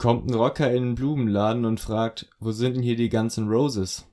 kommt 0.00 0.28
ein 0.28 0.34
Rocker 0.34 0.72
in 0.72 0.82
den 0.82 0.94
Blumenladen 0.94 1.66
und 1.66 1.78
fragt, 1.78 2.26
wo 2.40 2.52
sind 2.52 2.74
denn 2.74 2.82
hier 2.82 2.96
die 2.96 3.10
ganzen 3.10 3.48
Roses? 3.48 4.06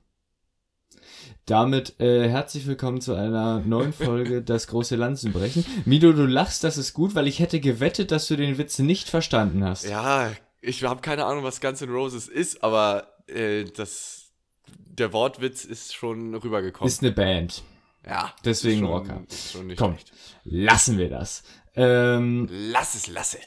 Damit 1.46 1.98
äh, 1.98 2.28
herzlich 2.28 2.66
willkommen 2.66 3.00
zu 3.00 3.14
einer 3.14 3.60
neuen 3.60 3.94
Folge 3.94 4.42
Das 4.44 4.66
große 4.66 4.96
Lanzenbrechen. 4.96 5.64
Mido, 5.86 6.12
du 6.12 6.26
lachst, 6.26 6.62
das 6.62 6.76
ist 6.76 6.92
gut, 6.92 7.14
weil 7.14 7.26
ich 7.26 7.38
hätte 7.38 7.58
gewettet, 7.58 8.10
dass 8.10 8.28
du 8.28 8.36
den 8.36 8.58
Witz 8.58 8.78
nicht 8.78 9.08
verstanden 9.08 9.64
hast. 9.64 9.88
Ja, 9.88 10.30
ich 10.60 10.84
habe 10.84 11.00
keine 11.00 11.24
Ahnung, 11.24 11.42
was 11.42 11.62
Guns 11.62 11.80
N' 11.80 11.88
Roses 11.88 12.28
ist, 12.28 12.62
aber 12.62 13.14
äh, 13.26 13.64
das, 13.64 14.30
der 14.66 15.14
Wortwitz 15.14 15.64
ist 15.64 15.94
schon 15.94 16.34
rübergekommen. 16.34 16.86
Ist 16.86 17.02
eine 17.02 17.12
Band. 17.12 17.62
Ja. 18.06 18.34
Deswegen 18.44 18.80
schon, 18.80 18.88
Rocker. 18.88 19.22
Schon 19.52 19.68
nicht 19.68 19.78
Komm, 19.78 19.94
schlecht. 19.94 20.12
lassen 20.44 20.98
wir 20.98 21.08
das. 21.08 21.44
Ähm, 21.78 22.48
Lass 22.50 22.94
es, 22.94 23.06
lasse. 23.08 23.38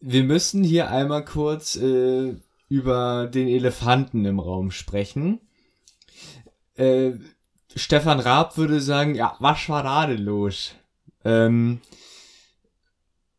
wir 0.00 0.22
müssen 0.24 0.62
hier 0.62 0.90
einmal 0.90 1.24
kurz 1.24 1.76
äh, 1.76 2.34
über 2.68 3.26
den 3.26 3.48
Elefanten 3.48 4.24
im 4.24 4.38
Raum 4.40 4.70
sprechen. 4.70 5.40
Äh, 6.74 7.12
Stefan 7.74 8.20
Raab 8.20 8.56
würde 8.56 8.80
sagen, 8.80 9.14
ja, 9.14 9.36
was 9.40 9.68
war 9.68 9.82
da 9.82 10.06
denn 10.06 10.22
los? 10.22 10.72
Ähm, 11.24 11.80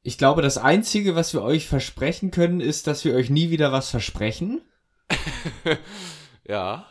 ich 0.02 0.18
glaube, 0.18 0.42
das 0.42 0.58
Einzige, 0.58 1.16
was 1.16 1.34
wir 1.34 1.42
euch 1.44 1.68
versprechen 1.68 2.32
können, 2.32 2.60
ist, 2.62 2.88
dass 2.88 3.06
wir 3.06 3.14
euch 3.16 3.30
nie 3.30 3.50
wieder 3.52 3.72
was 3.72 3.90
versprechen, 3.90 4.62
Ja. 6.48 6.88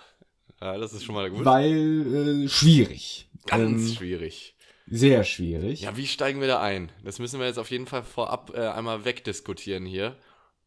ja, 0.60 0.78
das 0.78 0.92
ist 0.92 1.04
schon 1.04 1.14
mal 1.14 1.30
gut. 1.30 1.44
weil 1.44 2.44
äh, 2.44 2.48
schwierig. 2.48 3.28
Ganz 3.46 3.88
ähm, 3.90 3.94
schwierig. 3.96 4.54
Sehr 4.90 5.24
schwierig. 5.24 5.82
Ja, 5.82 5.96
wie 5.96 6.06
steigen 6.06 6.40
wir 6.40 6.48
da 6.48 6.60
ein? 6.60 6.90
Das 7.04 7.18
müssen 7.18 7.38
wir 7.40 7.46
jetzt 7.46 7.58
auf 7.58 7.70
jeden 7.70 7.86
Fall 7.86 8.02
vorab 8.02 8.52
äh, 8.54 8.66
einmal 8.68 9.04
wegdiskutieren 9.04 9.84
hier. 9.86 10.16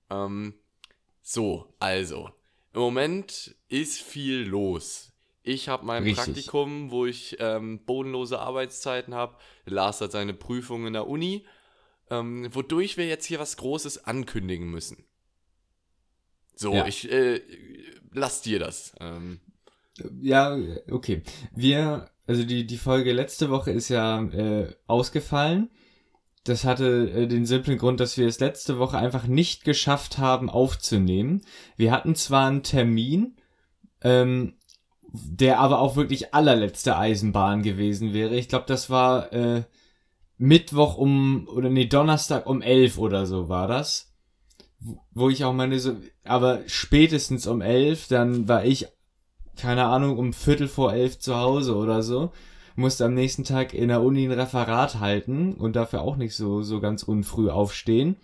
Ähm, 0.09 0.53
so, 1.21 1.73
also. 1.79 2.29
Im 2.73 2.81
Moment 2.81 3.55
ist 3.67 4.01
viel 4.01 4.43
los. 4.43 5.11
Ich 5.43 5.69
habe 5.69 5.85
mein 5.85 6.03
Richtig. 6.03 6.23
Praktikum, 6.23 6.91
wo 6.91 7.05
ich 7.05 7.37
ähm, 7.39 7.83
bodenlose 7.83 8.39
Arbeitszeiten 8.39 9.15
habe. 9.15 9.37
Lars 9.65 9.99
hat 10.01 10.11
seine 10.11 10.33
Prüfung 10.35 10.85
in 10.85 10.93
der 10.93 11.07
Uni. 11.07 11.45
Ähm, 12.11 12.53
wodurch 12.53 12.97
wir 12.97 13.07
jetzt 13.07 13.25
hier 13.25 13.39
was 13.39 13.57
Großes 13.57 14.05
ankündigen 14.05 14.69
müssen. 14.69 15.05
So, 16.55 16.73
Ja. 16.75 16.85
ich 16.85 17.11
äh, 17.11 17.41
lass 18.11 18.41
dir 18.43 18.59
das. 18.59 18.93
Ähm, 18.99 19.39
Ja, 20.21 20.57
okay. 20.91 21.23
Wir, 21.55 22.10
also 22.27 22.43
die, 22.43 22.65
die 22.65 22.77
Folge 22.77 23.13
letzte 23.13 23.49
Woche 23.49 23.71
ist 23.71 23.89
ja 23.89 24.21
äh, 24.23 24.73
ausgefallen. 24.87 25.69
Das 26.43 26.63
hatte 26.63 27.09
äh, 27.11 27.27
den 27.27 27.45
simplen 27.45 27.77
Grund, 27.77 27.99
dass 27.99 28.17
wir 28.17 28.27
es 28.27 28.39
letzte 28.39 28.79
Woche 28.79 28.97
einfach 28.97 29.27
nicht 29.27 29.63
geschafft 29.63 30.17
haben 30.17 30.49
aufzunehmen. 30.49 31.41
Wir 31.77 31.91
hatten 31.91 32.15
zwar 32.15 32.47
einen 32.47 32.63
Termin, 32.63 33.35
ähm, 34.01 34.53
der 35.13 35.59
aber 35.59 35.79
auch 35.79 35.95
wirklich 35.95 36.33
allerletzte 36.33 36.97
Eisenbahn 36.97 37.63
gewesen 37.63 38.13
wäre. 38.13 38.35
Ich 38.35 38.47
glaube, 38.47 38.65
das 38.67 38.89
war 38.89 39.31
äh, 39.33 39.63
Mittwoch 40.37 40.97
um, 40.97 41.47
oder 41.47 41.69
nee, 41.69 41.85
Donnerstag 41.85 42.47
um 42.47 42.61
elf 42.61 42.97
oder 42.97 43.25
so 43.25 43.49
war 43.49 43.67
das. 43.67 44.11
Wo- 45.11 45.29
ich 45.29 45.43
auch 45.43 45.53
meine, 45.53 45.79
so, 45.79 45.97
aber 46.23 46.61
spätestens 46.65 47.45
um 47.45 47.61
elf, 47.61 48.07
dann 48.07 48.47
war 48.47 48.65
ich 48.65 48.87
keine 49.57 49.85
Ahnung, 49.85 50.17
um 50.17 50.33
Viertel 50.33 50.67
vor 50.67 50.93
elf 50.93 51.19
zu 51.19 51.35
Hause 51.35 51.75
oder 51.75 52.03
so. 52.03 52.31
Musste 52.75 53.05
am 53.05 53.13
nächsten 53.13 53.43
Tag 53.43 53.73
in 53.73 53.89
der 53.89 54.01
Uni 54.01 54.25
ein 54.25 54.31
Referat 54.31 54.99
halten 54.99 55.53
und 55.53 55.75
dafür 55.75 56.01
auch 56.01 56.15
nicht 56.15 56.35
so, 56.35 56.61
so 56.63 56.79
ganz 56.79 57.03
unfrüh 57.03 57.49
aufstehen. 57.49 58.15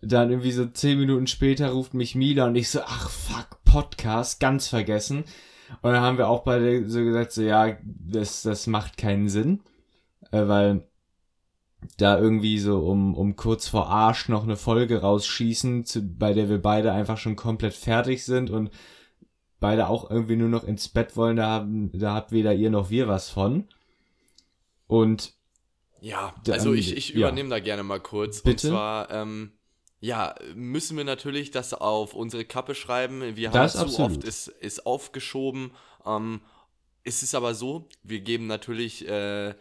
Dann 0.00 0.30
irgendwie 0.30 0.52
so 0.52 0.66
zehn 0.66 0.98
Minuten 0.98 1.26
später 1.26 1.70
ruft 1.70 1.94
mich 1.94 2.14
Mila 2.14 2.46
und 2.46 2.56
ich 2.56 2.70
so, 2.70 2.80
ach 2.84 3.10
fuck, 3.10 3.64
Podcast, 3.64 4.40
ganz 4.40 4.68
vergessen. 4.68 5.24
Und 5.82 5.92
dann 5.92 6.00
haben 6.02 6.18
wir 6.18 6.28
auch 6.28 6.42
beide 6.44 6.88
so 6.88 7.02
gesagt, 7.02 7.32
so 7.32 7.42
ja, 7.42 7.76
das, 7.82 8.42
das 8.42 8.66
macht 8.66 8.96
keinen 8.96 9.28
Sinn. 9.28 9.60
Äh, 10.30 10.48
weil 10.48 10.86
da 11.98 12.18
irgendwie 12.18 12.58
so 12.58 12.80
um, 12.80 13.14
um 13.14 13.36
kurz 13.36 13.68
vor 13.68 13.88
Arsch 13.88 14.28
noch 14.28 14.42
eine 14.42 14.56
Folge 14.56 15.00
rausschießen, 15.00 15.84
zu, 15.84 16.02
bei 16.02 16.32
der 16.32 16.48
wir 16.48 16.60
beide 16.60 16.92
einfach 16.92 17.18
schon 17.18 17.36
komplett 17.36 17.74
fertig 17.74 18.24
sind 18.24 18.50
und 18.50 18.70
beide 19.60 19.88
auch 19.88 20.10
irgendwie 20.10 20.36
nur 20.36 20.48
noch 20.48 20.64
ins 20.64 20.88
Bett 20.88 21.16
wollen, 21.16 21.36
da 21.36 21.46
haben, 21.46 21.90
da 21.98 22.14
habt 22.14 22.32
weder 22.32 22.54
ihr 22.54 22.70
noch 22.70 22.90
wir 22.90 23.08
was 23.08 23.30
von. 23.30 23.66
Und 24.86 25.34
Ja, 26.00 26.34
Dann- 26.44 26.54
also 26.54 26.74
ich, 26.74 26.96
ich 26.96 27.08
ja. 27.10 27.16
übernehme 27.28 27.48
da 27.48 27.58
gerne 27.58 27.82
mal 27.82 28.00
kurz. 28.00 28.42
Bitte? 28.42 28.68
Und 28.68 28.72
zwar, 28.74 29.10
ähm, 29.10 29.52
ja, 30.00 30.34
müssen 30.54 30.96
wir 30.96 31.04
natürlich 31.04 31.50
das 31.50 31.72
auf 31.74 32.14
unsere 32.14 32.44
Kappe 32.44 32.74
schreiben. 32.74 33.34
Wir 33.36 33.48
haben 33.48 33.54
Das 33.54 33.72
zu 33.72 33.78
absolut. 33.80 34.12
oft 34.18 34.24
ist, 34.24 34.48
ist 34.48 34.86
aufgeschoben. 34.86 35.72
Ähm, 36.04 36.42
es 37.02 37.22
ist 37.22 37.34
aber 37.34 37.54
so, 37.54 37.88
wir 38.02 38.20
geben 38.20 38.46
natürlich 38.46 39.08
äh, 39.08 39.54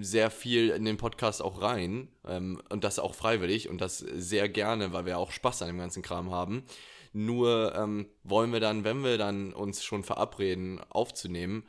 sehr 0.00 0.30
viel 0.30 0.70
in 0.70 0.84
den 0.84 0.96
Podcast 0.96 1.40
auch 1.40 1.62
rein 1.62 2.08
ähm, 2.26 2.60
und 2.68 2.84
das 2.84 2.98
auch 2.98 3.14
freiwillig 3.14 3.68
und 3.68 3.80
das 3.80 3.98
sehr 3.98 4.48
gerne, 4.48 4.92
weil 4.92 5.06
wir 5.06 5.18
auch 5.18 5.30
Spaß 5.30 5.62
an 5.62 5.68
dem 5.68 5.78
ganzen 5.78 6.02
Kram 6.02 6.30
haben. 6.30 6.64
Nur 7.12 7.74
ähm, 7.74 8.06
wollen 8.22 8.52
wir 8.52 8.60
dann, 8.60 8.84
wenn 8.84 9.02
wir 9.02 9.18
dann 9.18 9.52
uns 9.52 9.82
schon 9.82 10.04
verabreden, 10.04 10.80
aufzunehmen, 10.90 11.66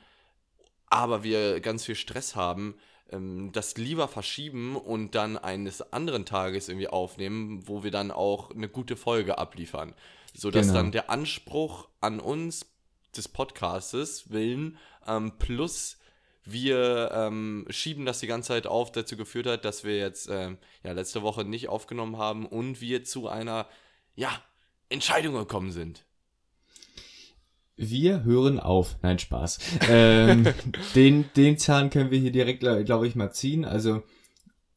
aber 0.88 1.24
wir 1.24 1.60
ganz 1.62 1.86
viel 1.86 1.96
Stress 1.96 2.36
haben, 2.36 2.76
ähm, 3.10 3.52
das 3.52 3.78
lieber 3.78 4.08
verschieben 4.08 4.76
und 4.76 5.16
dann 5.16 5.38
eines 5.38 5.94
anderen 5.94 6.26
Tages 6.26 6.70
irgendwie 6.70 6.88
aufnehmen, 6.88 7.68
wo 7.68 7.84
wir 7.84 7.92
dann 7.92 8.12
auch 8.12 8.52
eine 8.52 8.70
gute 8.70 8.96
Folge 8.96 9.38
abliefern. 9.38 9.94
Sodass 10.34 10.68
Genau. 10.68 10.80
dann 10.80 10.92
der 10.92 11.10
Anspruch 11.10 11.90
an 12.00 12.20
uns 12.20 12.66
des 13.16 13.28
Podcastes 13.28 14.30
willen 14.32 14.78
ähm, 15.08 15.34
plus 15.38 15.98
wir 16.44 17.12
ähm, 17.14 17.66
schieben 17.70 18.06
das 18.06 18.20
die 18.20 18.28
ganze 18.28 18.50
Zeit 18.50 18.66
auf, 18.66 18.92
dazu 18.92 19.16
geführt 19.16 19.46
hat, 19.46 19.66
dass 19.66 19.84
wir 19.84 19.98
jetzt 19.98 20.28
ähm, 20.30 20.58
ja, 20.84 20.92
letzte 20.92 21.22
Woche 21.22 21.44
nicht 21.44 21.70
aufgenommen 21.70 22.18
haben 22.18 22.48
und 22.48 22.82
wir 22.82 23.04
zu 23.04 23.28
einer 23.28 23.68
ja, 24.16 24.32
Entscheidung 24.92 25.36
gekommen 25.36 25.72
sind. 25.72 26.06
wir 27.78 28.24
hören 28.24 28.60
auf. 28.60 28.98
Nein, 29.02 29.20
Spaß. 29.20 29.60
Ähm, 29.90 30.48
den, 30.96 31.26
den 31.36 31.58
Zahn 31.58 31.90
können 31.90 32.12
wir 32.12 32.20
hier 32.20 32.32
direkt, 32.32 32.60
glaube 32.60 32.84
glaub 32.84 33.04
ich, 33.04 33.16
mal 33.16 33.32
ziehen. 33.32 33.66
Also, 33.66 34.04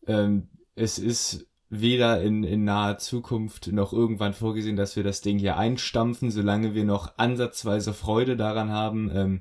ähm, 0.07 0.49
es 0.75 0.99
ist 0.99 1.47
weder 1.69 2.23
in, 2.23 2.45
in 2.45 2.65
naher 2.65 2.99
Zukunft 2.99 3.73
noch 3.73 3.93
irgendwann 3.93 4.33
vorgesehen, 4.33 4.77
dass 4.77 4.97
wir 4.97 5.03
das 5.03 5.21
Ding 5.21 5.39
hier 5.39 5.57
einstampfen, 5.57 6.31
solange 6.31 6.75
wir 6.75 6.85
noch 6.85 7.19
ansatzweise 7.19 7.93
Freude 7.93 8.37
daran 8.37 8.71
haben, 8.71 9.11
ähm, 9.15 9.41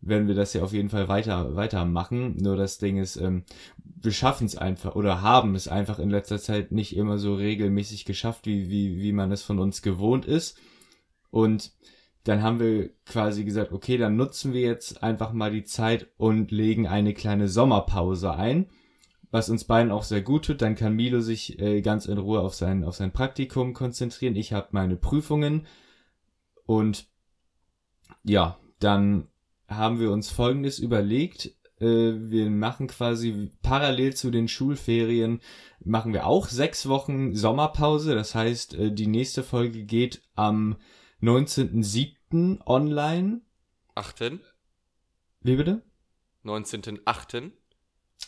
werden 0.00 0.28
wir 0.28 0.34
das 0.34 0.52
ja 0.52 0.62
auf 0.62 0.72
jeden 0.72 0.88
Fall 0.88 1.08
weiter, 1.08 1.56
weitermachen. 1.56 2.36
Nur 2.36 2.56
das 2.56 2.78
Ding 2.78 2.98
ist, 2.98 3.16
ähm, 3.16 3.44
wir 3.84 4.12
schaffen 4.12 4.46
es 4.46 4.56
einfach 4.56 4.94
oder 4.94 5.22
haben 5.22 5.54
es 5.54 5.68
einfach 5.68 5.98
in 5.98 6.10
letzter 6.10 6.38
Zeit 6.38 6.72
nicht 6.72 6.96
immer 6.96 7.18
so 7.18 7.34
regelmäßig 7.34 8.04
geschafft, 8.04 8.46
wie, 8.46 8.70
wie, 8.70 9.00
wie 9.00 9.12
man 9.12 9.32
es 9.32 9.42
von 9.42 9.58
uns 9.58 9.82
gewohnt 9.82 10.24
ist. 10.24 10.58
Und 11.30 11.72
dann 12.24 12.42
haben 12.42 12.60
wir 12.60 12.90
quasi 13.04 13.44
gesagt, 13.44 13.72
okay, 13.72 13.98
dann 13.98 14.16
nutzen 14.16 14.52
wir 14.52 14.60
jetzt 14.60 15.02
einfach 15.02 15.32
mal 15.32 15.50
die 15.50 15.64
Zeit 15.64 16.08
und 16.16 16.50
legen 16.50 16.86
eine 16.86 17.14
kleine 17.14 17.48
Sommerpause 17.48 18.34
ein, 18.34 18.66
was 19.30 19.48
uns 19.48 19.64
beiden 19.64 19.92
auch 19.92 20.02
sehr 20.02 20.22
gut 20.22 20.44
tut. 20.44 20.60
Dann 20.60 20.74
kann 20.74 20.94
Milo 20.94 21.20
sich 21.20 21.58
äh, 21.60 21.82
ganz 21.82 22.06
in 22.06 22.18
Ruhe 22.18 22.40
auf 22.40 22.54
sein, 22.54 22.84
auf 22.84 22.96
sein 22.96 23.12
Praktikum 23.12 23.74
konzentrieren. 23.74 24.34
Ich 24.34 24.52
habe 24.52 24.68
meine 24.72 24.96
Prüfungen 24.96 25.66
und 26.64 27.06
ja, 28.24 28.58
dann 28.80 29.28
haben 29.68 30.00
wir 30.00 30.10
uns 30.10 30.30
Folgendes 30.30 30.78
überlegt. 30.78 31.46
Äh, 31.80 31.84
wir 32.30 32.48
machen 32.50 32.86
quasi 32.86 33.50
parallel 33.62 34.14
zu 34.14 34.30
den 34.30 34.48
Schulferien, 34.48 35.40
machen 35.84 36.12
wir 36.14 36.26
auch 36.26 36.48
sechs 36.48 36.88
Wochen 36.88 37.34
Sommerpause. 37.34 38.14
Das 38.14 38.34
heißt, 38.34 38.74
äh, 38.74 38.92
die 38.92 39.06
nächste 39.06 39.42
Folge 39.42 39.84
geht 39.84 40.22
am 40.34 40.76
19.07. 41.22 42.60
online. 42.66 43.40
Achten, 43.94 44.40
Wie 45.42 45.56
bitte? 45.56 45.82
19.8. 46.44 47.50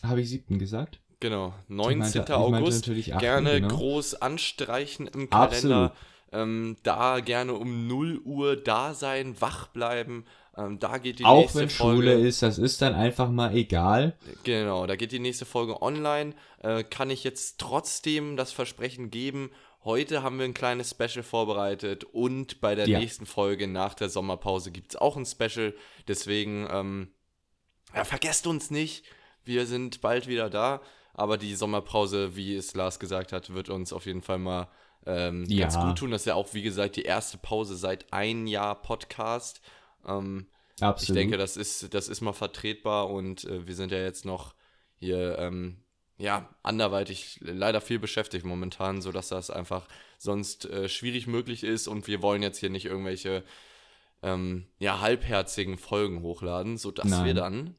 Habe 0.03 0.21
ich 0.21 0.29
7. 0.29 0.57
gesagt? 0.59 0.99
Genau, 1.19 1.53
Ich 1.67 1.75
19. 1.75 1.99
meinte- 2.19 2.37
August. 2.37 2.87
natürlich 2.87 3.13
8., 3.13 3.19
gerne 3.19 3.61
genau. 3.61 3.75
groß 3.75 4.15
anstreichen 4.15 5.07
im. 5.07 5.29
Kalender. 5.29 5.93
Ähm, 6.31 6.77
da 6.83 7.19
gerne 7.21 7.53
um 7.55 7.87
0 7.87 8.19
Uhr 8.23 8.55
da 8.55 8.93
sein, 8.93 9.35
wach 9.41 9.67
bleiben. 9.67 10.25
Ähm, 10.59 10.79
da 10.79 10.97
geht 10.97 11.19
die 11.19 11.25
Auch 11.25 11.41
nächste 11.41 11.59
wenn 11.59 11.69
Folge. 11.69 12.01
Schule 12.11 12.27
ist, 12.27 12.41
das 12.41 12.57
ist 12.57 12.81
dann 12.81 12.93
einfach 12.95 13.29
mal 13.29 13.55
egal. 13.55 14.17
Genau, 14.43 14.85
da 14.87 14.95
geht 14.95 15.11
die 15.11 15.19
nächste 15.19 15.45
Folge 15.45 15.81
online. 15.81 16.33
Äh, 16.61 16.83
kann 16.83 17.09
ich 17.09 17.23
jetzt 17.23 17.59
trotzdem 17.59 18.35
das 18.37 18.51
Versprechen 18.51 19.09
geben. 19.09 19.51
Heute 19.85 20.23
haben 20.23 20.37
wir 20.37 20.45
ein 20.45 20.53
kleines 20.53 20.89
Special 20.89 21.23
vorbereitet 21.23 22.03
und 22.03 22.59
bei 22.59 22.75
der 22.75 22.87
Ja. 22.87 22.99
nächsten 22.99 23.25
Folge 23.25 23.67
nach 23.67 23.93
der 23.93 24.09
Sommerpause 24.09 24.71
gibt 24.71 24.91
es 24.91 24.95
auch 24.97 25.15
ein 25.15 25.25
Special. 25.25 25.73
Deswegen, 26.07 26.67
ähm, 26.69 27.13
ja, 27.95 28.03
vergesst 28.03 28.45
uns 28.45 28.69
nicht. 28.71 29.05
Wir 29.45 29.65
sind 29.65 30.01
bald 30.01 30.27
wieder 30.27 30.49
da. 30.49 30.81
Aber 31.13 31.37
die 31.37 31.55
Sommerpause, 31.55 32.35
wie 32.35 32.55
es 32.55 32.75
Lars 32.75 32.99
gesagt 32.99 33.31
hat, 33.33 33.53
wird 33.53 33.69
uns 33.69 33.91
auf 33.93 34.05
jeden 34.05 34.21
Fall 34.21 34.37
mal 34.39 34.67
ähm, 35.05 35.45
Ja. 35.47 35.61
ganz 35.61 35.77
gut 35.79 35.97
tun. 35.97 36.11
Das 36.11 36.21
ist 36.21 36.25
ja 36.25 36.35
auch, 36.35 36.53
wie 36.53 36.61
gesagt, 36.61 36.97
die 36.97 37.03
erste 37.03 37.37
Pause 37.37 37.75
seit 37.77 38.11
ein 38.13 38.47
Jahr 38.47 38.81
Podcast. 38.81 39.61
Ähm, 40.07 40.47
Absolut. 40.79 41.09
ich 41.09 41.21
denke, 41.21 41.37
das 41.37 41.57
ist, 41.57 41.93
das 41.93 42.07
ist 42.07 42.21
mal 42.21 42.33
vertretbar 42.33 43.09
und 43.09 43.43
äh, 43.45 43.67
wir 43.67 43.75
sind 43.75 43.91
ja 43.91 43.99
jetzt 43.99 44.25
noch 44.25 44.55
hier, 44.95 45.37
ähm, 45.39 45.77
ja, 46.17 46.49
anderweitig 46.63 47.39
leider 47.41 47.79
viel 47.79 47.99
beschäftigt 47.99 48.45
momentan, 48.45 49.01
sodass 49.01 49.29
das 49.29 49.49
einfach 49.49 49.87
sonst 50.17 50.65
äh, 50.65 50.89
schwierig 50.89 51.27
möglich 51.27 51.63
ist 51.63 51.87
und 51.87 52.07
wir 52.07 52.21
wollen 52.21 52.41
jetzt 52.41 52.59
hier 52.59 52.69
nicht 52.69 52.85
irgendwelche, 52.85 53.43
ähm, 54.21 54.67
ja, 54.79 54.99
halbherzigen 54.99 55.77
Folgen 55.77 56.21
hochladen, 56.21 56.77
sodass 56.77 57.07
Nein. 57.07 57.25
wir 57.25 57.33
dann 57.33 57.75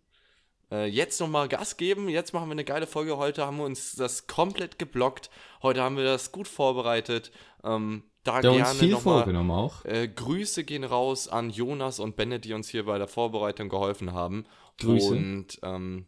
äh, 0.70 0.86
jetzt 0.86 1.20
nochmal 1.20 1.48
Gas 1.48 1.76
geben. 1.76 2.08
Jetzt 2.08 2.32
machen 2.32 2.48
wir 2.48 2.52
eine 2.52 2.64
geile 2.64 2.86
Folge. 2.86 3.16
Heute 3.16 3.46
haben 3.46 3.58
wir 3.58 3.64
uns 3.64 3.94
das 3.96 4.26
komplett 4.26 4.78
geblockt. 4.78 5.30
Heute 5.62 5.82
haben 5.82 5.96
wir 5.96 6.04
das 6.04 6.32
gut 6.32 6.48
vorbereitet. 6.48 7.32
Ähm, 7.64 8.04
da 8.22 8.36
uns 8.36 8.42
gerne 8.42 8.66
viel 8.78 8.90
nochmal 8.90 9.22
vorgenommen 9.22 9.50
auch. 9.50 9.84
äh, 9.84 10.06
Grüße 10.08 10.64
gehen 10.64 10.84
raus 10.84 11.26
an 11.28 11.50
Jonas 11.50 12.00
und 12.00 12.16
Bennett, 12.16 12.44
die 12.44 12.52
uns 12.52 12.68
hier 12.68 12.84
bei 12.84 12.98
der 12.98 13.08
Vorbereitung 13.08 13.68
geholfen 13.68 14.12
haben. 14.12 14.44
Grüße. 14.78 15.12
Und 15.14 15.58
ähm, 15.62 16.06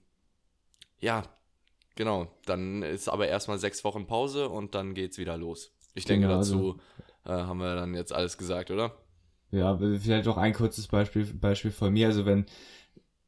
ja, 0.99 1.25
genau. 1.97 2.29
Dann 2.45 2.83
ist 2.83 3.09
aber 3.09 3.29
erstmal 3.29 3.59
sechs 3.59 3.83
Wochen 3.85 4.07
Pause 4.07 4.49
und 4.49 4.75
dann 4.75 4.95
geht's 4.95 5.19
wieder 5.19 5.37
los. 5.37 5.73
Ich 5.95 6.05
denke, 6.05 6.27
Genau, 6.27 6.39
dazu 6.39 6.81
äh, 7.25 7.31
haben 7.31 7.59
wir 7.59 7.75
dann 7.75 7.95
jetzt 7.95 8.13
alles 8.13 8.39
gesagt, 8.39 8.71
oder? 8.71 8.95
Ja, 9.51 9.77
vielleicht 9.77 10.29
auch 10.29 10.39
ein 10.39 10.55
kurzes 10.55 10.89
Beispiel, 10.89 11.25
Beispiel 11.27 11.71
von 11.71 11.93
mir. 11.93 12.07
Also 12.07 12.25
wenn, 12.25 12.47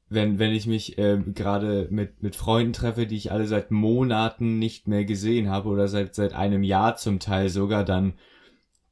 wenn, 0.09 0.39
wenn 0.39 0.53
ich 0.53 0.67
mich 0.67 0.99
ähm, 0.99 1.35
gerade 1.35 1.89
mit, 1.91 2.23
mit 2.23 2.37
Freunden 2.37 2.73
treffe, 2.73 3.07
die 3.07 3.17
ich 3.17 3.33
alle 3.33 3.47
seit 3.47 3.71
Monaten 3.71 4.59
nicht 4.59 4.87
mehr 4.87 5.05
gesehen 5.05 5.49
habe 5.49 5.69
oder 5.69 5.89
seit, 5.89 6.15
seit 6.15 6.35
einem 6.35 6.63
Jahr 6.63 6.97
zum 6.97 7.21
Teil 7.21 7.49
sogar, 7.49 7.85
dann, 7.85 8.15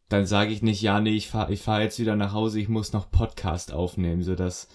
dann 0.09 0.27
sage 0.27 0.53
ich 0.53 0.63
nicht, 0.63 0.83
ja, 0.83 1.01
nee, 1.01 1.15
ich 1.15 1.29
fahre 1.29 1.53
ich 1.53 1.61
fahr 1.61 1.83
jetzt 1.83 1.99
wieder 1.99 2.17
nach 2.17 2.33
Hause, 2.33 2.61
ich 2.61 2.69
muss 2.69 2.93
noch 2.93 3.11
Podcast 3.11 3.73
aufnehmen, 3.73 4.23
so 4.23 4.35
dass 4.35 4.69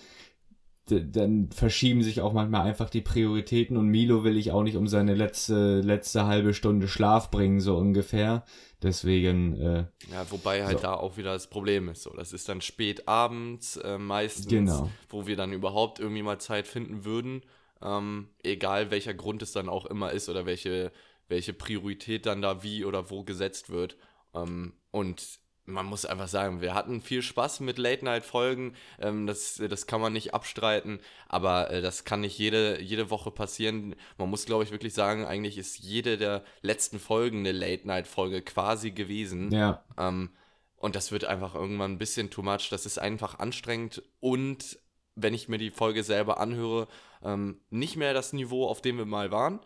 dann 0.90 1.50
verschieben 1.52 2.02
sich 2.02 2.22
auch 2.22 2.34
manchmal 2.34 2.62
einfach 2.62 2.90
die 2.90 3.02
Prioritäten 3.02 3.78
und 3.78 3.88
Milo 3.88 4.24
will 4.24 4.38
ich 4.38 4.52
auch 4.52 4.64
nicht 4.64 4.78
um 4.78 4.88
seine 4.88 5.16
letzte, 5.16 5.82
letzte 5.82 6.26
halbe 6.26 6.54
Stunde 6.54 6.88
Schlaf 6.88 7.30
bringen, 7.30 7.60
so 7.60 7.76
ungefähr. 7.76 8.46
Deswegen, 8.82 9.60
äh, 9.60 9.86
Ja, 10.12 10.30
wobei 10.32 10.64
halt 10.66 10.80
So. 10.80 10.84
da 10.84 10.94
auch 10.94 11.18
wieder 11.18 11.34
das 11.34 11.48
Problem 11.50 11.90
ist. 11.90 12.04
So, 12.04 12.12
das 12.12 12.32
ist 12.32 12.48
dann 12.48 12.62
spät 12.62 13.08
abends 13.08 13.78
äh, 13.78 13.98
meistens, 13.98 14.50
Genau. 14.52 14.90
wo 15.10 15.28
wir 15.28 15.36
dann 15.36 15.52
überhaupt 15.54 16.00
irgendwie 16.00 16.22
mal 16.24 16.40
Zeit 16.40 16.68
finden 16.68 17.04
würden. 17.04 17.42
Ähm, 17.82 18.30
egal 18.44 18.90
welcher 18.92 19.14
Grund 19.14 19.42
es 19.42 19.52
dann 19.52 19.70
auch 19.70 19.86
immer 19.86 20.12
ist 20.12 20.30
oder 20.30 20.46
welche, 20.46 20.92
welche 21.28 21.54
Priorität 21.54 22.26
dann 22.26 22.42
da 22.42 22.64
wie 22.64 22.86
oder 22.86 23.10
wo 23.10 23.24
gesetzt 23.24 23.70
wird. 23.70 23.98
Ähm, 24.34 24.74
und 24.92 25.40
man 25.68 25.86
muss 25.86 26.06
einfach 26.06 26.30
sagen, 26.30 26.62
wir 26.62 26.74
hatten 26.74 27.02
viel 27.02 27.22
Spaß 27.22 27.60
mit 27.60 27.78
Late-Night-Folgen. 27.78 28.74
Ähm, 29.00 29.28
das, 29.28 29.62
das 29.70 29.86
kann 29.86 30.02
man 30.02 30.14
nicht 30.14 30.34
abstreiten. 30.34 31.00
Aber 31.28 31.70
äh, 31.70 31.82
das 31.82 32.06
kann 32.06 32.22
nicht 32.22 32.38
jede, 32.38 32.82
jede 32.82 33.10
Woche 33.12 33.30
passieren. 33.32 33.96
Man 34.18 34.30
muss, 34.30 34.46
glaube 34.46 34.64
ich, 34.64 34.72
wirklich 34.72 34.94
sagen, 34.94 35.26
eigentlich 35.26 35.58
ist 35.58 35.80
jede 35.80 36.18
der 36.18 36.44
letzten 36.62 37.00
Folgen 37.00 37.40
eine 37.40 37.52
Late-Night-Folge 37.52 38.42
quasi 38.42 38.92
gewesen. 38.92 39.52
ja, 39.52 39.84
Ähm, 39.98 40.32
und 40.78 40.96
das 40.96 41.12
wird 41.12 41.26
einfach 41.26 41.54
irgendwann 41.54 41.94
ein 41.94 41.98
bisschen 41.98 42.30
too 42.30 42.44
much. 42.44 42.70
Das 42.70 42.86
ist 42.86 42.98
einfach 42.98 43.40
anstrengend 43.40 44.04
und 44.20 44.80
wenn 45.16 45.34
ich 45.34 45.50
mir 45.50 45.58
die 45.58 45.72
Folge 45.72 46.04
selber 46.04 46.40
anhöre, 46.40 46.88
ähm, 47.24 47.60
nicht 47.72 47.98
mehr 47.98 48.14
das 48.14 48.34
Niveau, 48.34 48.68
auf 48.68 48.82
dem 48.82 48.98
wir 49.00 49.06
mal 49.06 49.32
waren. 49.32 49.60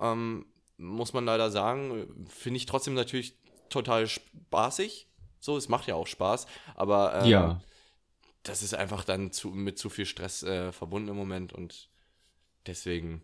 Ähm, 0.00 0.46
muss 0.78 1.12
man 1.12 1.26
leider 1.26 1.50
sagen. 1.50 2.26
Finde 2.30 2.56
ich 2.56 2.64
trotzdem 2.64 2.94
natürlich 2.94 3.36
total 3.68 4.06
spaßig. 4.08 5.09
So, 5.40 5.56
es 5.56 5.68
macht 5.68 5.86
ja 5.86 5.94
auch 5.94 6.06
Spaß, 6.06 6.46
aber 6.76 7.14
ähm, 7.22 7.28
ja. 7.28 7.60
das 8.42 8.62
ist 8.62 8.74
einfach 8.74 9.04
dann 9.04 9.32
zu, 9.32 9.48
mit 9.48 9.78
zu 9.78 9.88
viel 9.90 10.06
Stress 10.06 10.42
äh, 10.42 10.70
verbunden 10.72 11.08
im 11.08 11.16
Moment 11.16 11.52
und 11.52 11.88
deswegen. 12.66 13.22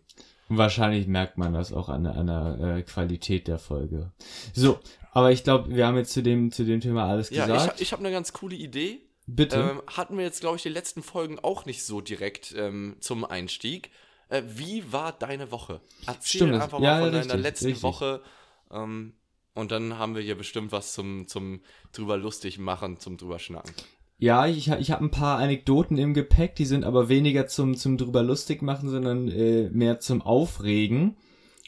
Wahrscheinlich 0.49 1.07
merkt 1.07 1.37
man 1.37 1.53
das 1.53 1.73
auch 1.73 1.89
an, 1.89 2.03
der- 2.05 2.15
an 2.15 2.27
der 2.27 2.77
äh, 2.77 2.81
Qualität 2.83 3.47
der 3.47 3.59
Folge. 3.59 4.11
So, 4.53 4.79
aber 5.11 5.31
ich 5.31 5.43
glaube, 5.43 5.75
wir 5.75 5.85
haben 5.85 5.97
jetzt 5.97 6.13
zu 6.13 6.23
dem, 6.23 6.51
zu 6.51 6.63
dem 6.63 6.79
Thema 6.79 7.07
alles 7.07 7.29
Ja, 7.29 7.45
gesagt. 7.45 7.75
ich, 7.75 7.81
ich 7.83 7.91
habe 7.91 8.01
eine 8.01 8.11
ganz 8.11 8.33
coole 8.33 8.55
Idee. 8.55 9.01
Bitte. 9.25 9.57
Ähm, 9.57 9.81
hatten 9.87 10.17
wir 10.17 10.23
jetzt, 10.23 10.39
glaube 10.39 10.55
ich, 10.55 10.63
die 10.63 10.69
letzten 10.69 11.03
Folgen 11.03 11.37
auch 11.39 11.65
nicht 11.65 11.83
so 11.83 11.99
direkt 11.99 12.55
ähm, 12.57 12.95
zum 13.01 13.25
Einstieg. 13.25 13.91
Äh, 14.29 14.43
wie 14.47 14.91
war 14.93 15.11
deine 15.11 15.51
Woche? 15.51 15.81
Erzähl 16.05 16.39
Stimmt, 16.39 16.53
einfach 16.61 16.79
ja, 16.79 16.91
mal 16.93 17.01
von 17.01 17.09
richtig, 17.09 17.27
deiner 17.27 17.41
letzten 17.41 17.65
richtig. 17.65 17.83
Woche. 17.83 18.23
Ähm, 18.71 19.13
und 19.57 19.71
dann 19.71 19.97
haben 19.97 20.15
wir 20.15 20.21
hier 20.21 20.37
bestimmt 20.37 20.71
was 20.71 20.93
zum, 20.93 21.27
zum 21.27 21.61
drüber 21.91 22.17
lustig 22.17 22.59
machen, 22.59 22.99
zum 22.99 23.17
drüber 23.17 23.39
schnacken. 23.39 23.73
ja, 24.17 24.45
ich, 24.47 24.69
ich 24.69 24.91
habe 24.91 25.03
ein 25.03 25.11
paar 25.11 25.39
Anekdoten 25.39 25.97
im 25.97 26.13
Gepäck, 26.13 26.55
die 26.55 26.65
sind 26.65 26.85
aber 26.85 27.09
weniger 27.09 27.47
zum, 27.47 27.75
zum 27.75 27.97
drüber 27.97 28.23
lustig 28.23 28.61
machen, 28.61 28.89
sondern 28.89 29.29
äh, 29.29 29.69
mehr 29.69 29.99
zum 29.99 30.21
Aufregen. 30.21 31.17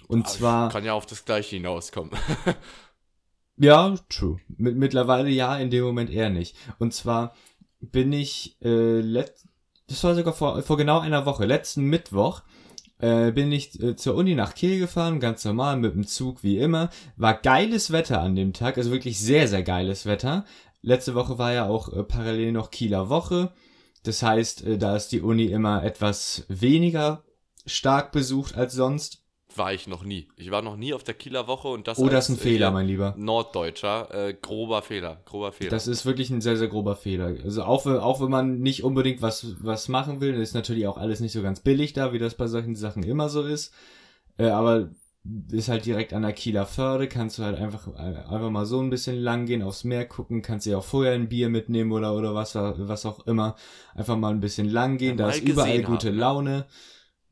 Und 0.07 0.25
Aber 0.25 0.29
zwar, 0.29 0.69
Kann 0.69 0.85
ja 0.85 0.93
auf 0.93 1.05
das 1.05 1.25
Gleiche 1.25 1.55
hinauskommen. 1.55 2.11
ja, 3.57 3.95
true. 4.09 4.39
Mit, 4.47 4.75
mittlerweile 4.77 5.29
ja, 5.29 5.57
in 5.57 5.69
dem 5.69 5.83
Moment 5.83 6.09
eher 6.09 6.29
nicht. 6.29 6.55
Und 6.79 6.93
zwar 6.93 7.35
bin 7.79 8.11
ich, 8.13 8.57
äh, 8.61 9.01
let, 9.01 9.33
das 9.87 10.03
war 10.03 10.15
sogar 10.15 10.33
vor, 10.33 10.61
vor 10.63 10.77
genau 10.77 10.99
einer 10.99 11.25
Woche, 11.25 11.45
letzten 11.45 11.83
Mittwoch, 11.83 12.41
äh, 12.99 13.31
bin 13.31 13.51
ich 13.51 13.81
äh, 13.81 13.95
zur 13.95 14.15
Uni 14.15 14.35
nach 14.35 14.53
Kiel 14.53 14.79
gefahren, 14.79 15.19
ganz 15.19 15.43
normal 15.45 15.77
mit 15.77 15.93
dem 15.93 16.05
Zug 16.05 16.43
wie 16.43 16.57
immer. 16.57 16.89
War 17.17 17.33
geiles 17.33 17.91
Wetter 17.91 18.21
an 18.21 18.35
dem 18.35 18.53
Tag, 18.53 18.77
also 18.77 18.91
wirklich 18.91 19.19
sehr, 19.19 19.47
sehr 19.47 19.63
geiles 19.63 20.05
Wetter. 20.05 20.45
Letzte 20.81 21.15
Woche 21.15 21.37
war 21.37 21.53
ja 21.53 21.67
auch 21.67 21.91
äh, 21.91 22.03
parallel 22.03 22.51
noch 22.51 22.71
Kieler 22.71 23.09
Woche. 23.09 23.51
Das 24.03 24.23
heißt, 24.23 24.65
äh, 24.65 24.77
da 24.77 24.95
ist 24.95 25.09
die 25.09 25.21
Uni 25.21 25.45
immer 25.45 25.83
etwas 25.83 26.45
weniger 26.47 27.23
stark 27.65 28.11
besucht 28.11 28.55
als 28.55 28.73
sonst. 28.73 29.18
War 29.55 29.73
ich 29.73 29.87
noch 29.87 30.03
nie. 30.03 30.27
Ich 30.35 30.51
war 30.51 30.61
noch 30.61 30.75
nie 30.77 30.93
auf 30.93 31.03
der 31.03 31.15
Kieler 31.15 31.47
Woche 31.47 31.69
und 31.69 31.87
das 31.87 31.97
Oh, 31.97 32.07
das 32.07 32.29
ist 32.29 32.35
ein 32.35 32.39
äh, 32.39 32.43
Fehler, 32.43 32.67
hier 32.67 32.71
mein 32.73 32.85
Lieber. 32.87 33.15
Norddeutscher. 33.17 34.27
Äh, 34.29 34.33
grober 34.35 34.81
Fehler. 34.83 35.21
Grober 35.25 35.51
Fehler. 35.51 35.71
Das 35.71 35.87
ist 35.87 36.05
wirklich 36.05 36.29
ein 36.29 36.39
sehr, 36.41 36.55
sehr 36.55 36.67
grober 36.67 36.95
Fehler. 36.95 37.35
Also 37.43 37.63
auch, 37.63 37.85
wenn- 37.85 37.97
auch 37.97 38.21
wenn 38.21 38.29
man 38.29 38.59
nicht 38.59 38.83
unbedingt 38.83 39.21
was, 39.23 39.55
was 39.59 39.87
machen 39.87 40.21
will, 40.21 40.35
ist 40.35 40.53
natürlich 40.53 40.85
auch 40.87 40.97
alles 40.97 41.19
nicht 41.19 41.31
so 41.31 41.41
ganz 41.41 41.61
billig 41.61 41.93
da, 41.93 42.13
wie 42.13 42.19
das 42.19 42.35
bei 42.35 42.45
solchen 42.47 42.75
Sachen 42.75 43.01
immer 43.03 43.27
so 43.29 43.41
ist. 43.41 43.73
Äh, 44.37 44.49
aber 44.49 44.89
ist 45.51 45.67
halt 45.67 45.85
direkt 45.85 46.13
an 46.13 46.21
der 46.21 46.31
Kieler 46.33 46.65
Förde, 46.65 47.07
kannst 47.07 47.39
du 47.39 47.43
halt 47.43 47.57
einfach, 47.57 47.87
äh, 47.95 47.99
einfach 48.29 48.49
mal 48.51 48.65
so 48.65 48.79
ein 48.79 48.89
bisschen 48.89 49.17
lang 49.17 49.45
gehen, 49.47 49.61
aufs 49.63 49.83
Meer 49.83 50.05
gucken, 50.07 50.41
kannst 50.41 50.65
dir 50.67 50.77
auch 50.77 50.83
vorher 50.83 51.13
ein 51.13 51.27
Bier 51.27 51.49
mitnehmen 51.49 51.91
oder, 51.91 52.15
oder 52.15 52.33
was, 52.35 52.55
was 52.55 53.05
auch 53.05 53.25
immer. 53.27 53.55
Einfach 53.95 54.15
mal 54.15 54.31
ein 54.31 54.39
bisschen 54.39 54.69
lang 54.69 54.97
gehen, 54.97 55.17
Ja, 55.17 55.25
da 55.25 55.29
ist 55.31 55.41
überall 55.43 55.81
gute 55.81 56.07
haben, 56.09 56.15
ne? 56.15 56.21
Laune. 56.21 56.65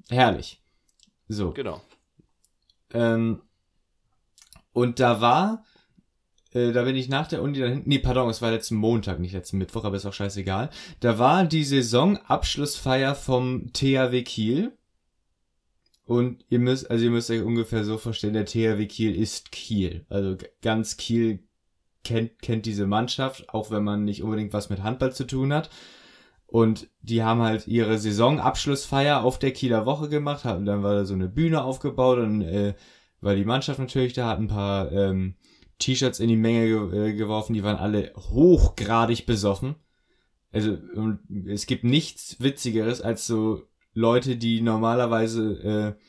Herrlich. 0.10 0.62
So. 1.30 1.52
genau. 1.54 1.82
Ähm, 2.94 3.42
und 4.74 5.00
da 5.00 5.22
war, 5.22 5.64
äh, 6.54 6.72
da 6.72 6.84
bin 6.84 6.96
ich 6.96 7.10
nach 7.10 7.28
der 7.28 7.42
Uni 7.42 7.60
dahin, 7.60 7.84
nee, 7.86 8.00
pardon, 8.00 8.30
es 8.30 8.42
war 8.42 8.52
letzten 8.52 8.76
Montag, 8.76 9.20
nicht 9.20 9.34
letzten 9.34 9.58
Mittwoch, 9.58 9.86
aber 9.86 9.96
ist 9.96 10.06
auch 10.06 10.14
scheißegal. 10.14 10.70
Da 11.00 11.20
war 11.20 11.46
die 11.46 11.64
Saisonabschlussfeier 11.64 13.16
vom 13.16 13.72
THW 13.74 14.24
Kiel. 14.24 14.78
Und 16.06 16.46
ihr 16.48 16.60
müsst, 16.60 16.90
also 16.90 17.04
ihr 17.04 17.12
müsst 17.12 17.30
euch 17.30 17.42
ungefähr 17.42 17.84
so 17.84 17.98
vorstellen, 17.98 18.34
der 18.34 18.46
THW 18.46 18.86
Kiel 18.86 19.14
ist 19.16 19.52
Kiel. 19.52 20.06
Also 20.10 20.38
ganz 20.62 20.96
Kiel 20.96 21.44
kennt, 22.04 22.42
kennt 22.42 22.66
diese 22.66 22.88
Mannschaft, 22.88 23.50
auch 23.50 23.72
wenn 23.72 23.84
man 23.84 24.06
nicht 24.06 24.24
unbedingt 24.24 24.54
was 24.54 24.70
mit 24.70 24.84
Handball 24.84 25.14
zu 25.14 25.26
tun 25.26 25.52
hat. 25.52 25.70
Und 26.48 26.90
die 27.02 27.24
haben 27.24 27.42
halt 27.42 27.68
ihre 27.68 27.98
Saisonabschlussfeier 27.98 29.24
auf 29.24 29.38
der 29.38 29.52
Kieler 29.52 29.86
Woche 29.86 30.08
gemacht, 30.08 30.46
haben, 30.46 30.66
dann 30.66 30.82
war 30.82 30.96
da 30.96 31.06
so 31.06 31.14
eine 31.14 31.28
Bühne 31.28 31.62
aufgebaut 31.64 32.20
und 32.20 32.42
äh, 32.42 32.74
war 33.20 33.36
die 33.36 33.46
Mannschaft 33.46 33.80
natürlich 33.80 34.14
da, 34.14 34.30
hat 34.30 34.40
ein 34.40 34.48
paar 34.48 34.92
ähm, 34.92 35.36
T-Shirts 35.80 36.20
in 36.20 36.30
die 36.30 36.38
Menge 36.38 36.68
ge 36.68 37.10
äh, 37.10 37.14
geworfen, 37.14 37.54
die 37.54 37.64
waren 37.64 37.76
alle 37.76 38.14
hochgradig 38.16 39.26
besoffen. 39.26 39.76
Also 40.52 40.78
es 41.46 41.66
gibt 41.66 41.84
nichts 41.84 42.38
Witzigeres 42.40 43.02
als 43.02 43.28
so 43.28 43.64
Leute, 43.94 44.38
die 44.38 44.62
normalerweise, 44.62 45.54
äh, 45.62 46.02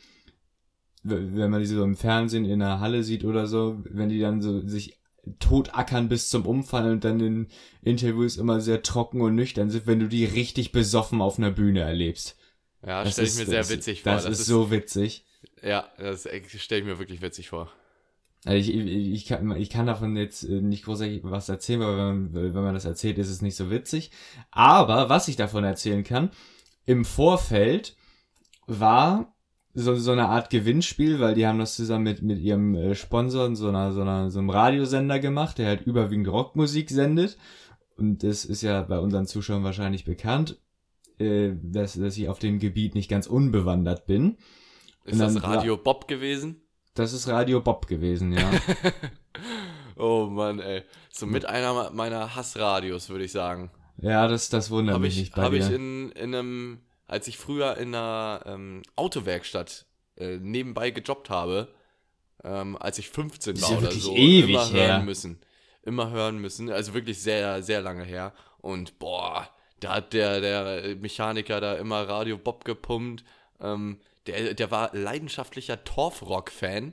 wenn 1.02 1.50
man 1.50 1.60
die 1.60 1.66
so 1.66 1.82
im 1.82 1.96
Fernsehen 1.96 2.44
in 2.44 2.60
der 2.60 2.80
Halle 2.80 3.02
sieht 3.02 3.24
oder 3.24 3.46
so, 3.46 3.82
wenn 3.90 4.08
die 4.08 4.20
dann 4.20 4.40
so 4.40 4.66
sich 4.66 4.97
totackern 5.38 6.08
bis 6.08 6.28
zum 6.30 6.46
Umfallen 6.46 6.92
und 6.92 7.04
dann 7.04 7.20
in 7.20 7.46
Interviews 7.82 8.36
immer 8.36 8.60
sehr 8.60 8.82
trocken 8.82 9.20
und 9.20 9.34
nüchtern 9.34 9.70
sind, 9.70 9.86
wenn 9.86 10.00
du 10.00 10.08
die 10.08 10.24
richtig 10.24 10.72
besoffen 10.72 11.20
auf 11.20 11.38
einer 11.38 11.50
Bühne 11.50 11.80
erlebst. 11.80 12.36
Ja, 12.86 13.04
stelle 13.10 13.26
ich 13.26 13.32
ist- 13.34 13.38
mir 13.40 13.46
sehr 13.46 13.58
das- 13.58 13.70
witzig 13.70 14.02
vor. 14.02 14.12
Das, 14.12 14.24
ist 14.24 14.46
so 14.46 14.70
witzig. 14.70 15.24
Ja, 15.62 15.88
das 15.98 16.28
stelle 16.58 16.80
ich 16.80 16.86
mir 16.86 16.98
wirklich 16.98 17.20
witzig 17.22 17.48
vor. 17.48 17.70
Also 18.44 18.56
ich, 18.58 18.72
ich, 18.74 18.86
ich, 19.12 19.26
kann, 19.26 19.56
ich 19.56 19.68
kann 19.68 19.86
davon 19.86 20.16
jetzt 20.16 20.44
äh, 20.44 20.60
nicht 20.60 20.84
großartig 20.84 21.20
was 21.24 21.48
erzählen, 21.48 21.80
weil 21.80 21.96
wenn 21.96 22.06
man, 22.06 22.54
wenn 22.54 22.62
man 22.62 22.74
das 22.74 22.84
erzählt, 22.84 23.18
ist 23.18 23.30
es 23.30 23.42
nicht 23.42 23.56
so 23.56 23.68
witzig. 23.70 24.12
Aber 24.52 25.08
was 25.08 25.26
ich 25.26 25.34
davon 25.36 25.64
erzählen 25.64 26.04
kann, 26.04 26.30
im 26.86 27.04
Vorfeld 27.04 27.96
war 28.66 29.34
so, 29.78 29.94
so 29.94 30.12
eine 30.12 30.28
Art 30.28 30.50
Gewinnspiel, 30.50 31.20
weil 31.20 31.34
die 31.34 31.46
haben 31.46 31.58
das 31.58 31.76
zusammen 31.76 32.04
mit, 32.04 32.22
mit 32.22 32.40
ihrem 32.40 32.74
äh, 32.74 32.94
Sponsor, 32.94 33.54
so 33.54 33.68
einer, 33.68 33.92
so 33.92 34.02
einer, 34.02 34.30
so 34.30 34.40
einem 34.40 34.50
Radiosender 34.50 35.20
gemacht, 35.20 35.58
der 35.58 35.68
halt 35.68 35.82
überwiegend 35.82 36.28
Rockmusik 36.28 36.90
sendet. 36.90 37.36
Und 37.96 38.22
das 38.22 38.44
ist 38.44 38.62
ja 38.62 38.82
bei 38.82 38.98
unseren 38.98 39.26
Zuschauern 39.26 39.64
wahrscheinlich 39.64 40.04
bekannt, 40.04 40.58
äh, 41.18 41.52
dass, 41.62 41.94
dass 41.94 42.16
ich 42.16 42.28
auf 42.28 42.38
dem 42.38 42.58
Gebiet 42.58 42.94
nicht 42.94 43.08
ganz 43.08 43.26
unbewandert 43.26 44.06
bin. 44.06 44.36
Ist 45.04 45.20
das 45.20 45.42
Radio 45.42 45.76
Bob 45.76 46.08
gewesen? 46.08 46.60
Das 46.94 47.12
ist 47.12 47.28
Radio 47.28 47.60
Bob 47.60 47.86
gewesen, 47.86 48.32
ja. 48.32 48.50
oh 49.96 50.26
Mann, 50.26 50.58
ey. 50.58 50.82
So 51.10 51.26
mit 51.26 51.46
einer 51.46 51.90
meiner 51.92 52.34
Hassradios, 52.34 53.08
würde 53.08 53.24
ich 53.24 53.32
sagen. 53.32 53.70
Ja, 54.00 54.26
das, 54.26 54.48
das 54.48 54.70
wundert 54.70 54.94
hab 54.94 55.02
mich 55.02 55.14
ich, 55.14 55.20
nicht 55.20 55.34
bei 55.34 55.42
Habe 55.42 55.56
ich 55.56 55.70
in, 55.70 56.10
in 56.12 56.34
einem, 56.34 56.78
als 57.08 57.26
ich 57.26 57.36
früher 57.38 57.76
in 57.78 57.94
einer 57.94 58.42
ähm, 58.46 58.82
Autowerkstatt 58.94 59.86
äh, 60.16 60.36
nebenbei 60.36 60.90
gejobbt 60.90 61.28
habe, 61.30 61.68
ähm, 62.44 62.76
als 62.76 62.98
ich 62.98 63.08
15 63.10 63.54
Das 63.56 63.62
war 63.64 63.70
ja 63.72 63.78
oder 63.78 63.90
so, 63.90 64.14
ewig 64.14 64.50
immer 64.50 64.66
her. 64.68 64.88
hören 64.94 65.04
müssen. 65.06 65.40
Immer 65.82 66.10
hören 66.10 66.38
müssen. 66.38 66.70
Also 66.70 66.94
wirklich 66.94 67.20
sehr, 67.20 67.62
sehr 67.62 67.80
lange 67.80 68.04
her. 68.04 68.32
Und 68.60 68.98
boah, 68.98 69.48
da 69.80 69.94
hat 69.96 70.12
der, 70.12 70.40
der 70.40 70.96
Mechaniker 70.96 71.60
da 71.60 71.74
immer 71.74 72.08
Radio 72.08 72.36
Bob 72.38 72.64
gepumpt. 72.64 73.24
Ähm, 73.60 73.98
der, 74.26 74.54
der 74.54 74.70
war 74.70 74.90
leidenschaftlicher 74.94 75.82
Torfrock-Fan. 75.84 76.92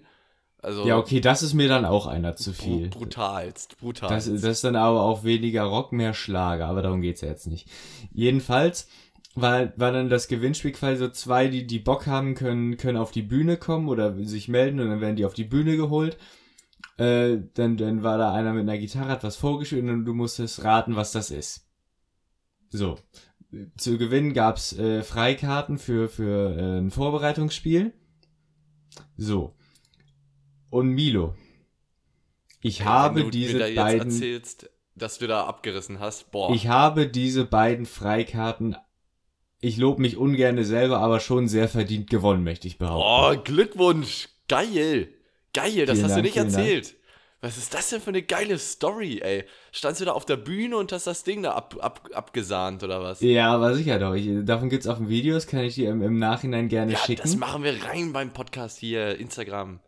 Also 0.62 0.88
ja, 0.88 0.98
okay, 0.98 1.20
das 1.20 1.44
ist 1.44 1.54
mir 1.54 1.68
dann 1.68 1.86
auch 1.86 2.08
einer 2.08 2.36
zu 2.36 2.54
viel. 2.54 2.88
bru- 2.88 2.92
brutalst, 3.00 3.74
Das, 3.74 3.78
brutalst. 3.80 4.28
das 4.30 4.44
ist 4.44 4.64
dann 4.64 4.76
aber 4.76 5.02
auch 5.02 5.24
weniger 5.24 5.64
Rock, 5.64 5.92
mehr 5.92 6.14
Schlager, 6.16 6.66
aber 6.68 6.82
darum 6.82 7.02
geht's 7.02 7.22
ja 7.22 7.28
jetzt 7.28 7.46
nicht. 7.48 7.68
Jedenfalls 8.12 8.88
war, 9.36 9.78
war 9.78 9.92
dann 9.92 10.10
das 10.10 10.28
Gewinnspiel 10.28 10.72
quasi 10.72 10.98
so 10.98 11.10
zwei, 11.10 11.48
die, 11.48 11.68
die 11.68 11.80
Bock 11.80 12.08
haben, 12.08 12.36
können, 12.36 12.78
können 12.78 12.98
auf 12.98 13.12
die 13.12 13.22
Bühne 13.22 13.58
kommen 13.58 13.90
oder 13.90 14.16
sich 14.26 14.48
melden 14.48 14.80
und 14.80 14.90
dann 14.90 15.02
werden 15.02 15.18
die 15.18 15.26
auf 15.26 15.34
die 15.34 15.44
Bühne 15.44 15.76
geholt. 15.76 16.18
Äh, 16.98 17.40
dann, 17.54 17.76
dann 17.76 18.04
war 18.04 18.18
da 18.18 18.34
einer 18.34 18.54
mit 18.54 18.62
einer 18.62 18.78
Gitarre, 18.78 19.10
hat 19.10 19.24
was 19.24 19.36
vorgespielt 19.36 19.84
und 19.84 20.06
du 20.06 20.14
musstest 20.14 20.64
raten, 20.64 20.96
was 20.96 21.12
das 21.12 21.30
ist. 21.32 21.68
So. 22.70 22.98
Zu 23.78 23.98
gewinnen 23.98 24.34
gab's 24.34 24.74
äh, 24.74 25.04
Freikarten 25.04 25.78
für, 25.78 26.08
für 26.10 26.58
äh, 26.58 26.80
ein 26.80 26.92
Vorbereitungsspiel. 26.92 27.94
So. 29.18 29.56
Und 30.70 30.90
Milo. 30.90 31.36
Ich 32.62 32.80
Ey, 32.82 32.86
habe 32.86 33.16
wenn 33.16 33.24
du 33.26 33.32
diese 33.32 33.54
mir 33.54 33.60
da 33.60 33.68
jetzt 33.68 33.76
beiden. 33.76 34.12
erzählst, 34.12 34.70
dass 34.96 35.20
du 35.20 35.28
da 35.28 35.46
abgerissen 35.46 36.00
hast, 36.00 36.32
boah. 36.32 36.54
Ich 36.54 36.68
habe 36.68 37.08
diese 37.08 37.46
beiden 37.46 37.86
Freikarten. 37.86 38.76
Ich 39.66 39.78
lobe 39.78 40.02
mich 40.02 40.16
ungern 40.18 40.64
selber, 40.64 41.00
aber 41.00 41.20
schon 41.20 41.48
sehr 41.48 41.68
verdient 41.68 42.10
gewonnen, 42.10 42.44
möchte 42.44 42.68
ich 42.68 42.78
behaupten. 42.78 43.40
Oh, 43.40 43.42
Glückwunsch. 43.44 44.30
Geil. 44.48 45.10
Geil, 45.54 45.86
das 45.88 45.98
Vielen 45.98 46.04
hast 46.06 46.12
du 46.12 46.22
Dank, 46.22 46.24
nicht 46.24 46.34
vielen 46.34 46.52
Dank. 46.52 46.58
erzählt. 46.68 46.96
Was 47.42 47.58
ist 47.58 47.74
das 47.74 47.90
denn 47.90 48.00
für 48.02 48.10
eine 48.10 48.22
geile 48.22 48.58
Story, 48.60 49.22
ey? 49.24 49.44
Standst 49.72 50.02
du 50.02 50.06
da 50.06 50.12
auf 50.14 50.26
der 50.26 50.38
Bühne 50.38 50.78
und 50.78 50.92
hast 50.92 51.08
das 51.08 51.24
Ding 51.24 51.42
da 51.44 51.54
ab, 51.54 51.76
ab, 51.80 52.10
abgesahnt 52.14 52.84
oder 52.84 53.02
was? 53.02 53.22
Ja, 53.22 53.54
aber 53.54 53.74
sicher 53.76 53.98
doch. 54.00 54.14
Ich, 54.14 54.28
davon 54.46 54.70
gibt's 54.70 54.86
auch 54.88 55.00
ein 55.00 55.10
Video, 55.10 55.34
das 55.34 55.48
kann 55.48 55.62
ich 55.62 55.76
dir 55.76 55.90
im, 55.90 56.02
im 56.04 56.20
Nachhinein 56.20 56.70
gerne 56.70 56.92
Ja, 56.94 56.98
schicken. 57.00 57.22
das 57.24 57.36
machen 57.36 57.64
wir 57.64 57.84
rein 57.86 58.14
beim 58.14 58.34
Podcast 58.34 58.78
hier, 58.78 59.18
Instagram. 59.20 59.80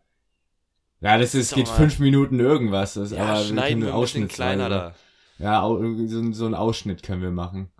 ja, 1.00 1.18
das 1.18 1.34
ist, 1.36 1.54
geht 1.54 1.66
mal. 1.68 1.74
fünf 1.76 1.98
Minuten 2.00 2.40
irgendwas. 2.40 2.94
Das, 2.94 3.12
Ja, 3.12 3.24
aber 3.26 3.44
schneiden 3.44 3.80
wir 3.82 3.88
können 3.90 3.98
ein 3.98 4.02
bisschen 4.02 4.28
kleiner 4.28 4.68
da. 4.68 4.94
Ja, 5.38 5.62
so, 5.62 6.32
so 6.32 6.46
einen 6.46 6.54
Ausschnitt 6.54 7.02
können 7.04 7.22
wir 7.22 7.30
machen. 7.30 7.70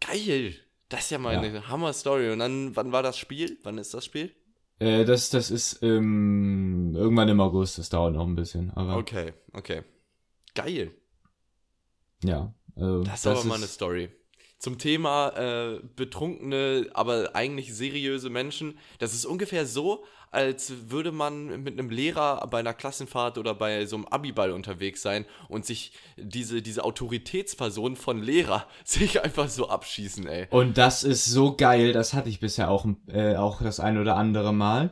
Geil. 0.00 0.54
Das 0.88 1.00
ist 1.00 1.10
ja 1.10 1.18
mal 1.18 1.36
eine 1.36 1.68
Hammer-Story. 1.68 2.30
Und 2.30 2.38
dann, 2.38 2.76
wann 2.76 2.92
war 2.92 3.02
das 3.02 3.18
Spiel? 3.18 3.58
Wann 3.64 3.78
ist 3.78 3.92
das 3.94 4.04
Spiel? 4.04 4.32
Äh, 4.78 5.04
das, 5.04 5.30
das 5.30 5.50
ist 5.50 5.82
ähm, 5.82 6.92
irgendwann 6.94 7.28
im 7.28 7.40
August, 7.40 7.78
das 7.78 7.88
dauert 7.88 8.14
noch 8.14 8.26
ein 8.26 8.36
bisschen. 8.36 8.70
Aber 8.72 8.96
Okay, 8.96 9.32
okay. 9.52 9.82
Geil. 10.54 10.92
ja. 12.22 12.52
Also, 12.76 13.04
Das 13.04 13.20
ist 13.20 13.26
aber 13.26 13.44
mal 13.44 13.54
eine 13.56 13.66
Story. 13.66 14.10
Zum 14.58 14.78
Thema 14.78 15.28
äh, 15.36 15.80
betrunkene, 15.96 16.88
aber 16.94 17.30
eigentlich 17.34 17.74
seriöse 17.74 18.30
Menschen. 18.30 18.78
Das 18.98 19.12
ist 19.14 19.26
ungefähr 19.26 19.66
so, 19.66 20.04
als 20.30 20.90
würde 20.90 21.12
man 21.12 21.62
mit 21.62 21.78
einem 21.78 21.90
Lehrer 21.90 22.46
bei 22.50 22.58
einer 22.58 22.74
Klassenfahrt 22.74 23.38
oder 23.38 23.54
bei 23.54 23.86
so 23.86 23.96
einem 23.96 24.06
Abiball 24.06 24.52
unterwegs 24.52 25.02
sein 25.02 25.24
und 25.48 25.64
sich 25.64 25.92
diese, 26.16 26.62
diese 26.62 26.84
Autoritätsperson 26.84 27.96
von 27.96 28.22
Lehrer 28.22 28.66
sich 28.84 29.22
einfach 29.22 29.48
so 29.48 29.68
abschießen, 29.68 30.26
ey. 30.26 30.46
Und 30.50 30.78
das 30.78 31.04
ist 31.04 31.24
so 31.24 31.56
geil, 31.56 31.92
das 31.92 32.12
hatte 32.12 32.28
ich 32.28 32.40
bisher 32.40 32.70
auch, 32.70 32.86
äh, 33.08 33.36
auch 33.36 33.62
das 33.62 33.80
ein 33.80 33.98
oder 33.98 34.16
andere 34.16 34.52
Mal. 34.52 34.90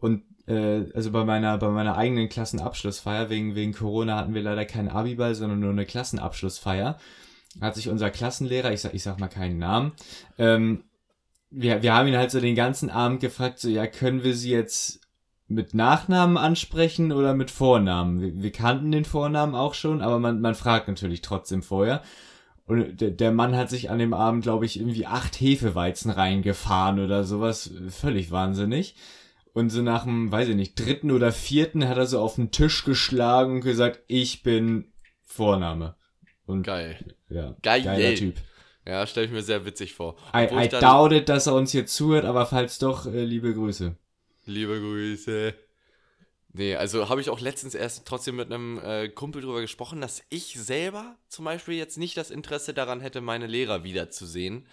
Und 0.00 0.22
äh, 0.46 0.90
also 0.94 1.10
bei 1.12 1.24
meiner, 1.24 1.56
bei 1.58 1.68
meiner 1.68 1.96
eigenen 1.96 2.28
Klassenabschlussfeier, 2.28 3.30
wegen, 3.30 3.54
wegen 3.54 3.72
Corona 3.72 4.16
hatten 4.16 4.34
wir 4.34 4.42
leider 4.42 4.64
keinen 4.64 4.88
Abiball, 4.88 5.34
sondern 5.34 5.60
nur 5.60 5.70
eine 5.70 5.86
Klassenabschlussfeier. 5.86 6.98
Hat 7.60 7.74
sich 7.74 7.88
unser 7.88 8.10
Klassenlehrer, 8.10 8.72
ich 8.72 8.80
sag, 8.80 8.94
ich 8.94 9.02
sag 9.02 9.20
mal 9.20 9.28
keinen 9.28 9.58
Namen, 9.58 9.92
ähm, 10.38 10.84
wir, 11.50 11.82
wir 11.82 11.94
haben 11.94 12.08
ihn 12.08 12.16
halt 12.16 12.30
so 12.30 12.40
den 12.40 12.56
ganzen 12.56 12.90
Abend 12.90 13.20
gefragt, 13.20 13.60
so, 13.60 13.68
ja, 13.68 13.86
können 13.86 14.24
wir 14.24 14.34
sie 14.34 14.50
jetzt 14.50 15.00
mit 15.46 15.74
Nachnamen 15.74 16.36
ansprechen 16.36 17.12
oder 17.12 17.34
mit 17.34 17.50
Vornamen? 17.50 18.20
Wir, 18.20 18.42
wir 18.42 18.52
kannten 18.52 18.90
den 18.90 19.04
Vornamen 19.04 19.54
auch 19.54 19.74
schon, 19.74 20.00
aber 20.02 20.18
man, 20.18 20.40
man 20.40 20.54
fragt 20.54 20.88
natürlich 20.88 21.22
trotzdem 21.22 21.62
vorher. 21.62 22.02
Und 22.66 23.00
der, 23.00 23.10
der 23.10 23.30
Mann 23.30 23.54
hat 23.54 23.68
sich 23.70 23.90
an 23.90 23.98
dem 23.98 24.14
Abend, 24.14 24.42
glaube 24.42 24.64
ich, 24.64 24.78
irgendwie 24.78 25.06
acht 25.06 25.38
Hefeweizen 25.38 26.10
reingefahren 26.10 26.98
oder 26.98 27.24
sowas. 27.24 27.70
Völlig 27.90 28.30
wahnsinnig. 28.30 28.96
Und 29.52 29.70
so 29.70 29.82
nach 29.82 30.04
dem, 30.04 30.32
weiß 30.32 30.48
ich 30.48 30.56
nicht, 30.56 30.74
dritten 30.74 31.10
oder 31.10 31.30
vierten 31.30 31.86
hat 31.86 31.98
er 31.98 32.06
so 32.06 32.20
auf 32.20 32.36
den 32.36 32.50
Tisch 32.50 32.84
geschlagen 32.84 33.56
und 33.56 33.60
gesagt, 33.60 34.00
ich 34.08 34.42
bin 34.42 34.92
Vorname. 35.22 35.94
Und 36.46 36.62
Geil. 36.62 37.14
ja, 37.28 37.56
Geil. 37.62 37.82
geiler 37.82 38.14
Typ. 38.14 38.36
Ja, 38.86 39.06
stelle 39.06 39.26
ich 39.26 39.32
mir 39.32 39.42
sehr 39.42 39.64
witzig 39.64 39.94
vor. 39.94 40.16
I, 40.34 40.44
Obwohl 40.44 40.60
I 40.60 40.64
ich 40.64 40.68
dann- 40.70 40.80
doubt 40.82 41.12
it, 41.12 41.28
dass 41.28 41.46
er 41.46 41.54
uns 41.54 41.72
hier 41.72 41.86
zuhört, 41.86 42.24
aber 42.26 42.44
falls 42.46 42.78
doch, 42.78 43.06
äh, 43.06 43.24
liebe 43.24 43.54
Grüße. 43.54 43.96
Liebe 44.44 44.78
Grüße. 44.78 45.54
Nee, 46.52 46.76
also 46.76 47.08
habe 47.08 47.20
ich 47.20 47.30
auch 47.30 47.40
letztens 47.40 47.74
erst 47.74 48.06
trotzdem 48.06 48.36
mit 48.36 48.52
einem 48.52 48.78
äh, 48.78 49.08
Kumpel 49.08 49.42
drüber 49.42 49.60
gesprochen, 49.62 50.00
dass 50.00 50.22
ich 50.28 50.54
selber 50.54 51.16
zum 51.28 51.46
Beispiel 51.46 51.74
jetzt 51.74 51.96
nicht 51.98 52.16
das 52.16 52.30
Interesse 52.30 52.74
daran 52.74 53.00
hätte, 53.00 53.20
meine 53.22 53.46
Lehrer 53.46 53.82
wiederzusehen. 53.82 54.66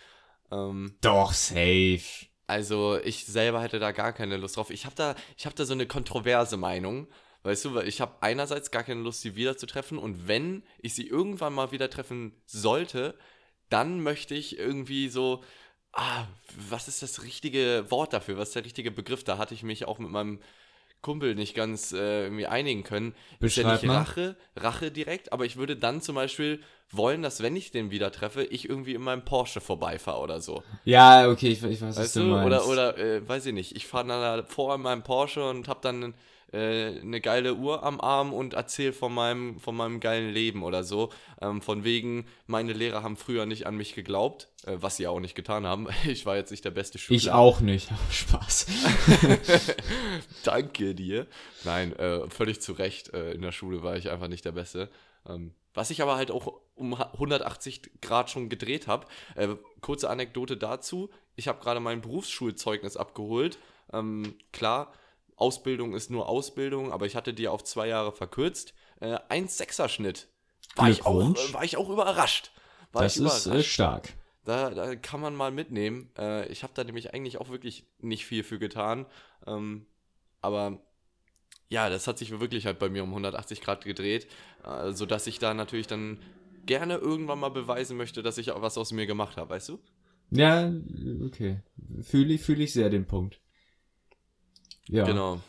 Ähm, 0.51 0.95
Doch, 1.01 1.31
safe. 1.33 2.01
also 2.47 2.99
ich 3.03 3.25
selber 3.25 3.61
hätte 3.61 3.79
da 3.79 3.93
gar 3.93 4.11
keine 4.13 4.37
Lust 4.37 4.57
drauf. 4.57 4.69
Ich 4.69 4.85
habe 4.85 4.95
da, 4.95 5.15
ich 5.37 5.45
habe 5.45 5.55
da 5.55 5.63
so 5.65 5.73
eine 5.73 5.87
kontroverse 5.87 6.57
Meinung. 6.57 7.07
Weißt 7.43 7.65
du, 7.65 7.73
weil 7.73 7.87
ich 7.87 8.01
habe 8.01 8.15
einerseits 8.21 8.69
gar 8.71 8.83
keine 8.83 9.01
Lust, 9.01 9.21
sie 9.21 9.35
wiederzutreffen 9.35 9.97
und 9.97 10.27
wenn 10.27 10.63
ich 10.79 10.93
sie 10.93 11.07
irgendwann 11.07 11.53
mal 11.53 11.71
wieder 11.71 11.89
treffen 11.89 12.33
sollte, 12.45 13.17
dann 13.69 14.01
möchte 14.03 14.35
ich 14.35 14.59
irgendwie 14.59 15.09
so, 15.09 15.43
ah, 15.93 16.25
was 16.69 16.87
ist 16.87 17.01
das 17.01 17.23
richtige 17.23 17.85
Wort 17.89 18.13
dafür? 18.13 18.37
Was 18.37 18.49
ist 18.49 18.55
der 18.55 18.65
richtige 18.65 18.91
Begriff? 18.91 19.23
Da 19.23 19.37
hatte 19.37 19.53
ich 19.55 19.63
mich 19.63 19.85
auch 19.85 19.97
mit 19.99 20.11
meinem 20.11 20.39
Kumpel 21.01 21.33
nicht 21.35 21.55
ganz 21.55 21.93
äh, 21.93 22.23
irgendwie 22.25 22.45
einigen 22.45 22.83
können. 22.83 23.15
ist 23.41 23.57
ja 23.57 23.63
Beschreib 23.63 23.81
nicht. 23.83 23.91
Rache, 23.95 24.37
Rache 24.55 24.91
direkt, 24.91 25.33
aber 25.33 25.45
ich 25.45 25.57
würde 25.57 25.75
dann 25.75 26.01
zum 26.01 26.15
Beispiel 26.15 26.61
wollen, 26.91 27.23
dass 27.23 27.41
wenn 27.41 27.55
ich 27.55 27.71
den 27.71 27.89
wieder 27.91 28.11
treffe, 28.11 28.43
ich 28.43 28.69
irgendwie 28.69 28.93
in 28.93 29.01
meinem 29.01 29.25
Porsche 29.25 29.61
vorbeifahre 29.61 30.19
oder 30.19 30.41
so. 30.41 30.63
Ja, 30.83 31.29
okay, 31.29 31.47
ich, 31.49 31.63
ich 31.63 31.81
weiß, 31.81 31.97
was 31.97 31.97
Weißt 31.97 32.15
du 32.15 32.21
du? 32.21 32.25
meinst. 32.25 32.45
Oder, 32.45 32.67
oder 32.67 32.97
äh, 32.97 33.27
weiß 33.27 33.47
ich 33.47 33.53
nicht, 33.53 33.75
ich 33.75 33.87
fahre 33.87 34.07
dann 34.07 34.45
vor 34.45 34.75
in 34.75 34.81
meinem 34.81 35.03
Porsche 35.03 35.47
und 35.49 35.67
habe 35.67 35.79
dann 35.81 36.13
äh, 36.53 36.99
eine 36.99 37.21
geile 37.21 37.55
Uhr 37.55 37.83
am 37.83 38.01
Arm 38.01 38.33
und 38.33 38.53
erzähle 38.53 38.93
von 38.93 39.13
meinem, 39.13 39.59
von 39.59 39.75
meinem 39.75 39.99
geilen 39.99 40.31
Leben 40.31 40.63
oder 40.63 40.83
so. 40.83 41.09
Ähm, 41.41 41.61
von 41.61 41.83
wegen, 41.83 42.25
meine 42.45 42.73
Lehrer 42.73 43.03
haben 43.03 43.17
früher 43.17 43.45
nicht 43.45 43.67
an 43.67 43.77
mich 43.77 43.95
geglaubt, 43.95 44.49
äh, 44.65 44.77
was 44.79 44.97
sie 44.97 45.07
auch 45.07 45.19
nicht 45.19 45.35
getan 45.35 45.65
haben. 45.65 45.87
Ich 46.11 46.25
war 46.25 46.35
jetzt 46.35 46.51
nicht 46.51 46.65
der 46.65 46.71
beste 46.71 46.97
Schüler. 46.97 47.17
Ich 47.17 47.31
auch 47.31 47.61
nicht. 47.61 47.89
Spaß. 48.11 48.67
Danke 50.43 50.93
dir. 50.93 51.27
Nein, 51.63 51.93
äh, 51.93 52.29
völlig 52.29 52.61
zu 52.61 52.73
Recht. 52.73 53.13
Äh, 53.13 53.31
in 53.31 53.41
der 53.41 53.51
Schule 53.51 53.83
war 53.83 53.95
ich 53.95 54.09
einfach 54.09 54.27
nicht 54.27 54.43
der 54.43 54.51
Beste. 54.51 54.89
Ähm, 55.27 55.53
was 55.73 55.89
ich 55.89 56.01
aber 56.01 56.17
halt 56.17 56.31
auch 56.31 56.59
um 56.75 56.93
180 56.95 58.01
Grad 58.01 58.29
schon 58.29 58.49
gedreht 58.49 58.87
habe. 58.87 59.07
Äh, 59.35 59.49
kurze 59.79 60.09
Anekdote 60.09 60.57
dazu. 60.57 61.09
Ich 61.35 61.47
habe 61.47 61.61
gerade 61.61 61.79
mein 61.79 62.01
Berufsschulzeugnis 62.01 62.97
abgeholt. 62.97 63.57
Ähm, 63.93 64.35
klar, 64.51 64.91
Ausbildung 65.35 65.93
ist 65.93 66.09
nur 66.09 66.27
Ausbildung, 66.29 66.91
aber 66.91 67.05
ich 67.05 67.15
hatte 67.15 67.33
die 67.33 67.47
auf 67.47 67.63
zwei 67.63 67.87
Jahre 67.87 68.11
verkürzt. 68.11 68.73
Äh, 68.99 69.17
1,6er 69.29 69.89
Schnitt. 69.89 70.27
War 70.75 70.89
ich, 70.89 71.05
auch, 71.05 71.35
äh, 71.35 71.53
war 71.53 71.63
ich 71.63 71.77
auch 71.77 71.89
überrascht. 71.89 72.51
War 72.91 73.03
Das 73.03 73.17
ich 73.17 73.25
ist 73.25 73.45
äh, 73.47 73.63
stark. 73.63 74.13
da, 74.45 74.69
da 74.69 74.95
kann 74.95 75.19
man 75.21 75.35
mal 75.35 75.51
mitnehmen. 75.51 76.09
Äh, 76.17 76.47
ich 76.47 76.63
habe 76.63 76.73
da 76.75 76.83
nämlich 76.83 77.13
eigentlich 77.13 77.37
auch 77.39 77.49
wirklich 77.49 77.85
nicht 77.99 78.25
viel 78.25 78.43
für 78.43 78.59
getan. 78.59 79.05
Ähm, 79.47 79.85
aber 80.41 80.79
ja, 81.69 81.89
das 81.89 82.07
hat 82.07 82.17
sich 82.17 82.39
wirklich 82.39 82.65
halt 82.65 82.79
bei 82.79 82.89
mir 82.89 83.03
um 83.03 83.09
180 83.09 83.61
Grad 83.61 83.85
gedreht, 83.85 84.27
äh, 84.65 84.91
sodass 84.93 85.27
ich 85.27 85.39
da 85.39 85.53
natürlich 85.53 85.87
dann 85.87 86.21
gerne 86.65 86.95
irgendwann 86.97 87.39
mal 87.39 87.49
beweisen 87.49 87.97
möchte, 87.97 88.23
dass 88.23 88.37
ich 88.37 88.51
auch 88.51 88.61
was 88.61 88.77
aus 88.77 88.91
mir 88.91 89.05
gemacht 89.07 89.37
habe, 89.37 89.49
weißt 89.51 89.69
du? 89.69 89.79
Ja, 90.31 90.71
okay. 91.25 91.61
Fühle 92.01 92.33
ich, 92.33 92.41
fühle 92.41 92.63
ich 92.63 92.73
sehr 92.73 92.89
den 92.89 93.05
Punkt. 93.05 93.40
Ja. 94.91 95.05
Genau. 95.05 95.39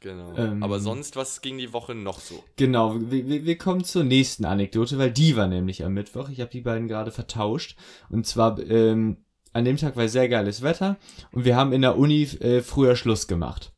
Genau. 0.00 0.36
Ähm, 0.36 0.62
Aber 0.62 0.80
sonst, 0.80 1.16
was 1.16 1.40
ging 1.40 1.56
die 1.56 1.72
Woche 1.72 1.94
noch 1.94 2.20
so? 2.20 2.42
Genau, 2.56 2.96
wir, 3.10 3.26
wir, 3.26 3.44
wir 3.46 3.56
kommen 3.58 3.84
zur 3.84 4.04
nächsten 4.04 4.44
Anekdote, 4.44 4.98
weil 4.98 5.10
die 5.10 5.34
war 5.34 5.46
nämlich 5.46 5.82
am 5.84 5.94
Mittwoch. 5.94 6.28
Ich 6.28 6.40
habe 6.40 6.50
die 6.50 6.60
beiden 6.60 6.88
gerade 6.88 7.10
vertauscht. 7.10 7.76
Und 8.10 8.26
zwar, 8.26 8.58
ähm, 8.60 9.16
an 9.54 9.64
dem 9.64 9.78
Tag 9.78 9.96
war 9.96 10.06
sehr 10.08 10.28
geiles 10.28 10.60
Wetter 10.62 10.96
und 11.32 11.44
wir 11.46 11.56
haben 11.56 11.72
in 11.72 11.80
der 11.80 11.96
Uni 11.96 12.22
äh, 12.40 12.60
früher 12.60 12.96
Schluss 12.96 13.28
gemacht. 13.28 13.72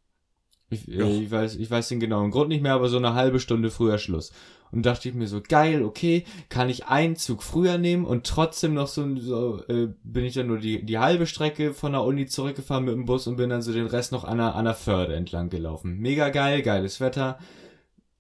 Ich, 0.68 0.86
Ja. 0.88 1.06
äh, 1.06 1.22
ich, 1.22 1.30
weiß, 1.30 1.56
ich 1.56 1.70
weiß 1.70 1.88
den 1.88 2.00
genauen 2.00 2.32
Grund 2.32 2.48
nicht 2.48 2.62
mehr, 2.62 2.74
aber 2.74 2.88
so 2.88 2.96
eine 2.96 3.14
halbe 3.14 3.38
Stunde 3.38 3.70
früher 3.70 3.98
Schluss. 3.98 4.32
Und 4.72 4.84
dachte 4.84 5.08
ich 5.08 5.14
mir 5.14 5.28
so, 5.28 5.40
geil, 5.40 5.82
okay, 5.82 6.24
kann 6.48 6.68
ich 6.68 6.86
einen 6.86 7.16
Zug 7.16 7.42
früher 7.42 7.78
nehmen 7.78 8.04
und 8.04 8.26
trotzdem 8.26 8.74
noch 8.74 8.88
so, 8.88 9.16
so 9.16 9.62
äh, 9.68 9.88
bin 10.02 10.24
ich 10.24 10.34
dann 10.34 10.48
nur 10.48 10.58
die, 10.58 10.84
die 10.84 10.98
halbe 10.98 11.26
Strecke 11.26 11.72
von 11.72 11.92
der 11.92 12.02
Uni 12.02 12.26
zurückgefahren 12.26 12.84
mit 12.84 12.94
dem 12.94 13.04
Bus 13.04 13.26
und 13.26 13.36
bin 13.36 13.50
dann 13.50 13.62
so 13.62 13.72
den 13.72 13.86
Rest 13.86 14.12
noch 14.12 14.24
an 14.24 14.38
der, 14.38 14.54
an 14.54 14.64
der 14.64 14.74
Förde 14.74 15.14
entlang 15.14 15.48
gelaufen. 15.50 15.98
Mega 15.98 16.28
geil, 16.30 16.62
geiles 16.62 17.00
Wetter, 17.00 17.38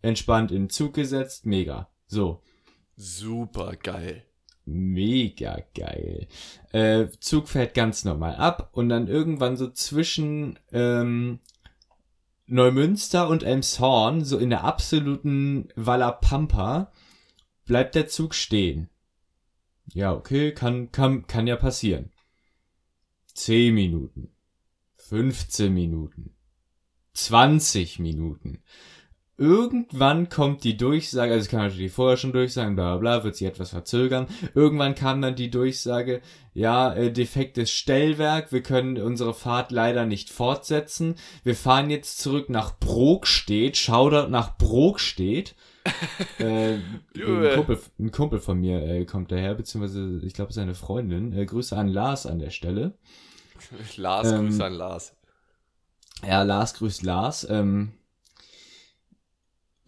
entspannt 0.02 0.52
in 0.52 0.64
den 0.64 0.70
Zug 0.70 0.94
gesetzt, 0.94 1.46
mega. 1.46 1.88
So, 2.06 2.42
Super 2.96 3.76
geil. 3.76 4.24
mega 4.64 5.58
geil. 5.74 6.28
Äh, 6.72 7.08
Zug 7.20 7.48
fährt 7.48 7.74
ganz 7.74 8.04
normal 8.04 8.36
ab 8.36 8.70
und 8.72 8.88
dann 8.88 9.06
irgendwann 9.06 9.56
so 9.56 9.70
zwischen 9.70 10.58
ähm, 10.72 11.40
Neumünster 12.46 13.28
und 13.28 13.42
Elmshorn, 13.42 14.24
so 14.24 14.38
in 14.38 14.50
der 14.50 14.64
absoluten 14.64 15.68
Wallapampa, 15.74 16.92
bleibt 17.64 17.94
der 17.94 18.06
Zug 18.08 18.34
stehen. 18.34 18.88
Ja, 19.92 20.12
okay, 20.12 20.52
kann, 20.52 20.92
kann, 20.92 21.26
kann 21.26 21.46
ja 21.46 21.56
passieren. 21.56 22.10
10 23.34 23.74
Minuten. 23.74 24.30
15 24.96 25.72
Minuten. 25.72 26.34
20 27.14 27.98
Minuten. 27.98 28.62
Irgendwann 29.38 30.30
kommt 30.30 30.64
die 30.64 30.78
Durchsage, 30.78 31.32
also 31.32 31.42
es 31.42 31.50
kann 31.50 31.60
natürlich 31.60 31.92
vorher 31.92 32.16
schon 32.16 32.32
durchsagen, 32.32 32.74
bla 32.74 32.96
bla 32.96 33.16
bla, 33.18 33.24
wird 33.24 33.36
sich 33.36 33.46
etwas 33.46 33.68
verzögern. 33.70 34.28
Irgendwann 34.54 34.94
kam 34.94 35.20
dann 35.20 35.34
die 35.34 35.50
Durchsage, 35.50 36.22
ja, 36.54 36.94
äh, 36.94 37.12
defektes 37.12 37.70
Stellwerk, 37.70 38.50
wir 38.50 38.62
können 38.62 38.96
unsere 38.96 39.34
Fahrt 39.34 39.72
leider 39.72 40.06
nicht 40.06 40.30
fortsetzen. 40.30 41.16
Wir 41.44 41.54
fahren 41.54 41.90
jetzt 41.90 42.18
zurück 42.18 42.48
nach 42.48 42.78
Brokstedt, 42.78 43.76
Shoutout 43.76 44.30
nach 44.30 44.56
Brokstedt. 44.56 45.54
äh, 46.38 46.74
ein. 46.74 47.54
Kumpel, 47.54 47.78
ein 47.98 48.10
Kumpel 48.10 48.40
von 48.40 48.58
mir 48.58 48.82
äh, 48.82 49.04
kommt 49.04 49.30
daher, 49.32 49.54
beziehungsweise 49.54 50.18
ich 50.24 50.32
glaube 50.32 50.54
seine 50.54 50.74
Freundin. 50.74 51.36
Äh, 51.36 51.44
Grüße 51.44 51.76
an 51.76 51.88
Lars 51.88 52.24
an 52.24 52.38
der 52.38 52.50
Stelle. 52.50 52.94
Lars, 53.96 54.32
Ähm, 54.32 54.46
Grüße 54.46 54.64
an 54.64 54.72
Lars. 54.72 55.14
Ja, 56.26 56.42
Lars 56.42 56.72
grüßt 56.74 57.02
Lars. 57.02 57.46
Ähm, 57.48 57.92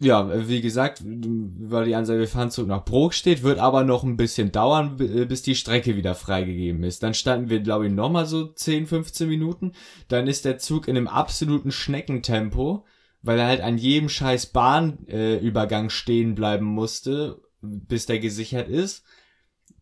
ja, 0.01 0.47
wie 0.47 0.61
gesagt, 0.61 1.01
war 1.03 1.83
die 1.83 1.95
Ansage, 1.95 2.19
wir 2.21 2.27
fahren 2.27 2.51
zurück 2.51 2.69
nach 2.69 2.85
Brokstedt, 2.85 3.43
wird 3.43 3.59
aber 3.59 3.83
noch 3.83 4.03
ein 4.03 4.15
bisschen 4.15 4.51
dauern, 4.51 4.95
b- 4.95 5.25
bis 5.25 5.41
die 5.41 5.55
Strecke 5.55 5.97
wieder 5.97 6.15
freigegeben 6.15 6.83
ist. 6.83 7.03
Dann 7.03 7.13
standen 7.13 7.49
wir, 7.49 7.59
glaube 7.59 7.87
ich, 7.87 7.91
nochmal 7.93 8.25
so 8.25 8.45
10, 8.47 8.87
15 8.87 9.27
Minuten. 9.27 9.73
Dann 10.07 10.27
ist 10.27 10.45
der 10.45 10.57
Zug 10.57 10.87
in 10.87 10.95
einem 10.95 11.07
absoluten 11.07 11.71
Schneckentempo, 11.71 12.85
weil 13.21 13.39
er 13.39 13.47
halt 13.47 13.61
an 13.61 13.77
jedem 13.77 14.07
scheiß 14.07 14.47
Bahnübergang 14.47 15.87
äh, 15.87 15.89
stehen 15.89 16.33
bleiben 16.33 16.65
musste, 16.65 17.41
bis 17.61 18.05
der 18.05 18.19
gesichert 18.19 18.69
ist. 18.69 19.03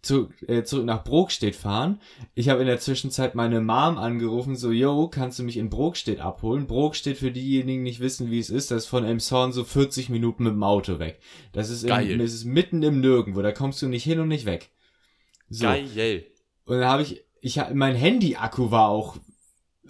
Zu, 0.08 0.30
äh, 0.48 0.64
zurück 0.64 0.86
nach 0.86 1.04
Brokstedt 1.04 1.58
fahren. 1.58 2.00
Ich 2.34 2.48
habe 2.48 2.62
in 2.62 2.68
der 2.68 2.80
Zwischenzeit 2.80 3.36
meine 3.36 3.60
Mom 3.60 3.98
angerufen, 3.98 4.56
so, 4.56 4.72
yo, 4.72 5.10
kannst 5.10 5.38
du 5.38 5.44
mich 5.44 5.58
in 5.58 5.70
Brokstedt 5.70 6.22
abholen? 6.22 6.66
Brokstedt, 6.66 7.18
für 7.18 7.30
diejenigen, 7.30 7.84
die 7.84 7.92
nicht 7.92 8.00
wissen, 8.00 8.32
wie 8.32 8.40
es 8.40 8.50
ist, 8.50 8.72
das 8.72 8.84
ist 8.84 8.90
von 8.90 9.04
Elmshorn 9.04 9.52
so 9.52 9.66
40 9.66 10.08
Minuten 10.08 10.46
mit 10.46 10.54
dem 10.54 10.64
Auto 10.64 11.00
weg. 11.00 11.20
Das 11.52 11.70
ist, 11.70 11.84
im, 11.84 12.20
das 12.20 12.34
ist 12.34 12.46
mitten 12.46 12.84
im 12.84 13.02
Nirgendwo, 13.02 13.42
da 13.42 13.52
kommst 13.52 13.82
du 13.82 13.90
nicht 13.90 14.06
hin 14.06 14.22
und 14.22 14.30
nicht 14.30 14.46
weg. 14.46 14.70
So. 15.50 15.66
Geil. 15.66 16.26
Und 16.64 16.80
dann 16.80 16.88
habe 16.88 17.04
ich, 17.04 17.26
ich 17.42 17.60
mein 17.74 17.96
Handy-Akku 17.96 18.72
war 18.72 18.88
auch, 18.88 19.18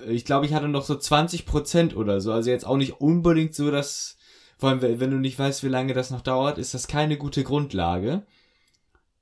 ich 0.08 0.26
glaube, 0.26 0.48
ich 0.48 0.54
hatte 0.54 0.68
noch 0.68 0.84
so 0.84 0.96
20% 0.96 1.94
oder 1.94 2.22
so. 2.22 2.32
Also 2.32 2.50
jetzt 2.50 2.66
auch 2.66 2.78
nicht 2.78 3.02
unbedingt 3.02 3.54
so, 3.54 3.70
dass, 3.70 4.18
vor 4.58 4.70
allem, 4.70 4.82
wenn 4.82 5.12
du 5.12 5.18
nicht 5.18 5.38
weißt, 5.38 5.64
wie 5.64 5.70
lange 5.70 5.94
das 5.94 6.10
noch 6.10 6.22
dauert, 6.22 6.58
ist 6.58 6.74
das 6.74 6.88
keine 6.88 7.18
gute 7.18 7.44
Grundlage. 7.44 8.26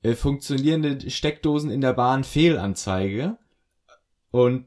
Äh, 0.02 0.14
funktionierende 0.14 1.10
Steckdosen 1.10 1.70
in 1.70 1.80
der 1.80 1.92
Bahn 1.92 2.24
Fehlanzeige. 2.24 3.38
Und 4.30 4.66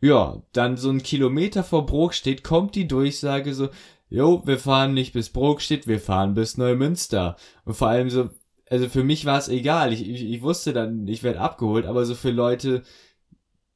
ja, 0.00 0.42
dann 0.52 0.76
so 0.76 0.90
ein 0.90 1.02
Kilometer 1.02 1.64
vor 1.64 1.86
Brokstedt 1.86 2.44
kommt 2.44 2.74
die 2.74 2.86
Durchsage 2.86 3.54
so, 3.54 3.70
jo, 4.10 4.42
wir 4.44 4.58
fahren 4.58 4.94
nicht 4.94 5.12
bis 5.12 5.30
Brokstedt, 5.30 5.86
wir 5.86 5.98
fahren 5.98 6.34
bis 6.34 6.58
Neumünster. 6.58 7.36
Und 7.64 7.74
vor 7.74 7.88
allem 7.88 8.10
so, 8.10 8.30
also 8.68 8.88
für 8.88 9.04
mich 9.04 9.24
war 9.24 9.38
es 9.38 9.48
egal, 9.48 9.92
ich, 9.92 10.08
ich, 10.08 10.24
ich 10.24 10.42
wusste 10.42 10.72
dann, 10.72 11.06
ich 11.08 11.22
werde 11.22 11.40
abgeholt, 11.40 11.86
aber 11.86 12.04
so 12.04 12.14
für 12.14 12.30
Leute, 12.30 12.82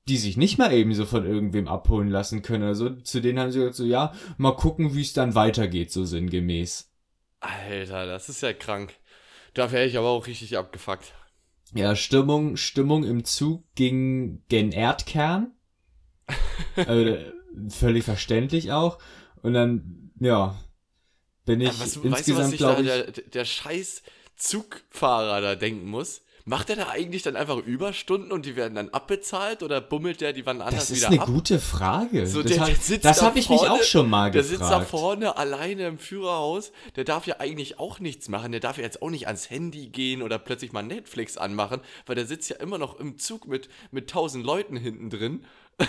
die 0.09 0.17
sich 0.17 0.37
nicht 0.37 0.59
mal 0.59 0.73
eben 0.73 0.95
so 0.95 1.07
von 1.07 1.27
irgendwem 1.27 1.69
abholen 1.69 2.09
lassen 2.09 2.43
können, 2.43 2.65
also 2.65 2.91
zu 2.91 3.21
denen 3.21 3.39
haben 3.39 3.53
sie 3.53 3.59
gesagt 3.59 3.77
so, 3.77 3.85
ja, 3.85 4.13
mal 4.37 4.57
gucken, 4.57 4.95
wie 4.95 5.03
es 5.03 5.13
dann 5.13 5.35
weitergeht, 5.35 5.93
so 5.93 6.05
sinngemäß. 6.05 6.91
Alter, 7.41 8.07
das 8.07 8.29
ist 8.29 8.43
ja 8.43 8.53
krank. 8.53 8.95
Da 9.59 9.73
wäre 9.73 9.87
ich 9.87 9.99
aber 9.99 10.11
auch 10.11 10.29
richtig 10.29 10.57
abgefuckt. 10.57 11.15
Ja, 11.75 11.97
Stimmung, 11.97 12.57
Stimmung 12.57 13.03
im 13.03 13.25
Zug 13.25 13.65
ging 13.75 14.45
gen 14.49 14.71
Erdkern. 14.71 15.51
also, 16.77 17.17
völlig 17.69 18.05
verständlich 18.05 18.71
auch. 18.71 19.01
Und 19.43 19.55
dann, 19.55 20.13
ja, 20.21 20.57
bin 21.45 21.61
ich 21.61 21.73
Ja, 21.77 21.81
was, 21.81 21.97
insgesamt, 21.97 22.57
glaube 22.57 22.83
ich, 22.83 22.87
der, 22.87 23.07
der 23.11 23.45
scheiß 23.45 24.05
Zugfahrer 24.37 25.41
da 25.41 25.57
denken 25.57 25.89
muss? 25.89 26.23
Macht 26.49 26.71
er 26.71 26.77
da 26.77 26.89
eigentlich 26.89 27.23
dann 27.23 27.37
einfach 27.37 27.59
Überstunden 27.59 28.33
und 28.33 28.47
die 28.47 28.57
werden 28.57 28.75
dann 28.75 28.89
abbezahlt 28.89 29.63
oder 29.63 29.83
bummelt 29.83 30.23
der 30.23 30.33
die 30.33 30.47
wann 30.47 30.63
anders 30.63 30.89
das 30.89 30.91
ist 30.93 30.97
wieder 30.99 31.09
eine 31.09 31.21
ab? 31.21 31.27
gute 31.27 31.59
Frage. 31.59 32.27
So, 32.27 32.43
das 32.43 32.53
der- 32.53 32.65
der 32.67 32.99
das 33.01 33.19
da 33.19 33.27
habe 33.27 33.39
ich 33.39 33.51
mich 33.51 33.59
vorne- 33.59 33.75
auch 33.75 33.83
schon 33.83 34.09
mal 34.09 34.31
Der 34.31 34.41
gefragt. 34.43 34.59
sitzt 34.61 34.71
da 34.73 34.81
vorne 34.81 35.37
alleine 35.37 35.87
im 35.87 35.99
Führerhaus, 35.99 36.73
der 36.97 37.05
darf 37.05 37.27
ja 37.27 37.37
eigentlich 37.39 37.79
auch 37.79 38.01
nichts 38.01 38.29
machen, 38.31 38.51
der 38.53 38.61
darf 38.61 38.79
ja 38.79 38.85
jetzt 38.85 39.03
auch 39.03 39.11
nicht 39.11 39.27
ans 39.27 39.51
Handy 39.51 39.89
gehen 39.89 40.23
oder 40.23 40.39
plötzlich 40.39 40.73
mal 40.73 40.83
Netflix 40.83 41.37
anmachen, 41.37 41.81
weil 42.07 42.17
der 42.17 42.25
sitzt 42.27 42.49
ja 42.49 42.57
immer 42.57 42.79
noch 42.79 42.99
im 42.99 43.19
Zug 43.19 43.47
mit, 43.47 43.69
mit 43.91 44.09
tausend 44.09 44.45
Leuten 44.47 44.77
hinten 44.77 45.11
drin 45.11 45.45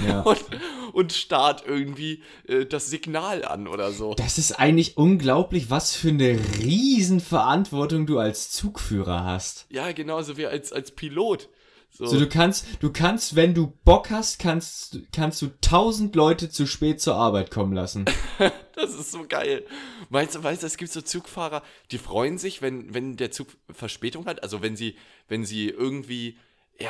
Ja. 0.06 0.22
und, 0.24 0.46
und 0.94 1.14
starrt 1.14 1.64
irgendwie 1.66 2.24
äh, 2.48 2.66
das 2.66 2.90
Signal 2.90 3.44
an 3.44 3.68
oder 3.68 3.92
so. 3.92 4.14
Das 4.14 4.38
ist 4.38 4.54
eigentlich 4.54 4.98
unglaublich, 4.98 5.70
was 5.70 5.96
für 5.96 6.10
eine 6.10 6.40
Riesenverantwortung 6.60 8.06
du 8.06 8.20
als 8.20 8.52
Zugführer 8.52 9.24
hast. 9.24 9.66
Ja, 9.70 9.92
genauso 9.92 10.38
wie 10.38 10.46
als, 10.46 10.72
als 10.72 10.92
Pilot. 10.92 11.50
So, 11.92 12.06
So, 12.06 12.20
du 12.20 12.30
kannst, 12.30 12.68
du 12.82 12.92
kannst, 12.92 13.36
wenn 13.36 13.54
du 13.54 13.74
Bock 13.84 14.12
hast, 14.12 14.38
kannst, 14.38 15.00
kannst 15.12 15.42
du 15.42 15.48
tausend 15.60 16.16
Leute 16.16 16.50
zu 16.50 16.68
spät 16.68 17.02
zur 17.02 17.16
Arbeit 17.16 17.50
kommen 17.50 17.74
lassen. 17.74 18.06
das 18.76 18.94
ist 18.94 19.12
so 19.12 19.26
geil. 19.28 19.66
Meinst 20.10 20.36
du, 20.36 20.44
weißt 20.44 20.62
du, 20.62 20.68
es 20.68 20.78
gibt 20.78 20.92
so 20.92 21.02
Zugfahrer, 21.02 21.64
die 21.92 21.98
freuen 21.98 22.38
sich, 22.38 22.62
wenn, 22.62 22.94
wenn 22.94 23.18
der 23.18 23.32
Zug 23.32 23.48
Verspätung 23.72 24.28
hat, 24.28 24.44
also 24.44 24.62
wenn 24.62 24.76
sie, 24.76 24.96
wenn 25.28 25.46
sie 25.46 25.70
irgendwie 25.70 26.38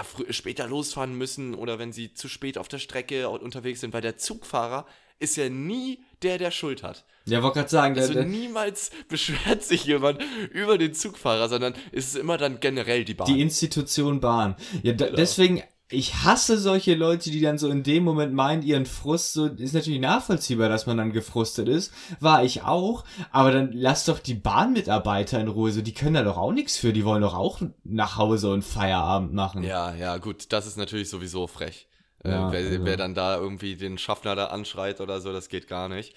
frü- 0.04 0.32
später 0.34 0.68
losfahren 0.68 1.16
müssen 1.18 1.56
oder 1.56 1.80
wenn 1.80 1.92
sie 1.92 2.14
zu 2.14 2.28
spät 2.28 2.58
auf 2.58 2.68
der 2.68 2.80
Strecke 2.80 3.30
unterwegs 3.30 3.82
sind, 3.82 3.94
weil 3.94 4.02
der 4.02 4.18
Zugfahrer 4.18 4.86
ist 5.20 5.36
ja 5.36 5.50
nie 5.50 6.00
der, 6.22 6.38
der 6.38 6.52
Schuld 6.52 6.82
hat. 6.84 7.04
Ja, 7.26 7.44
wollte 7.44 7.60
gerade 7.60 7.70
sagen, 7.70 7.94
der, 7.94 8.04
Also 8.04 8.14
der, 8.14 8.24
niemals 8.26 8.92
beschwert 9.10 9.64
sich 9.64 9.84
jemand 9.86 10.20
über 10.52 10.78
den 10.78 10.94
Zugfahrer, 10.94 11.50
sondern 11.50 11.74
es 11.92 12.08
ist 12.08 12.16
immer 12.16 12.38
dann 12.38 12.60
generell 12.60 13.04
die 13.04 13.14
Bahn. 13.14 13.28
die 13.28 13.42
Institution 13.42 14.20
Bahn. 14.22 14.56
Ja, 14.82 14.94
da, 14.94 15.08
deswegen, 15.10 15.62
ich 15.92 16.24
hasse 16.24 16.60
solche 16.60 16.94
Leute, 16.94 17.32
die 17.32 17.42
dann 17.42 17.58
so 17.58 17.68
in 17.70 17.82
dem 17.82 18.04
Moment 18.04 18.34
meinen, 18.34 18.62
ihren 18.62 18.86
Frust, 18.86 19.34
so, 19.34 19.48
ist 19.48 19.74
natürlich 19.74 20.00
nachvollziehbar, 20.00 20.70
dass 20.70 20.86
man 20.86 20.98
dann 20.98 21.12
gefrustet 21.12 21.68
ist. 21.68 21.92
War 22.20 22.44
ich 22.44 22.62
auch. 22.62 23.04
Aber 23.32 23.52
dann 23.52 23.72
lass 23.74 24.06
doch 24.06 24.20
die 24.20 24.36
Bahnmitarbeiter 24.36 25.40
in 25.40 25.48
Ruhe, 25.48 25.72
so, 25.72 25.82
die 25.82 25.94
können 25.94 26.14
da 26.14 26.24
doch 26.24 26.38
auch 26.38 26.52
nichts 26.52 26.78
für, 26.78 26.94
die 26.94 27.06
wollen 27.06 27.24
doch 27.24 27.34
auch 27.34 27.60
nach 27.84 28.18
Hause 28.18 28.52
und 28.52 28.64
Feierabend 28.64 29.34
machen. 29.34 29.64
Ja, 29.64 29.96
ja, 29.96 30.18
gut, 30.18 30.54
das 30.54 30.68
ist 30.68 30.78
natürlich 30.78 31.10
sowieso 31.10 31.48
frech. 31.48 31.88
Ja, 32.24 32.50
äh, 32.50 32.52
wer, 32.52 32.60
also- 32.72 32.86
wer 32.86 32.98
dann 32.98 33.16
da 33.16 33.38
irgendwie 33.38 33.76
den 33.76 33.98
Schaffner 33.98 34.36
da 34.36 34.46
anschreit 34.48 35.02
oder 35.02 35.22
so, 35.22 35.34
das 35.34 35.50
geht 35.50 35.68
gar 35.68 35.90
nicht. 35.90 36.14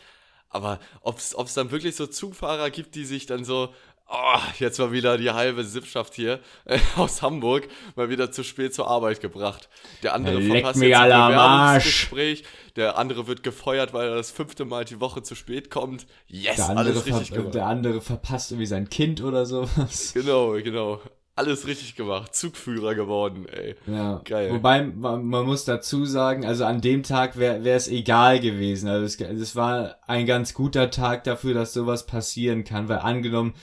Aber 0.51 0.81
ob 1.01 1.17
es 1.17 1.55
dann 1.55 1.71
wirklich 1.71 1.97
so 1.97 2.07
Zugfahrer 2.07 2.69
gibt, 2.69 2.95
die 2.95 3.07
sich 3.07 3.25
dann 3.25 3.43
so, 3.43 3.71
oh, 4.13 4.39
jetzt 4.59 4.79
mal 4.79 4.93
wieder 4.93 5.17
die 5.19 5.31
halbe 5.31 5.65
Sippschaft 5.65 6.15
hier 6.15 6.41
äh, 6.65 6.79
aus 6.97 7.23
Hamburg 7.23 7.69
mal 7.97 8.11
wieder 8.11 8.31
zu 8.31 8.45
spät 8.45 8.75
zur 8.75 8.89
Arbeit 8.89 9.21
gebracht. 9.21 9.69
Der 10.03 10.15
andere 10.15 10.39
Leck 10.39 10.63
verpasst 10.63 10.83
jetzt 10.83 10.97
ein. 11.01 11.31
Bewerbungsgespräch, 11.33 12.45
der 12.77 12.99
andere 12.99 13.27
wird 13.27 13.43
gefeuert, 13.43 13.93
weil 13.93 14.09
er 14.09 14.17
das 14.17 14.31
fünfte 14.31 14.65
Mal 14.65 14.85
die 14.85 15.01
Woche 15.01 15.23
zu 15.23 15.35
spät 15.35 15.71
kommt. 15.71 16.07
Yes, 16.27 16.57
Der 16.57 16.69
andere, 16.69 16.87
alles 16.87 17.07
richtig 17.07 17.33
gemacht. 17.33 17.55
der 17.55 17.67
andere 17.67 18.01
verpasst 18.01 18.51
irgendwie 18.53 18.67
sein 18.67 18.89
Kind 18.89 19.23
oder 19.23 19.47
sowas. 19.47 20.13
Genau, 20.15 20.53
genau. 20.53 21.01
Alles 21.35 21.67
richtig 21.67 21.97
gemacht. 21.97 22.35
Zugführer 22.35 22.95
geworden, 22.95 23.47
ey. 23.49 23.75
Ja, 23.87 24.21
Geil. 24.23 24.53
Wobei 24.53 24.83
man, 24.83 25.25
man 25.25 25.47
muss 25.47 25.65
dazu 25.65 26.05
sagen, 26.05 26.45
also 26.45 26.67
an 26.67 26.83
dem 26.83 27.03
Tag 27.03 27.39
wäre 27.39 27.67
es 27.71 27.89
egal 27.89 28.39
gewesen. 28.39 28.87
Also 28.91 29.07
es, 29.07 29.19
es 29.19 29.57
war 29.57 29.97
ein 30.07 30.27
ganz 30.27 30.53
guter 30.53 30.91
Tag 30.91 31.25
dafür, 31.25 31.55
dass 31.55 31.73
sowas 31.73 32.05
passieren 32.05 32.65
kann, 32.65 32.91
weil 32.91 32.99
angenommen, 32.99 33.55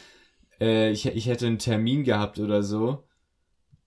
äh, 0.61 0.91
ich, 0.91 1.05
ich 1.07 1.27
hätte 1.27 1.47
einen 1.47 1.59
Termin 1.59 2.03
gehabt 2.03 2.39
oder 2.39 2.63
so, 2.63 3.03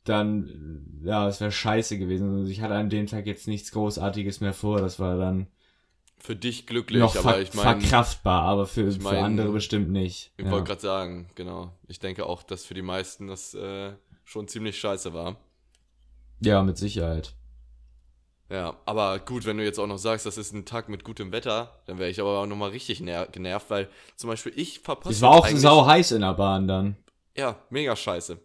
dann, 0.05 1.01
ja, 1.05 1.29
es 1.29 1.41
wäre 1.41 1.53
scheiße 1.53 1.99
gewesen. 1.99 2.39
Also 2.41 2.51
ich 2.51 2.61
hatte 2.61 2.75
an 2.75 2.91
dem 2.91 3.07
Tag 3.07 3.27
jetzt 3.27 3.49
nichts 3.49 3.71
Großartiges 3.73 4.41
mehr 4.41 4.53
vor. 4.55 4.81
Das 4.81 4.99
war 4.99 5.17
dann 5.17 5.47
Für 6.19 6.37
dich 6.37 6.67
glücklich, 6.67 7.01
noch 7.01 7.17
aber 7.17 7.41
ich 7.41 7.55
meine, 7.55 7.81
verkraftbar, 7.81 8.43
aber 8.43 8.67
für, 8.67 8.89
ich 8.89 9.01
mein, 9.01 9.15
für 9.15 9.23
andere 9.23 9.53
bestimmt 9.53 9.91
nicht. 9.91 10.33
ich 10.37 10.45
Ja. 10.45 10.51
wollte 10.51 10.69
gerade 10.69 10.81
sagen, 10.81 11.31
genau. 11.35 11.73
Ich 11.89 12.01
denke 12.01 12.27
auch, 12.27 12.43
dass 12.43 12.65
für 12.65 12.75
die 12.75 12.83
meisten 12.83 13.29
das 13.29 13.55
äh, 13.55 13.93
schon 14.25 14.49
ziemlich 14.49 14.79
scheiße 14.79 15.13
war. 15.13 15.37
ja, 16.41 16.63
mit 16.63 16.77
Sicherheit. 16.79 17.35
Ja, 18.53 18.77
aber 18.85 19.19
gut, 19.19 19.47
wenn 19.47 19.57
du 19.57 19.65
jetzt 19.65 19.79
auch 19.79 19.87
noch 19.87 19.97
sagst, 19.97 20.27
das 20.27 20.37
ist 20.37 20.53
ein 20.53 20.67
Tag 20.67 20.91
mit 20.91 21.05
gutem 21.05 21.33
Wetter, 21.33 21.81
dann 21.87 21.99
wäre 21.99 22.11
ich 22.11 22.21
aber 22.21 22.39
auch 22.39 22.47
nochmal 22.47 22.69
richtig 22.69 23.01
ner 23.01 23.27
genervt, 23.27 23.71
weil 23.71 23.89
zum 24.17 24.29
Beispiel 24.29 24.53
ich 24.55 24.81
verpasse. 24.81 25.15
Es 25.15 25.23
war 25.23 25.31
auch 25.31 25.49
sau 25.49 25.87
heiß 25.87 26.13
in 26.13 26.21
der 26.21 26.35
Bahn 26.35 26.69
dann. 26.69 26.97
Ja, 27.35 27.57
mega 27.71 27.97
scheiße. 27.97 28.39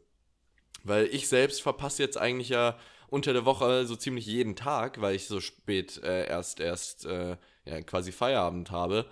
Weil 0.86 1.08
ich 1.08 1.28
selbst 1.28 1.62
verpasse 1.62 2.04
jetzt 2.04 2.18
eigentlich 2.18 2.48
ja 2.48 2.78
unter 3.10 3.34
der 3.34 3.44
Woche 3.44 3.86
so 3.86 3.98
ziemlich 3.98 4.26
jeden 4.26 4.56
Tag, 4.56 5.02
weil 5.02 5.14
ich 5.14 5.28
so 5.28 5.42
spät 5.42 6.02
äh, 6.02 6.26
erst 6.26 6.62
erst 6.62 7.06
äh, 7.06 7.36
ja, 7.66 7.82
quasi 7.82 8.14
Feierabend 8.14 8.72
habe, 8.72 9.08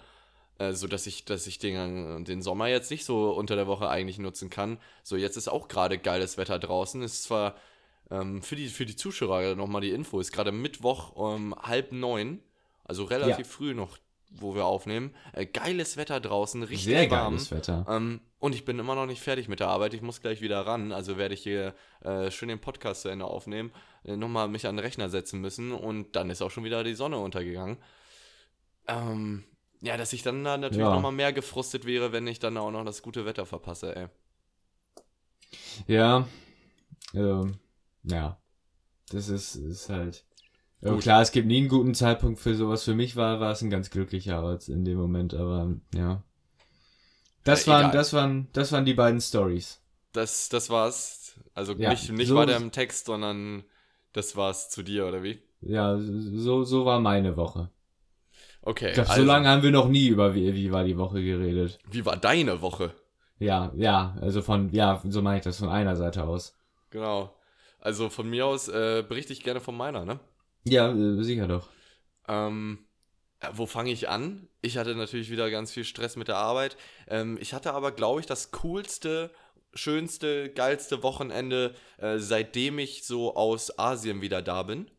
äh, 0.59 0.71
so 0.71 0.87
dass 0.87 1.07
ich 1.07 1.25
dass 1.25 1.45
ich 1.45 1.59
den 1.59 2.23
den 2.23 2.41
Sommer 2.41 2.67
jetzt 2.67 2.89
nicht 2.89 3.03
so 3.03 3.31
unter 3.31 3.57
der 3.57 3.67
Woche 3.67 3.89
eigentlich 3.89 4.17
nutzen 4.17 4.49
kann. 4.49 4.77
So 5.03 5.17
jetzt 5.17 5.35
ist 5.35 5.49
auch 5.49 5.67
gerade 5.67 5.97
geiles 5.97 6.37
Wetter 6.37 6.57
draußen. 6.57 7.01
Ist 7.01 7.23
zwar 7.23 7.55
ähm, 8.11 8.41
für 8.41 8.55
die 8.55 8.67
für 8.67 8.85
die 8.85 8.95
Zuschauer 8.95 9.55
nochmal 9.55 9.81
die 9.81 9.91
Info 9.91 10.19
ist 10.19 10.31
gerade 10.31 10.51
Mittwoch 10.51 11.11
um 11.13 11.55
halb 11.55 11.91
neun, 11.91 12.39
also 12.83 13.03
relativ 13.05 13.47
früh 13.47 13.73
noch, 13.73 13.97
wo 14.29 14.53
wir 14.55 14.65
aufnehmen. 14.65 15.13
Äh, 15.33 15.45
geiles 15.45 15.97
Wetter 15.97 16.19
draußen, 16.19 16.61
richtig 16.63 16.83
Sehr 16.85 17.09
warm. 17.11 17.33
geiles 17.33 17.51
Wetter. 17.51 17.85
Ähm, 17.89 18.21
und 18.39 18.53
ich 18.53 18.63
bin 18.65 18.77
immer 18.77 18.93
noch 18.95 19.07
nicht 19.07 19.21
fertig 19.21 19.47
mit 19.47 19.59
der 19.59 19.69
Arbeit. 19.69 19.93
Ich 19.95 20.01
muss 20.03 20.21
gleich 20.21 20.41
wieder 20.41 20.61
ran. 20.67 20.91
Also 20.91 21.17
werde 21.17 21.33
ich 21.33 21.41
hier 21.41 21.73
äh, 22.01 22.29
schön 22.29 22.49
den 22.49 22.59
Podcast 22.59 23.01
zu 23.01 23.09
Ende 23.09 23.25
aufnehmen, 23.25 23.71
äh, 24.03 24.15
nochmal 24.15 24.47
mich 24.49 24.67
an 24.67 24.75
den 24.75 24.85
Rechner 24.85 25.09
setzen 25.09 25.41
müssen 25.41 25.71
und 25.71 26.15
dann 26.15 26.29
ist 26.29 26.41
auch 26.43 26.51
schon 26.51 26.63
wieder 26.63 26.83
die 26.83 26.93
Sonne 26.93 27.17
untergegangen. 27.17 27.77
Ähm, 28.87 29.45
ja, 29.81 29.97
dass 29.97 30.13
ich 30.13 30.21
dann 30.21 30.43
da 30.43 30.57
natürlich 30.57 30.85
Ja. 30.85 30.93
nochmal 30.93 31.11
mehr 31.11 31.33
gefrustet 31.33 31.85
wäre, 31.85 32.11
wenn 32.11 32.27
ich 32.27 32.37
dann 32.39 32.57
auch 32.57 32.69
noch 32.71 32.85
das 32.85 33.01
gute 33.01 33.25
Wetter 33.25 33.45
verpasse, 33.47 33.95
ey. 33.95 34.07
Ja, 35.87 36.27
ähm, 37.13 37.57
ja, 38.09 38.37
das 39.09 39.29
ist, 39.29 39.55
ist 39.55 39.89
halt. 39.89 40.25
Ja, 40.81 40.91
Gut. 40.91 41.01
klar, 41.01 41.21
es 41.21 41.31
gibt 41.31 41.47
nie 41.47 41.57
einen 41.59 41.67
guten 41.69 41.95
Zeitpunkt 41.95 42.39
für 42.39 42.55
sowas. 42.55 42.83
Für 42.83 42.93
mich 42.93 43.15
war, 43.15 43.39
war 43.39 43.51
es 43.51 43.61
ein 43.61 43.69
ganz 43.69 43.89
glücklicher 43.89 44.37
Arbeits 44.37 44.67
in 44.67 44.85
dem 44.85 44.97
Moment, 44.97 45.33
aber 45.33 45.73
ja. 45.93 46.23
Das 47.43 47.63
Äh, 47.63 47.67
waren, 47.71 47.81
egal. 47.85 47.91
das 47.93 48.13
waren, 48.13 48.47
das 48.53 48.71
waren 48.71 48.85
die 48.85 48.93
beiden 48.93 49.21
Stories. 49.21 49.81
Das, 50.13 50.49
das 50.49 50.69
war's. 50.69 51.39
Also 51.53 51.73
Ja, 51.73 51.89
nicht, 51.89 52.11
nicht 52.11 52.27
so- 52.29 52.35
weiter 52.35 52.55
im 52.57 52.71
Text, 52.71 53.05
sondern 53.07 53.63
das 54.13 54.35
war's 54.35 54.69
zu 54.69 54.83
dir, 54.83 55.07
oder 55.07 55.23
wie? 55.23 55.41
Ja, 55.61 55.97
so, 55.99 56.63
so 56.63 56.85
war 56.85 56.99
meine 56.99 57.35
Woche. 57.37 57.69
Okay. 58.61 58.89
Ich 58.89 58.93
glaube, 58.95 59.09
also, 59.09 59.21
so 59.21 59.27
lange 59.27 59.47
haben 59.49 59.63
wir 59.63 59.71
noch 59.71 59.87
nie 59.87 60.07
über 60.07 60.33
wie, 60.35 60.53
wie 60.53 60.71
war 60.71 60.83
die 60.83 60.97
Woche 60.97 61.21
geredet. 61.23 61.79
Wie 61.89 62.05
war 62.05 62.17
deine 62.17 62.61
Woche? 62.61 62.93
Ja, 63.39 63.71
ja, 63.75 64.15
also 64.21 64.41
von, 64.41 64.69
ja, 64.69 65.01
so 65.07 65.21
meine 65.21 65.37
ich 65.37 65.43
das 65.43 65.57
von 65.57 65.69
einer 65.69 65.95
Seite 65.95 66.23
aus. 66.23 66.55
Genau. 66.89 67.35
Also 67.85 68.09
von 68.09 68.27
mir 68.27 68.47
aus 68.47 68.67
äh, 68.67 69.03
berichte 69.07 69.31
ich 69.31 69.43
gerne 69.43 69.61
von 69.61 69.77
meiner, 69.77 70.05
ne? 70.05 70.19
Ja, 70.63 70.91
äh, 70.91 71.23
sicher 71.23 71.47
doch. 71.47 71.69
Ähm, 72.27 72.79
äh, 73.41 73.49
wo 73.53 73.67
fange 73.67 73.91
ich 73.91 74.09
an? 74.09 74.47
Ich 74.63 74.79
hatte 74.79 74.95
natürlich 74.95 75.29
wieder 75.29 75.51
ganz 75.51 75.71
viel 75.71 75.83
Stress 75.83 76.15
mit 76.15 76.27
der 76.27 76.37
Arbeit. 76.37 76.77
Ähm, 77.07 77.37
ich 77.39 77.53
hatte 77.53 77.73
aber, 77.75 77.91
glaube 77.91 78.21
ich, 78.21 78.25
das 78.25 78.49
coolste, 78.49 79.29
schönste, 79.75 80.49
geilste 80.49 81.03
Wochenende, 81.03 81.75
äh, 81.99 82.17
seitdem 82.17 82.79
ich 82.79 83.05
so 83.05 83.35
aus 83.35 83.77
Asien 83.77 84.19
wieder 84.23 84.41
da 84.41 84.63
bin. 84.63 84.89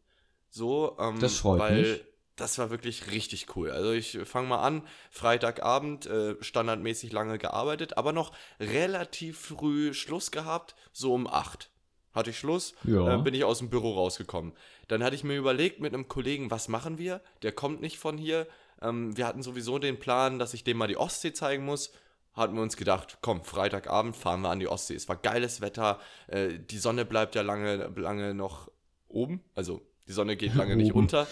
So, 0.48 0.96
ähm, 1.00 1.18
Das 1.18 1.38
freut 1.38 1.58
weil 1.58 1.82
mich. 1.82 2.04
das 2.36 2.56
war 2.58 2.70
wirklich 2.70 3.10
richtig 3.10 3.56
cool. 3.56 3.72
Also 3.72 3.90
ich 3.90 4.16
fange 4.26 4.46
mal 4.46 4.62
an, 4.62 4.86
Freitagabend, 5.10 6.06
äh, 6.06 6.36
standardmäßig 6.40 7.10
lange 7.10 7.38
gearbeitet, 7.38 7.98
aber 7.98 8.12
noch 8.12 8.30
relativ 8.60 9.40
früh 9.40 9.92
Schluss 9.92 10.30
gehabt, 10.30 10.76
so 10.92 11.12
um 11.12 11.26
8 11.26 11.68
hatte 12.16 12.30
ich 12.30 12.38
Schluss, 12.38 12.74
Ja. 12.82 13.14
äh, 13.14 13.22
bin 13.22 13.34
ich 13.34 13.44
aus 13.44 13.58
dem 13.58 13.70
Büro 13.70 13.92
rausgekommen. 13.94 14.52
Dann 14.88 15.04
hatte 15.04 15.14
ich 15.14 15.22
mir 15.22 15.36
überlegt 15.36 15.78
mit 15.80 15.94
einem 15.94 16.08
Kollegen, 16.08 16.50
was 16.50 16.66
machen 16.66 16.98
wir? 16.98 17.20
Der 17.42 17.52
kommt 17.52 17.80
nicht 17.80 17.98
von 17.98 18.18
hier. 18.18 18.48
Ähm, 18.82 19.16
wir 19.16 19.26
hatten 19.26 19.42
sowieso 19.42 19.78
den 19.78 19.98
Plan, 20.00 20.38
dass 20.40 20.54
ich 20.54 20.64
dem 20.64 20.78
mal 20.78 20.88
die 20.88 20.96
Ostsee 20.96 21.32
zeigen 21.32 21.64
muss. 21.64 21.92
Hatten 22.34 22.54
wir 22.54 22.62
uns 22.62 22.76
gedacht, 22.76 23.18
komm, 23.22 23.44
Freitagabend 23.44 24.16
fahren 24.16 24.42
wir 24.42 24.50
an 24.50 24.58
die 24.60 24.68
Ostsee. 24.68 24.94
Es 24.94 25.08
war 25.08 25.16
geiles 25.16 25.60
Wetter, 25.60 26.00
äh, 26.26 26.58
die 26.58 26.78
Sonne 26.78 27.04
bleibt 27.04 27.34
ja 27.34 27.42
lange, 27.42 27.90
lange 27.96 28.34
noch 28.34 28.70
oben, 29.08 29.42
also 29.54 29.80
die 30.08 30.12
Sonne 30.12 30.36
geht 30.36 30.54
lange 30.54 30.76
nicht 30.76 30.92
unter. 30.94 31.26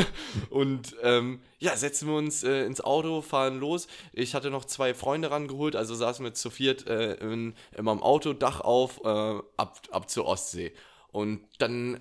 Und 0.50 0.96
ähm, 1.02 1.40
ja, 1.58 1.76
setzen 1.76 2.08
wir 2.08 2.16
uns 2.16 2.44
äh, 2.44 2.64
ins 2.64 2.80
Auto, 2.80 3.22
fahren 3.22 3.58
los. 3.58 3.88
Ich 4.12 4.34
hatte 4.34 4.50
noch 4.50 4.64
zwei 4.64 4.94
Freunde 4.94 5.30
rangeholt, 5.30 5.76
also 5.76 5.94
saßen 5.94 6.24
wir 6.24 6.34
zu 6.34 6.50
viert 6.50 6.86
äh, 6.86 7.14
in, 7.14 7.54
immer 7.76 7.92
im 7.92 8.02
Auto, 8.02 8.32
Dach 8.32 8.60
auf, 8.60 9.00
äh, 9.04 9.08
ab, 9.56 9.80
ab 9.90 10.10
zur 10.10 10.26
Ostsee. 10.26 10.72
Und 11.10 11.40
dann 11.58 12.00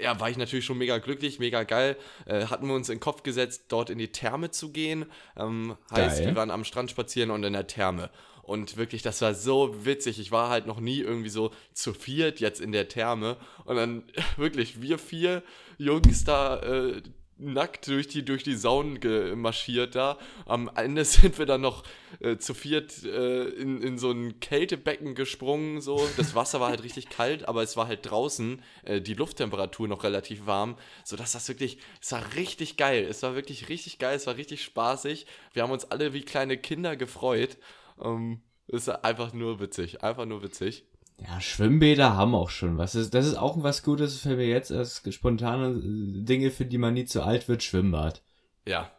ja, 0.00 0.18
war 0.18 0.28
ich 0.28 0.36
natürlich 0.36 0.64
schon 0.64 0.78
mega 0.78 0.98
glücklich, 0.98 1.38
mega 1.38 1.62
geil. 1.62 1.96
Äh, 2.26 2.46
hatten 2.46 2.66
wir 2.66 2.74
uns 2.74 2.88
in 2.88 2.96
den 2.96 3.00
Kopf 3.00 3.22
gesetzt, 3.22 3.66
dort 3.68 3.90
in 3.90 3.98
die 3.98 4.10
Therme 4.10 4.50
zu 4.50 4.72
gehen. 4.72 5.06
Ähm, 5.36 5.76
heißt, 5.90 6.18
Geil. 6.18 6.28
wir 6.28 6.36
waren 6.36 6.50
am 6.50 6.64
Strand 6.64 6.90
spazieren 6.90 7.30
und 7.30 7.44
in 7.44 7.52
der 7.52 7.66
Therme. 7.66 8.10
Und 8.44 8.76
wirklich, 8.76 9.02
das 9.02 9.20
war 9.22 9.34
so 9.34 9.84
witzig. 9.84 10.18
Ich 10.18 10.30
war 10.30 10.50
halt 10.50 10.66
noch 10.66 10.80
nie 10.80 11.00
irgendwie 11.00 11.30
so 11.30 11.50
zu 11.72 11.94
viert 11.94 12.40
jetzt 12.40 12.60
in 12.60 12.72
der 12.72 12.88
Therme. 12.88 13.36
Und 13.64 13.76
dann 13.76 14.04
wirklich, 14.36 14.80
wir 14.82 14.98
vier 14.98 15.42
Jungs 15.78 16.24
da 16.24 16.60
äh, 16.60 17.02
nackt 17.36 17.88
durch 17.88 18.06
die, 18.06 18.24
durch 18.24 18.42
die 18.42 18.54
Saunen 18.54 19.00
gemarschiert 19.00 19.94
da. 19.94 20.18
Am 20.46 20.70
Ende 20.74 21.04
sind 21.04 21.38
wir 21.38 21.46
dann 21.46 21.60
noch 21.60 21.82
äh, 22.20 22.36
zu 22.36 22.54
viert 22.54 23.04
äh, 23.04 23.44
in, 23.44 23.82
in 23.82 23.98
so 23.98 24.10
ein 24.10 24.40
Kältebecken 24.40 25.14
gesprungen. 25.14 25.80
So. 25.80 26.08
Das 26.16 26.34
Wasser 26.34 26.60
war 26.60 26.70
halt 26.70 26.82
richtig 26.82 27.08
kalt, 27.08 27.48
aber 27.48 27.62
es 27.62 27.76
war 27.76 27.88
halt 27.88 28.00
draußen 28.02 28.62
äh, 28.84 29.00
die 29.00 29.14
Lufttemperatur 29.14 29.88
noch 29.88 30.04
relativ 30.04 30.46
warm, 30.46 30.76
sodass 31.04 31.32
das 31.32 31.48
wirklich, 31.48 31.78
es 32.00 32.12
war 32.12 32.34
richtig 32.36 32.76
geil. 32.76 33.06
Es 33.08 33.22
war 33.22 33.34
wirklich 33.34 33.68
richtig 33.68 33.98
geil, 33.98 34.16
es 34.16 34.26
war 34.26 34.36
richtig 34.36 34.62
spaßig. 34.62 35.26
Wir 35.52 35.62
haben 35.62 35.72
uns 35.72 35.90
alle 35.90 36.12
wie 36.12 36.22
kleine 36.22 36.56
Kinder 36.56 36.96
gefreut. 36.96 37.56
Ähm, 38.00 38.42
war 38.86 39.04
einfach 39.04 39.32
nur 39.32 39.60
witzig, 39.60 40.02
einfach 40.02 40.24
nur 40.26 40.42
witzig. 40.42 40.86
Ja, 41.20 41.40
Schwimmbäder 41.40 42.16
haben 42.16 42.34
auch 42.34 42.50
schon 42.50 42.76
was. 42.76 42.92
Das 42.92 43.02
ist, 43.02 43.14
das 43.14 43.26
ist 43.26 43.36
auch 43.36 43.62
was 43.62 43.82
Gutes 43.82 44.18
für 44.20 44.36
mir 44.36 44.48
jetzt 44.48 44.72
als 44.72 45.02
spontane 45.10 45.68
äh, 45.68 46.24
Dinge, 46.24 46.50
für 46.50 46.64
die 46.64 46.78
man 46.78 46.94
nie 46.94 47.04
zu 47.04 47.22
alt 47.22 47.48
wird, 47.48 47.62
Schwimmbad. 47.62 48.22
Ja, 48.66 48.90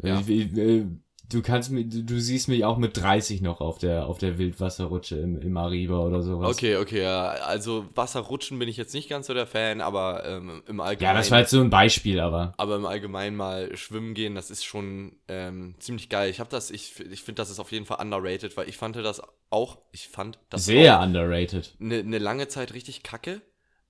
Also 0.00 0.08
Ja. 0.08 0.20
Ich, 0.20 0.28
ich, 0.28 0.56
äh, 0.56 0.86
du 1.30 1.42
kannst 1.42 1.70
mich, 1.70 1.88
du, 1.88 2.02
du 2.04 2.20
siehst 2.20 2.48
mich 2.48 2.64
auch 2.64 2.76
mit 2.78 2.96
30 2.96 3.40
noch 3.42 3.60
auf 3.60 3.78
der, 3.78 4.06
auf 4.06 4.18
der 4.18 4.38
Wildwasserrutsche 4.38 5.16
im, 5.16 5.40
im 5.40 5.56
Ariba 5.56 5.98
oder 5.98 6.22
sowas. 6.22 6.56
Okay, 6.56 6.76
okay, 6.76 7.02
ja. 7.02 7.28
Also 7.28 7.86
Wasserrutschen 7.94 8.58
bin 8.58 8.68
ich 8.68 8.76
jetzt 8.76 8.94
nicht 8.94 9.08
ganz 9.08 9.26
so 9.26 9.34
der 9.34 9.46
Fan, 9.46 9.80
aber 9.80 10.24
ähm, 10.26 10.62
im 10.66 10.78
Ja, 10.78 10.84
Allgemeinen. 10.84 11.16
das 11.16 11.30
war 11.30 11.38
jetzt 11.40 11.50
so 11.50 11.60
ein 11.60 11.70
Beispiel, 11.70 12.20
aber. 12.20 12.54
aber 12.56 12.76
im 12.76 12.86
Allgemeinen 12.86 13.36
mal 13.36 13.76
schwimmen 13.76 14.14
gehen, 14.14 14.34
das 14.34 14.50
ist 14.50 14.64
schon 14.64 15.16
ähm, 15.28 15.74
ziemlich 15.78 16.08
geil. 16.08 16.30
Ich 16.30 16.40
habe 16.40 16.50
das, 16.50 16.70
ich, 16.70 16.98
ich 17.10 17.22
finde, 17.22 17.40
das 17.42 17.50
ist 17.50 17.58
auf 17.60 17.72
jeden 17.72 17.86
Fall 17.86 17.98
underrated, 18.00 18.56
weil 18.56 18.68
ich 18.68 18.76
fand 18.76 18.96
das 18.96 19.20
auch, 19.50 19.78
ich 19.92 20.08
fand 20.08 20.38
das 20.50 20.64
Sehr 20.66 21.00
underrated. 21.00 21.74
eine 21.80 22.02
ne 22.04 22.18
lange 22.18 22.48
Zeit 22.48 22.74
richtig 22.74 23.02
kacke, 23.02 23.40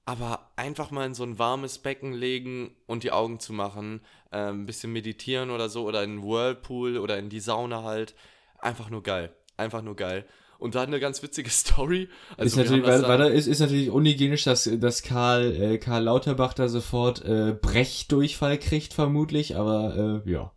aber 0.06 0.52
einfach 0.54 0.92
mal 0.92 1.04
in 1.04 1.14
so 1.14 1.24
ein 1.24 1.38
warmes 1.38 1.78
Becken 1.78 2.12
legen 2.12 2.70
und 2.86 3.02
die 3.02 3.10
Augen 3.10 3.40
zu 3.40 3.52
machen, 3.52 4.00
ähm, 4.32 4.62
ein 4.62 4.66
bisschen 4.66 4.92
meditieren 4.92 5.50
oder 5.50 5.68
so 5.68 5.84
oder 5.84 6.02
in 6.04 6.10
einen 6.10 6.22
Whirlpool 6.22 6.96
oder 6.96 7.18
in 7.18 7.28
die 7.28 7.40
Sauna 7.40 7.82
halt, 7.82 8.14
einfach 8.58 8.88
nur 8.88 9.02
geil, 9.02 9.34
einfach 9.56 9.82
nur 9.82 9.96
geil. 9.96 10.24
Und 10.58 10.74
da 10.76 10.82
eine 10.84 11.00
ganz 11.00 11.22
witzige 11.22 11.50
Story. 11.50 12.08
Also 12.36 12.60
ist, 12.60 12.70
natürlich, 12.70 12.84
da 12.84 13.26
ist, 13.26 13.48
ist 13.48 13.58
natürlich 13.58 13.90
unhygienisch, 13.90 14.44
dass, 14.44 14.70
dass 14.78 15.02
Karl, 15.02 15.52
äh, 15.60 15.78
Karl 15.78 16.04
Lauterbach 16.04 16.54
da 16.54 16.68
sofort 16.68 17.24
äh, 17.24 17.56
Brechdurchfall 17.60 18.58
kriegt, 18.58 18.94
vermutlich, 18.94 19.56
aber 19.56 20.22
äh, 20.24 20.30
ja. 20.30 20.54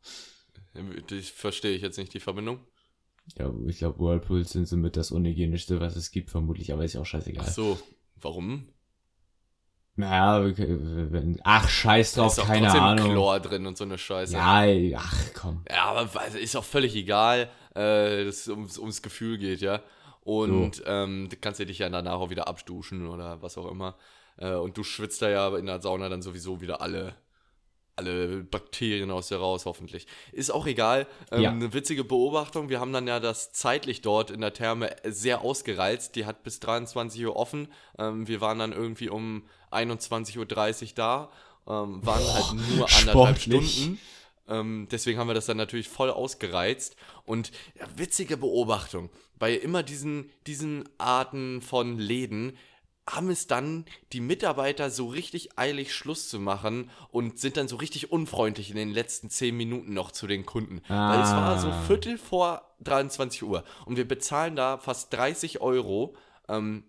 Ich 1.11 1.33
verstehe 1.33 1.75
ich 1.75 1.81
jetzt 1.81 1.97
nicht 1.97 2.13
die 2.13 2.19
Verbindung. 2.19 2.59
Ja, 3.37 3.51
ich 3.67 3.79
glaube, 3.79 3.99
Whirlpools 3.99 4.51
sind 4.51 4.67
somit 4.67 4.95
das 4.95 5.11
unhygienischste, 5.11 5.79
was 5.79 5.95
es 5.95 6.11
gibt, 6.11 6.29
vermutlich, 6.29 6.71
aber 6.71 6.85
ist 6.85 6.93
ja 6.93 7.01
auch 7.01 7.05
scheißegal. 7.05 7.45
Ach 7.47 7.51
so, 7.51 7.79
warum? 8.15 8.69
Naja, 9.99 10.49
ach, 11.43 11.67
scheiß 11.67 12.13
Da 12.13 12.21
drauf, 12.21 12.31
ist 12.31 12.37
doch 12.39 12.47
keine 12.47 12.67
trotzdem 12.67 12.83
Ahnung. 12.83 13.11
Chlor 13.11 13.39
drin 13.41 13.67
und 13.67 13.77
so 13.77 13.83
eine 13.83 13.97
Scheiße. 13.97 14.33
Ja, 14.33 14.63
ach 14.97 15.15
komm. 15.33 15.65
Ja, 15.69 15.85
aber 15.85 16.09
ist 16.39 16.55
auch 16.55 16.63
völlig 16.63 16.95
egal, 16.95 17.49
äh, 17.75 18.23
dass 18.23 18.41
es 18.41 18.47
ums, 18.47 18.77
ums 18.77 19.01
Gefühl 19.01 19.37
geht, 19.37 19.59
ja. 19.59 19.81
Und 20.21 20.81
ähm, 20.85 21.27
du 21.29 21.35
kannst 21.35 21.59
du 21.59 21.65
dich 21.65 21.79
ja 21.79 21.89
danach 21.89 22.13
auch 22.13 22.29
wieder 22.29 22.47
abduschen 22.47 23.07
oder 23.07 23.41
was 23.41 23.57
auch 23.57 23.69
immer. 23.69 23.97
Äh, 24.37 24.53
und 24.53 24.77
du 24.77 24.83
schwitzt 24.83 25.21
da 25.21 25.29
ja 25.29 25.57
in 25.57 25.65
der 25.65 25.81
Sauna 25.81 26.07
dann 26.07 26.21
sowieso 26.21 26.61
wieder 26.61 26.79
alle, 26.79 27.15
alle 27.99 28.43
Bakterien 28.43 29.11
aus 29.11 29.27
dir 29.27 29.37
raus, 29.37 29.65
hoffentlich. 29.65 30.07
Ist 30.31 30.49
auch 30.51 30.65
egal. 30.65 31.05
Ähm, 31.31 31.41
Ja. 31.41 31.51
Eine 31.51 31.73
witzige 31.73 32.03
Beobachtung. 32.03 32.69
Wir 32.69 32.79
haben 32.79 32.91
dann 32.93 33.07
ja 33.07 33.19
das 33.19 33.51
zeitlich 33.51 34.01
dort 34.01 34.31
in 34.31 34.41
der 34.41 34.53
Therme 34.53 34.95
sehr 35.03 35.41
ausgereizt. 35.41 36.15
Die 36.15 36.25
hat 36.25 36.41
bis 36.43 36.59
23 36.59 37.23
Uhr 37.25 37.35
offen. 37.35 37.67
Ähm, 37.97 38.27
wir 38.27 38.41
waren 38.41 38.57
dann 38.59 38.71
irgendwie 38.73 39.09
um 39.09 39.43
21.30 39.71 40.37
Uhr 40.37 40.45
da. 40.95 41.29
Ähm, 41.67 42.03
waren 42.05 42.33
halt 42.33 42.53
nur 42.75 42.87
anderthalb 42.97 43.39
sportlich. 43.39 43.71
Stunden. 43.73 43.99
Ähm, 44.47 44.87
deswegen 44.89 45.19
haben 45.19 45.27
wir 45.27 45.35
das 45.35 45.45
dann 45.45 45.57
natürlich 45.57 45.89
voll 45.89 46.09
ausgereizt. 46.09 46.95
Und 47.25 47.51
ja, 47.79 47.85
witzige 47.95 48.37
Beobachtung. 48.37 49.09
Bei 49.37 49.53
immer 49.53 49.83
diesen, 49.83 50.31
diesen 50.47 50.89
Arten 50.97 51.61
von 51.61 51.97
Läden 51.99 52.57
haben 53.09 53.29
es 53.29 53.47
dann 53.47 53.85
die 54.13 54.21
Mitarbeiter 54.21 54.89
so 54.91 55.07
richtig 55.07 55.57
eilig 55.57 55.93
Schluss 55.93 56.29
zu 56.29 56.39
machen 56.39 56.89
und 57.11 57.39
sind 57.39 57.57
dann 57.57 57.67
so 57.67 57.75
richtig 57.77 58.11
unfreundlich 58.11 58.69
in 58.69 58.75
den 58.75 58.91
letzten 58.91 59.29
10 59.29 59.55
Minuten 59.57 59.93
noch 59.93 60.11
zu 60.11 60.27
den 60.27 60.45
Kunden. 60.45 60.81
Weil 60.87 61.21
es 61.21 61.31
war 61.31 61.59
so 61.59 61.69
Ah. 61.69 61.81
Viertel 61.87 62.17
vor 62.17 62.61
23 62.81 63.43
Uhr 63.43 63.63
und 63.85 63.97
wir 63.97 64.07
bezahlen 64.07 64.55
da 64.55 64.77
fast 64.77 65.11
30 65.13 65.59
Euro, 65.59 66.15
ähm, 66.47 66.83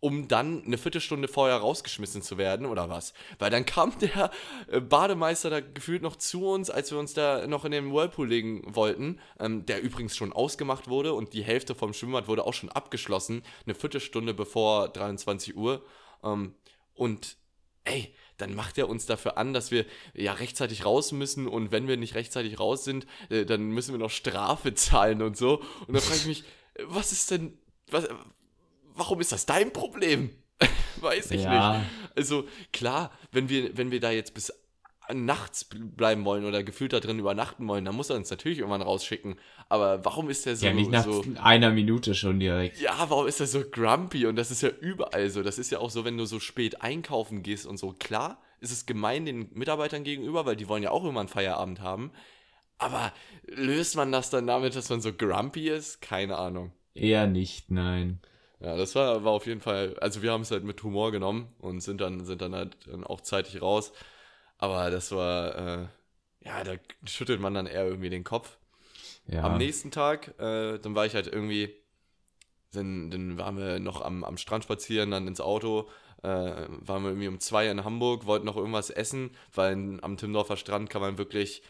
um 0.00 0.28
dann 0.28 0.64
eine 0.64 0.78
Viertelstunde 0.78 1.28
vorher 1.28 1.58
rausgeschmissen 1.58 2.22
zu 2.22 2.38
werden 2.38 2.66
oder 2.66 2.88
was. 2.88 3.12
Weil 3.38 3.50
dann 3.50 3.66
kam 3.66 3.96
der 3.98 4.30
äh, 4.68 4.80
Bademeister 4.80 5.50
da 5.50 5.60
gefühlt 5.60 6.02
noch 6.02 6.16
zu 6.16 6.46
uns, 6.46 6.70
als 6.70 6.90
wir 6.90 6.98
uns 6.98 7.12
da 7.12 7.46
noch 7.46 7.64
in 7.64 7.72
den 7.72 7.92
Whirlpool 7.92 8.28
legen 8.28 8.62
wollten, 8.74 9.20
ähm, 9.38 9.66
der 9.66 9.82
übrigens 9.82 10.16
schon 10.16 10.32
ausgemacht 10.32 10.88
wurde 10.88 11.12
und 11.12 11.34
die 11.34 11.42
Hälfte 11.42 11.74
vom 11.74 11.92
Schwimmbad 11.92 12.28
wurde 12.28 12.44
auch 12.44 12.54
schon 12.54 12.70
abgeschlossen, 12.70 13.42
eine 13.66 13.74
Viertelstunde 13.74 14.32
bevor 14.32 14.88
23 14.88 15.54
Uhr. 15.54 15.84
Ähm, 16.24 16.54
und 16.94 17.36
ey, 17.84 18.14
dann 18.38 18.54
macht 18.54 18.78
er 18.78 18.88
uns 18.88 19.04
dafür 19.06 19.36
an, 19.36 19.52
dass 19.52 19.70
wir 19.70 19.84
ja 20.14 20.32
rechtzeitig 20.32 20.84
raus 20.86 21.12
müssen 21.12 21.46
und 21.46 21.72
wenn 21.72 21.88
wir 21.88 21.98
nicht 21.98 22.14
rechtzeitig 22.14 22.58
raus 22.58 22.84
sind, 22.84 23.06
äh, 23.28 23.44
dann 23.44 23.70
müssen 23.70 23.92
wir 23.92 23.98
noch 23.98 24.10
Strafe 24.10 24.74
zahlen 24.74 25.20
und 25.20 25.36
so. 25.36 25.62
Und 25.86 25.94
da 25.94 26.00
frage 26.00 26.20
ich 26.20 26.26
mich, 26.26 26.44
äh, 26.74 26.84
was 26.86 27.12
ist 27.12 27.30
denn, 27.30 27.58
was, 27.90 28.08
warum 28.94 29.20
ist 29.20 29.32
das 29.32 29.46
dein 29.46 29.72
Problem? 29.72 30.30
Weiß 31.00 31.30
ich 31.30 31.42
Ja. 31.42 31.78
nicht. 31.78 31.86
Also 32.16 32.44
klar, 32.72 33.10
wenn 33.32 33.48
wir, 33.48 33.76
wenn 33.76 33.90
wir 33.90 34.00
da 34.00 34.10
jetzt 34.10 34.34
bis 34.34 34.52
nachts 35.12 35.66
bleiben 35.68 36.24
wollen 36.24 36.44
oder 36.44 36.62
gefühlt 36.62 36.92
da 36.92 37.00
drin 37.00 37.18
übernachten 37.18 37.66
wollen, 37.66 37.84
dann 37.84 37.96
muss 37.96 38.10
er 38.10 38.16
uns 38.16 38.30
natürlich 38.30 38.58
irgendwann 38.60 38.82
rausschicken. 38.82 39.36
Aber 39.68 40.04
warum 40.04 40.30
ist 40.30 40.46
der 40.46 40.54
so, 40.54 40.66
Ja, 40.66 40.72
nicht 40.72 40.90
nach 40.90 41.04
so 41.04 41.24
einer 41.42 41.70
Minute 41.70 42.14
schon 42.14 42.38
direkt. 42.38 42.80
ja, 42.80 42.94
warum 43.08 43.26
ist 43.26 43.40
er 43.40 43.46
so 43.48 43.62
grumpy? 43.68 44.26
Und 44.26 44.36
das 44.36 44.50
ist 44.52 44.62
ja 44.62 44.68
überall 44.68 45.28
so. 45.30 45.42
Das 45.42 45.58
ist 45.58 45.70
ja 45.70 45.78
auch 45.80 45.90
so, 45.90 46.04
wenn 46.04 46.16
du 46.16 46.26
so 46.26 46.38
spät 46.38 46.82
einkaufen 46.82 47.42
gehst 47.42 47.66
und 47.66 47.76
so. 47.76 47.92
Klar, 47.98 48.40
ist 48.60 48.70
es 48.70 48.86
gemein 48.86 49.26
den 49.26 49.48
Mitarbeitern 49.52 50.04
gegenüber, 50.04 50.46
weil 50.46 50.54
die 50.54 50.68
wollen 50.68 50.82
ja 50.84 50.90
auch 50.92 51.04
immer 51.04 51.20
einen 51.20 51.28
Feierabend 51.28 51.80
haben. 51.80 52.12
Aber 52.78 53.12
löst 53.46 53.96
man 53.96 54.12
das 54.12 54.30
dann 54.30 54.46
damit, 54.46 54.76
dass 54.76 54.90
man 54.90 55.00
so 55.00 55.12
grumpy 55.12 55.68
ist? 55.70 56.00
Keine 56.00 56.36
Ahnung. 56.38 56.72
Eher 56.94 57.26
nicht, 57.26 57.70
nein. 57.70 58.20
Ja, 58.60 58.76
das 58.76 58.94
war, 58.94 59.24
war 59.24 59.32
auf 59.32 59.46
jeden 59.46 59.60
Fall, 59.60 59.96
also 60.00 60.22
wir 60.22 60.32
haben 60.32 60.42
es 60.42 60.50
halt 60.50 60.64
mit 60.64 60.82
Humor 60.82 61.12
genommen 61.12 61.48
und 61.58 61.80
sind 61.80 62.00
dann, 62.00 62.24
sind 62.24 62.42
dann 62.42 62.54
halt 62.54 62.76
dann 62.86 63.04
auch 63.04 63.22
zeitig 63.22 63.62
raus. 63.62 63.92
Aber 64.58 64.90
das 64.90 65.12
war, 65.12 65.56
äh, 65.56 65.88
ja, 66.44 66.62
da 66.64 66.74
schüttelt 67.06 67.40
man 67.40 67.54
dann 67.54 67.66
eher 67.66 67.86
irgendwie 67.86 68.10
den 68.10 68.24
Kopf. 68.24 68.58
Ja. 69.26 69.44
Am 69.44 69.56
nächsten 69.56 69.90
Tag, 69.90 70.38
äh, 70.38 70.78
dann 70.78 70.94
war 70.94 71.06
ich 71.06 71.14
halt 71.14 71.26
irgendwie, 71.26 71.74
dann, 72.72 73.10
dann 73.10 73.38
waren 73.38 73.56
wir 73.56 73.80
noch 73.80 74.02
am, 74.02 74.24
am 74.24 74.36
Strand 74.36 74.64
spazieren, 74.64 75.10
dann 75.10 75.26
ins 75.26 75.40
Auto, 75.40 75.88
äh, 76.22 76.28
waren 76.68 77.02
wir 77.02 77.10
irgendwie 77.10 77.28
um 77.28 77.40
zwei 77.40 77.68
in 77.68 77.84
Hamburg, 77.84 78.26
wollten 78.26 78.44
noch 78.44 78.56
irgendwas 78.56 78.90
essen, 78.90 79.30
weil 79.54 79.72
in, 79.72 80.04
am 80.04 80.18
Timmendorfer 80.18 80.58
Strand 80.58 80.90
kann 80.90 81.00
man 81.00 81.16
wirklich 81.16 81.62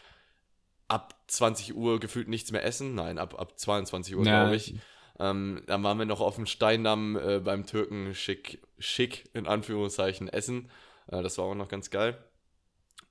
ab 0.89 1.15
20 1.27 1.73
Uhr 1.73 2.01
gefühlt 2.01 2.27
nichts 2.27 2.51
mehr 2.51 2.65
essen. 2.65 2.95
Nein, 2.95 3.17
ab, 3.17 3.39
ab 3.39 3.57
22 3.57 4.17
Uhr, 4.17 4.25
Ja, 4.25 4.43
glaube 4.43 4.57
ich. 4.57 4.75
Ähm, 5.21 5.61
dann 5.67 5.83
waren 5.83 5.99
wir 5.99 6.07
noch 6.07 6.19
auf 6.19 6.35
dem 6.35 6.47
Steindamm 6.47 7.15
äh, 7.15 7.39
beim 7.39 7.67
Türken 7.67 8.15
schick, 8.15 8.59
schick, 8.79 9.29
in 9.35 9.45
Anführungszeichen, 9.45 10.27
essen. 10.27 10.71
Äh, 11.07 11.21
das 11.21 11.37
war 11.37 11.45
auch 11.45 11.55
noch 11.55 11.67
ganz 11.67 11.91
geil. 11.91 12.17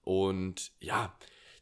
Und 0.02 0.72
ja, 0.80 1.14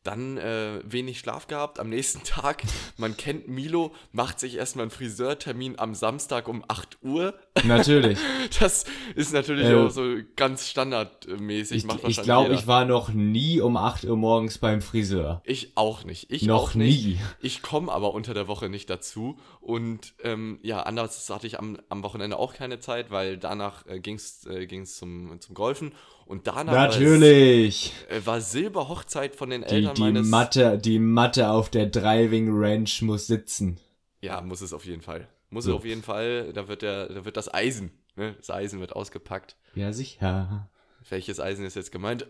dann 0.09 0.39
äh, 0.39 0.81
wenig 0.85 1.19
Schlaf 1.19 1.47
gehabt 1.49 1.79
am 1.79 1.91
nächsten 1.91 2.23
Tag. 2.25 2.63
Man 2.97 3.17
kennt 3.17 3.47
Milo, 3.47 3.93
macht 4.13 4.41
sich 4.41 4.57
erstmal 4.57 4.85
einen 4.85 4.91
Friseurtermin 4.91 5.79
am 5.79 5.95
Samstag 5.95 6.49
um 6.49 6.65
8 6.67 6.99
Uhr. 7.03 7.35
Natürlich. 7.65 8.19
Das 8.61 8.85
ist 9.15 9.33
natürlich 9.33 9.67
Äh, 9.67 9.75
auch 9.75 9.91
so 9.91 10.17
ganz 10.37 10.67
standardmäßig. 10.69 11.85
Ich, 11.85 12.05
ich 12.09 12.23
glaube, 12.23 12.55
ich 12.55 12.67
war 12.67 12.85
noch 12.87 13.11
nie 13.11 13.61
um 13.61 13.77
8 13.77 14.05
Uhr 14.05 14.17
morgens 14.17 14.59
beim 14.59 14.81
Friseur. 14.81 15.43
Ich 15.45 15.73
auch 15.77 16.05
nicht. 16.05 16.31
Ich 16.33 16.43
noch 16.45 16.71
auch 16.71 16.75
nicht. 16.75 17.05
nie. 17.05 17.21
Ich 17.41 17.61
komme 17.63 17.93
aber 17.93 18.15
unter 18.15 18.33
der 18.35 18.49
Woche 18.49 18.69
nicht 18.69 18.89
dazu. 18.89 19.39
Und 19.61 20.15
ähm, 20.25 20.59
ja, 20.63 20.81
anders 20.83 21.29
hatte 21.29 21.47
ich 21.47 21.59
am, 21.59 21.79
am 21.89 22.03
Wochenende 22.03 22.39
auch 22.39 22.55
keine 22.55 22.81
Zeit, 22.81 23.11
weil 23.11 23.37
danach 23.37 23.87
äh, 23.87 24.01
ging 24.01 24.17
es 24.17 24.47
äh, 24.47 24.67
ging's 24.67 24.97
zum, 24.97 25.39
zum 25.41 25.55
Golfen. 25.55 25.93
Und 26.29 26.47
danach 26.47 26.75
Natürlich. 26.75 27.95
äh, 28.11 28.21
war 28.27 28.43
Silberhochzeit 28.43 29.35
von 29.35 29.49
den 29.49 29.63
Die, 29.63 29.69
Eltern 29.69 29.95
die, 29.95 30.03
meines... 30.03 30.29
Matte, 30.29 30.77
die 30.77 30.99
Matte 30.99 31.49
auf 31.49 31.71
der 31.71 31.87
Driving 31.87 32.51
Range 32.53 32.91
muss 33.01 33.27
sitzen. 33.27 33.81
Ja, 34.21 34.43
muss 34.43 34.61
es 34.61 34.75
auf 34.75 34.85
jeden 34.85 35.01
Fall. 35.01 35.27
Muss 35.49 35.65
So. 35.65 35.71
es 35.71 35.77
auf 35.79 35.85
jeden 35.87 36.03
Fall. 36.03 36.53
Da 36.53 36.69
wird, 36.69 36.83
der, 36.83 37.09
da 37.09 37.25
wird 37.25 37.39
das 37.39 37.53
Eisen, 37.55 37.93
ne? 38.15 38.35
das 38.37 38.51
Eisen 38.51 38.79
wird 38.79 38.95
ausgepackt. 38.95 39.57
Ja, 39.75 39.91
sicher. 39.95 40.69
Welches 41.09 41.41
Eisen 41.41 41.65
ist 41.65 41.77
jetzt 41.77 41.93
gemeint? 41.93 42.27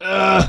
Äh, 0.00 0.42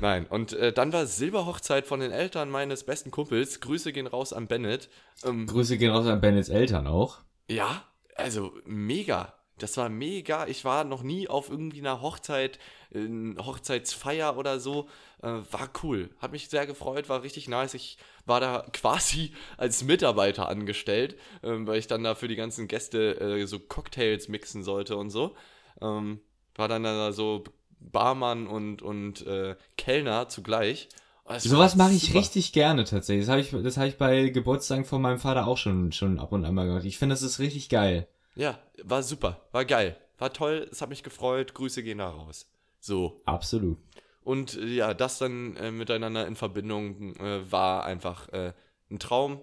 Nein, 0.00 0.26
und 0.26 0.54
äh, 0.54 0.72
dann 0.72 0.94
war 0.94 1.04
Silberhochzeit 1.04 1.86
von 1.86 2.00
den 2.00 2.12
Eltern 2.12 2.48
meines 2.48 2.84
besten 2.84 3.10
Kumpels. 3.10 3.60
Grüße 3.60 3.92
gehen 3.92 4.06
raus 4.06 4.32
an 4.32 4.46
Bennett. 4.46 4.88
Ähm, 5.22 5.46
Grüße 5.46 5.76
gehen 5.76 5.90
raus 5.90 6.06
an 6.06 6.22
Bennets 6.22 6.48
Eltern 6.48 6.86
auch. 6.86 7.18
Ja, 7.50 7.84
also 8.16 8.54
mega. 8.64 9.34
Das 9.62 9.76
war 9.76 9.88
mega. 9.88 10.46
Ich 10.46 10.64
war 10.64 10.84
noch 10.84 11.02
nie 11.02 11.28
auf 11.28 11.50
irgendwie 11.50 11.80
einer 11.80 12.00
Hochzeit, 12.00 12.58
äh, 12.92 13.06
Hochzeitsfeier 13.38 14.36
oder 14.36 14.60
so. 14.60 14.88
Äh, 15.22 15.28
war 15.50 15.70
cool. 15.82 16.10
Hat 16.18 16.32
mich 16.32 16.48
sehr 16.48 16.66
gefreut, 16.66 17.08
war 17.08 17.22
richtig 17.22 17.48
nice. 17.48 17.74
Ich 17.74 17.98
war 18.26 18.40
da 18.40 18.66
quasi 18.72 19.32
als 19.56 19.84
Mitarbeiter 19.84 20.48
angestellt, 20.48 21.16
ähm, 21.42 21.66
weil 21.66 21.78
ich 21.78 21.86
dann 21.86 22.02
da 22.04 22.14
für 22.14 22.28
die 22.28 22.36
ganzen 22.36 22.68
Gäste 22.68 23.20
äh, 23.20 23.46
so 23.46 23.58
Cocktails 23.58 24.28
mixen 24.28 24.62
sollte 24.62 24.96
und 24.96 25.10
so. 25.10 25.34
Ähm, 25.80 26.20
war 26.54 26.68
dann 26.68 26.84
da 26.84 27.12
so 27.12 27.44
Barmann 27.78 28.46
und, 28.46 28.82
und 28.82 29.26
äh, 29.26 29.56
Kellner 29.76 30.28
zugleich. 30.28 30.88
Es 31.26 31.48
war 31.48 31.58
Sowas 31.58 31.76
mache 31.76 31.92
ich 31.92 32.06
super. 32.06 32.18
richtig 32.18 32.52
gerne 32.52 32.84
tatsächlich. 32.84 33.26
Das 33.26 33.30
habe 33.30 33.40
ich, 33.40 33.50
das 33.50 33.76
hab 33.76 33.86
ich 33.86 33.98
bei 33.98 34.30
Geburtstagen 34.30 34.84
von 34.84 35.00
meinem 35.00 35.18
Vater 35.18 35.46
auch 35.46 35.58
schon, 35.58 35.92
schon 35.92 36.18
ab 36.18 36.32
und 36.32 36.44
an 36.44 36.54
mal 36.54 36.66
gemacht. 36.66 36.84
Ich 36.84 36.98
finde, 36.98 37.12
das 37.12 37.22
ist 37.22 37.38
richtig 37.38 37.68
geil. 37.68 38.08
Ja, 38.40 38.58
war 38.82 39.02
super. 39.02 39.46
War 39.52 39.66
geil. 39.66 40.00
War 40.16 40.32
toll. 40.32 40.66
Es 40.72 40.80
hat 40.80 40.88
mich 40.88 41.02
gefreut. 41.02 41.52
Grüße 41.52 41.82
gehen 41.82 41.98
da 41.98 42.08
raus. 42.08 42.50
So. 42.78 43.20
Absolut. 43.26 43.76
Und 44.22 44.56
äh, 44.56 44.64
ja, 44.64 44.94
das 44.94 45.18
dann 45.18 45.56
äh, 45.56 45.70
miteinander 45.70 46.26
in 46.26 46.36
Verbindung 46.36 47.16
äh, 47.16 47.52
war 47.52 47.84
einfach 47.84 48.30
äh, 48.30 48.54
ein 48.90 48.98
Traum. 48.98 49.42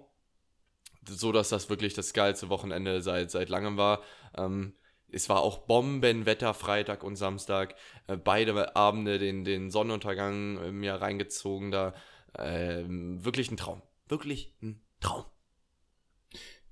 So 1.08 1.30
dass 1.30 1.48
das 1.48 1.70
wirklich 1.70 1.94
das 1.94 2.12
geilste 2.12 2.48
Wochenende 2.48 3.00
seit, 3.00 3.30
seit 3.30 3.50
langem 3.50 3.76
war. 3.76 4.02
Ähm, 4.36 4.74
es 5.12 5.28
war 5.28 5.42
auch 5.42 5.58
Bombenwetter 5.58 6.52
Freitag 6.52 7.04
und 7.04 7.14
Samstag. 7.14 7.76
Äh, 8.08 8.16
beide 8.16 8.74
Abende 8.74 9.20
den, 9.20 9.44
den 9.44 9.70
Sonnenuntergang 9.70 10.76
mir 10.76 10.94
reingezogen 10.94 11.70
da. 11.70 11.94
Ähm, 12.36 13.24
wirklich 13.24 13.48
ein 13.52 13.56
Traum. 13.56 13.80
Wirklich 14.08 14.56
ein 14.60 14.82
Traum. 14.98 15.24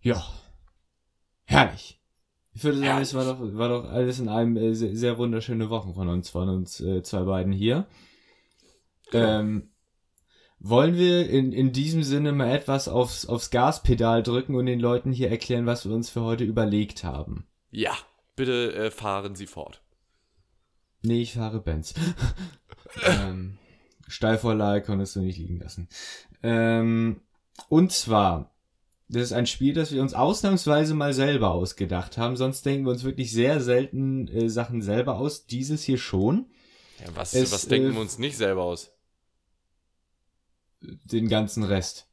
Ja. 0.01 0.27
Herrlich. 1.45 2.01
Ich 2.57 2.65
würde 2.65 2.79
sagen, 2.79 3.03
es 3.03 3.13
war 3.13 3.25
doch, 3.27 3.39
war 3.39 3.69
doch 3.69 3.85
alles 3.85 4.19
in 4.19 4.31
einem 4.31 4.57
äh, 4.57 4.75
sehr, 4.75 4.97
sehr 4.97 5.19
wunderschöne 5.19 5.69
Wochen 5.69 5.93
von 5.93 6.09
uns, 6.09 6.31
von 6.31 6.49
uns 6.49 6.81
äh, 6.81 7.03
zwei 7.03 7.25
beiden 7.25 7.53
hier. 7.53 7.87
Ähm, 9.13 9.69
wollen 10.59 10.97
wir 10.97 11.29
in, 11.29 11.53
in 11.53 11.73
diesem 11.73 12.03
Sinne 12.03 12.33
mal 12.33 12.49
etwas 12.49 12.89
aufs, 12.89 13.27
aufs 13.27 13.51
Gaspedal 13.51 14.23
drücken 14.23 14.55
und 14.55 14.65
den 14.65 14.81
Leuten 14.81 15.13
hier 15.13 15.31
erklären, 15.31 15.67
was 15.67 15.87
wir 15.87 15.95
uns 15.95 16.09
für 16.09 16.23
heute 16.23 16.45
überlegt 16.45 17.05
haben? 17.05 17.47
Ja, 17.71 17.93
bitte 18.37 18.75
äh, 18.75 18.91
fahren 18.91 19.35
Sie 19.35 19.47
fort. 19.47 19.83
Nee, 21.03 21.21
ich 21.21 21.35
fahre 21.35 21.61
Benz. 21.61 21.93
ähm, 23.05 23.59
Steilvorlage 24.09 24.83
konntest 24.83 25.15
du 25.15 25.21
nicht 25.21 25.37
liegen 25.37 25.61
lassen. 25.61 25.91
Ähm, 26.43 27.21
und 27.69 27.93
zwar, 27.93 28.56
das 29.09 29.23
ist 29.25 29.33
ein 29.33 29.47
Spiel, 29.47 29.73
das 29.73 29.93
wir 29.93 30.03
uns 30.03 30.15
ausnahmsweise 30.15 30.95
mal 30.95 31.13
selber 31.13 31.53
ausgedacht 31.53 32.19
haben. 32.19 32.37
Sonst 32.37 32.67
denken 32.67 32.85
wir 32.87 32.91
uns 32.93 33.05
wirklich 33.05 33.31
sehr 33.33 33.61
selten 33.61 34.27
äh, 34.29 34.49
Sachen 34.49 34.83
selber 34.83 35.19
aus. 35.19 35.47
Dieses 35.47 35.83
hier 35.85 35.99
schon. 35.99 36.47
Ja, 37.01 37.07
was, 37.15 37.35
Es, 37.35 37.53
was 37.53 37.69
denken 37.69 37.91
äh, 37.91 37.95
wir 37.95 38.01
uns 38.01 38.19
nicht 38.19 38.37
selber 38.37 38.65
aus? 38.65 38.91
Den 40.81 41.29
ganzen 41.29 41.63
Rest. 41.63 42.09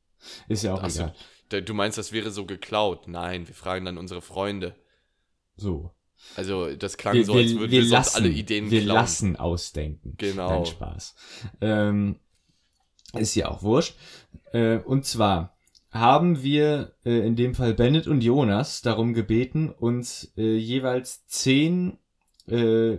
Ist 0.47 0.63
ja 0.63 0.73
auch 0.73 0.83
Ach 0.83 0.89
so. 0.89 1.01
egal. 1.03 1.15
Da- 1.49 1.61
Du 1.61 1.73
meinst, 1.73 1.97
das 1.97 2.11
wäre 2.11 2.31
so 2.31 2.45
geklaut? 2.45 3.07
Nein, 3.07 3.47
wir 3.47 3.55
fragen 3.55 3.85
dann 3.85 3.97
unsere 3.97 4.21
Freunde. 4.21 4.75
So. 5.55 5.91
Also, 6.35 6.73
das 6.75 6.97
klang 6.97 7.15
Wir, 7.15 7.25
so, 7.25 7.33
als 7.33 7.49
würden 7.51 7.59
wir 7.61 7.69
wir, 7.71 7.81
sonst 7.81 7.91
lassen, 7.91 8.15
alle 8.15 8.29
Ideen 8.29 8.71
wir 8.71 8.81
klauen. 8.81 8.95
lassen 8.95 9.35
ausdenken. 9.35 10.13
Genau. 10.17 10.49
Nein, 10.49 10.65
Spaß. 10.65 11.15
Ähm, 11.61 12.19
ist 13.13 13.35
ja 13.35 13.49
auch 13.49 13.61
wurscht. 13.61 13.95
Äh, 14.53 14.77
und 14.77 15.05
zwar 15.05 15.55
haben 15.93 16.41
wir 16.41 16.95
äh, 17.05 17.25
in 17.25 17.35
dem 17.35 17.53
Fall 17.53 17.75
Bennett 17.75 18.07
und 18.07 18.21
Jonas 18.21 18.81
darum 18.81 19.13
gebeten, 19.13 19.69
uns 19.69 20.33
äh, 20.35 20.57
jeweils 20.57 21.25
zehn 21.27 21.99
äh, 22.47 22.97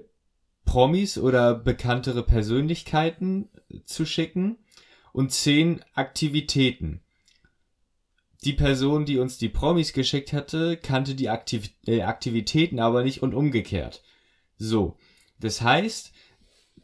Promis 0.65 1.19
oder 1.19 1.55
bekanntere 1.55 2.23
Persönlichkeiten 2.23 3.51
zu 3.85 4.07
schicken 4.07 4.59
und 5.13 5.33
zehn 5.33 5.85
Aktivitäten. 5.95 7.01
Die 8.45 8.53
Person, 8.53 9.07
die 9.07 9.19
uns 9.19 9.39
die 9.39 9.49
Promis 9.49 9.93
geschickt 9.93 10.33
hatte, 10.33 10.77
kannte 10.77 11.15
die 11.15 11.31
Aktiv 11.31 11.71
äh, 11.87 12.03
Aktivitäten 12.03 12.79
aber 12.79 13.03
nicht 13.03 13.23
und 13.23 13.35
umgekehrt. 13.35 14.03
So, 14.57 14.97
das 15.41 15.63
heißt, 15.63 16.13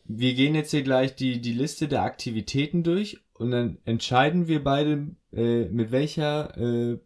wir 0.04 0.34
gehen 0.34 0.56
jetzt 0.56 0.72
hier 0.72 0.82
gleich 0.82 1.14
die, 1.14 1.40
die 1.40 1.52
Liste 1.52 1.86
der 1.86 2.02
Aktivitäten 2.02 2.82
durch 2.82 3.20
und 3.34 3.52
dann 3.52 3.78
entscheiden 3.84 4.48
wir 4.48 4.64
beide, 4.64 5.14
äh, 5.32 5.64
mit 5.66 5.90
welcher 5.92 6.56
äh, 6.56 6.98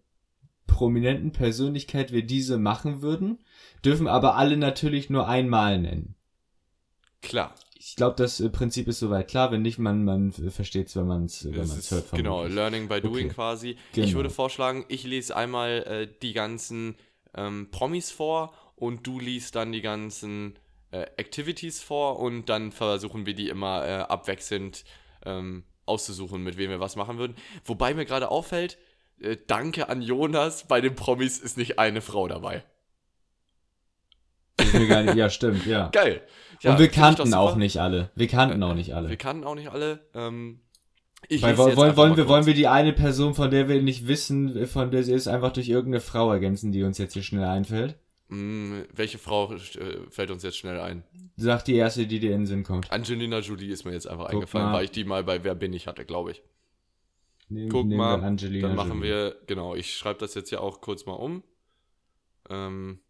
prominenten 0.66 1.32
Persönlichkeit 1.32 2.12
wir 2.12 2.24
diese 2.24 2.58
machen 2.58 3.02
würden, 3.02 3.38
dürfen 3.84 4.06
aber 4.06 4.36
alle 4.36 4.56
natürlich 4.56 5.10
nur 5.10 5.28
einmal 5.28 5.78
nennen. 5.78 6.14
Klar. 7.22 7.54
Ich 7.76 7.96
glaube, 7.96 8.16
das 8.16 8.40
äh, 8.40 8.48
Prinzip 8.48 8.88
ist 8.88 8.98
soweit 8.98 9.28
klar. 9.28 9.52
Wenn 9.52 9.62
nicht, 9.62 9.78
man, 9.78 10.04
man 10.04 10.32
versteht 10.32 10.88
es, 10.88 10.96
wenn 10.96 11.06
man 11.06 11.26
es 11.26 11.44
wenn 11.44 11.56
man's 11.56 11.76
ist, 11.76 11.90
hört. 11.90 12.10
genau, 12.12 12.36
vermutlich. 12.36 12.54
Learning 12.54 12.88
by 12.88 13.00
Doing 13.00 13.26
Okay. 13.26 13.34
quasi. 13.34 13.76
Genau. 13.92 14.06
Ich 14.06 14.14
würde 14.14 14.30
vorschlagen, 14.30 14.84
ich 14.88 15.04
lese 15.04 15.36
einmal 15.36 15.82
äh, 15.82 16.08
die 16.22 16.32
ganzen 16.32 16.96
ähm, 17.34 17.68
Promis 17.70 18.10
vor 18.10 18.54
und 18.76 19.06
du 19.06 19.20
liest 19.20 19.54
dann 19.54 19.72
die 19.72 19.82
ganzen 19.82 20.54
äh, 20.92 21.02
Activities 21.16 21.82
vor 21.82 22.18
und 22.20 22.48
dann 22.48 22.72
versuchen 22.72 23.26
wir 23.26 23.34
die 23.34 23.48
immer 23.48 23.86
äh, 23.86 23.92
abwechselnd 24.00 24.84
ähm, 25.26 25.64
auszusuchen, 25.86 26.42
mit 26.42 26.56
wem 26.56 26.70
wir 26.70 26.80
was 26.80 26.96
machen 26.96 27.18
würden. 27.18 27.36
Wobei 27.64 27.94
mir 27.94 28.04
gerade 28.04 28.30
auffällt, 28.30 28.78
äh, 29.20 29.36
danke 29.46 29.88
an 29.88 30.02
Jonas, 30.02 30.66
bei 30.66 30.80
den 30.80 30.94
Promis 30.94 31.38
ist 31.38 31.56
nicht 31.56 31.78
eine 31.78 32.00
Frau 32.00 32.28
dabei. 32.28 32.64
Nicht, 34.60 35.14
ja, 35.14 35.30
stimmt, 35.30 35.66
ja. 35.66 35.88
Geil. 35.92 36.22
Ja, 36.60 36.72
und 36.72 36.78
wir 36.78 36.88
kannten 36.88 37.34
auch 37.34 37.56
nicht 37.56 37.80
alle. 37.80 38.10
Wir 38.14 38.28
kannten 38.28 38.62
auch 38.62 38.74
nicht 38.74 38.94
alle. 38.94 39.08
Wir 39.08 39.16
kannten 39.16 39.44
auch 39.44 39.54
nicht 39.54 39.70
alle. 39.70 40.00
Ähm, 40.14 40.60
ich 41.28 41.42
Weil, 41.42 41.56
wollen, 41.56 41.76
wollen, 41.76 42.16
wir, 42.16 42.24
kurz. 42.24 42.28
wollen 42.28 42.46
wir 42.46 42.54
die 42.54 42.68
eine 42.68 42.92
Person, 42.92 43.34
von 43.34 43.50
der 43.50 43.68
wir 43.68 43.80
nicht 43.82 44.06
wissen, 44.06 44.66
von 44.66 44.90
der 44.90 45.02
sie 45.02 45.12
ist, 45.12 45.26
einfach 45.26 45.52
durch 45.52 45.68
irgendeine 45.68 46.00
Frau 46.00 46.30
ergänzen, 46.32 46.72
die 46.72 46.82
uns 46.82 46.98
jetzt 46.98 47.14
hier 47.14 47.22
schnell 47.22 47.44
einfällt? 47.44 47.96
Hm, 48.28 48.86
welche 48.92 49.18
Frau 49.18 49.52
äh, 49.52 49.58
fällt 50.10 50.30
uns 50.30 50.42
jetzt 50.42 50.56
schnell 50.56 50.80
ein? 50.80 51.04
Sag 51.36 51.64
die 51.66 51.74
erste, 51.76 52.06
die 52.06 52.20
dir 52.20 52.32
in 52.32 52.40
den 52.42 52.46
Sinn 52.46 52.62
kommt. 52.64 52.90
Angelina 52.90 53.40
Jolie 53.40 53.70
ist 53.70 53.84
mir 53.84 53.92
jetzt 53.92 54.06
einfach 54.06 54.26
Guck 54.26 54.34
eingefallen, 54.34 54.68
mal. 54.68 54.78
weil 54.78 54.84
ich 54.86 54.90
die 54.92 55.04
mal 55.04 55.22
bei 55.24 55.44
Wer 55.44 55.54
bin 55.54 55.72
ich 55.72 55.86
hatte, 55.86 56.04
glaube 56.04 56.30
ich. 56.32 56.42
Nehm, 57.50 57.68
Guck 57.68 57.86
nehmen 57.86 57.98
mal, 57.98 58.20
wir 58.20 58.26
Angelina 58.26 58.68
Dann 58.68 58.76
machen 58.76 58.92
Jolie. 59.02 59.08
wir, 59.10 59.36
genau, 59.46 59.74
ich 59.74 59.94
schreibe 59.94 60.18
das 60.20 60.34
jetzt 60.34 60.50
ja 60.50 60.60
auch 60.60 60.80
kurz 60.80 61.04
mal 61.04 61.12
um. 61.12 61.42
Ähm, 62.48 63.00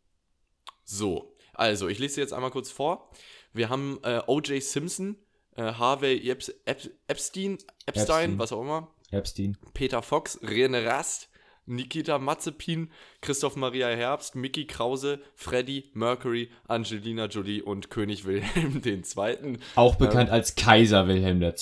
so, 0.84 1.36
also 1.52 1.88
ich 1.88 1.98
lese 1.98 2.20
jetzt 2.20 2.32
einmal 2.32 2.50
kurz 2.50 2.70
vor. 2.70 3.10
Wir 3.52 3.68
haben 3.68 3.98
äh, 4.02 4.20
O.J. 4.26 4.60
Simpson, 4.62 5.16
äh, 5.56 5.62
Harvey 5.74 6.28
Epps, 6.28 6.48
Ep, 6.64 6.90
Epstein, 7.06 7.52
Epstein, 7.56 7.58
Epstein. 7.86 8.38
was 8.38 8.52
auch 8.52 8.62
immer, 8.62 8.92
Epstein. 9.12 9.56
Peter 9.74 10.02
Fox, 10.02 10.40
Rene 10.42 10.84
Rast, 10.84 11.28
Nikita 11.66 12.18
Mazepin, 12.18 12.90
Christoph 13.20 13.56
Maria 13.56 13.88
Herbst, 13.88 14.34
Mickey 14.36 14.66
Krause, 14.66 15.20
Freddie 15.34 15.90
Mercury, 15.94 16.50
Angelina 16.68 17.26
Jolie 17.26 17.62
und 17.62 17.90
König 17.90 18.24
Wilhelm 18.24 18.82
II. 18.84 19.58
Auch 19.74 19.94
bekannt 19.96 20.30
als 20.30 20.54
Kaiser 20.56 21.06
Wilhelm 21.08 21.40
II. 21.42 21.52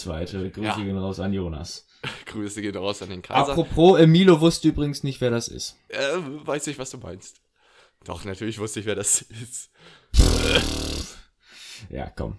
Grüße 0.50 0.60
Ja. 0.60 0.76
gehen 0.76 0.98
raus 0.98 1.20
an 1.20 1.32
Jonas. 1.32 1.86
Grüße 2.26 2.62
gehen 2.62 2.76
raus 2.76 3.00
an 3.02 3.10
den 3.10 3.22
Kaiser. 3.22 3.52
Apropos, 3.52 3.98
äh, 4.00 4.06
Milo 4.06 4.40
wusste 4.40 4.68
übrigens 4.68 5.04
nicht, 5.04 5.20
wer 5.20 5.30
das 5.30 5.46
ist. 5.48 5.78
Äh, 5.88 5.98
weiß 6.18 6.66
nicht, 6.66 6.78
was 6.78 6.90
du 6.90 6.98
meinst. 6.98 7.40
Doch, 8.04 8.24
natürlich 8.24 8.58
wusste 8.58 8.80
ich, 8.80 8.86
wer 8.86 8.96
das 8.96 9.20
ist. 9.42 9.70
Ja, 11.90 12.10
komm. 12.10 12.38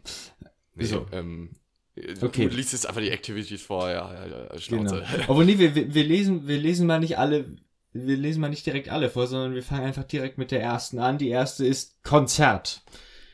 Nee, 0.75 0.85
So. 0.85 1.05
ähm, 1.11 1.55
Okay. 1.95 2.49
Du 2.49 2.55
liest 2.55 2.73
jetzt 2.73 2.87
einfach 2.87 3.01
die 3.01 3.11
Activities 3.11 3.61
vor, 3.61 3.89
ja, 3.89 4.11
ja, 4.13 4.25
ja 4.25 4.59
Schnauze. 4.59 5.05
Genau. 5.11 5.23
Obwohl, 5.27 5.45
nee, 5.45 5.59
wir, 5.59 5.75
wir, 5.75 6.03
lesen, 6.03 6.47
wir 6.47 6.57
lesen 6.57 6.87
mal 6.87 6.99
nicht 6.99 7.19
alle, 7.19 7.45
wir 7.91 8.17
lesen 8.17 8.41
mal 8.41 8.49
nicht 8.49 8.65
direkt 8.65 8.89
alle 8.89 9.09
vor, 9.09 9.27
sondern 9.27 9.53
wir 9.53 9.61
fangen 9.61 9.85
einfach 9.85 10.03
direkt 10.03 10.37
mit 10.37 10.51
der 10.51 10.61
ersten 10.61 10.97
an. 10.99 11.19
Die 11.19 11.29
erste 11.29 11.65
ist 11.65 12.03
Konzert. 12.03 12.81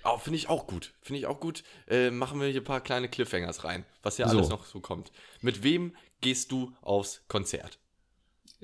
Oh, 0.04 0.18
finde 0.18 0.38
ich 0.38 0.50
auch 0.50 0.68
gut. 0.68 0.94
Finde 1.02 1.20
ich 1.20 1.26
auch 1.26 1.40
gut. 1.40 1.64
Äh, 1.88 2.12
machen 2.12 2.42
wir 2.42 2.48
hier 2.48 2.62
ein 2.62 2.66
paar 2.66 2.82
kleine 2.82 3.08
Cliffhangers 3.08 3.64
rein, 3.64 3.86
was 4.02 4.18
ja 4.18 4.28
So. 4.28 4.38
alles 4.38 4.50
noch 4.50 4.66
so 4.66 4.80
kommt. 4.80 5.12
Mit 5.42 5.64
wem 5.64 5.96
gehst 6.22 6.52
du 6.52 6.74
aufs 6.82 7.24
Konzert? 7.28 7.80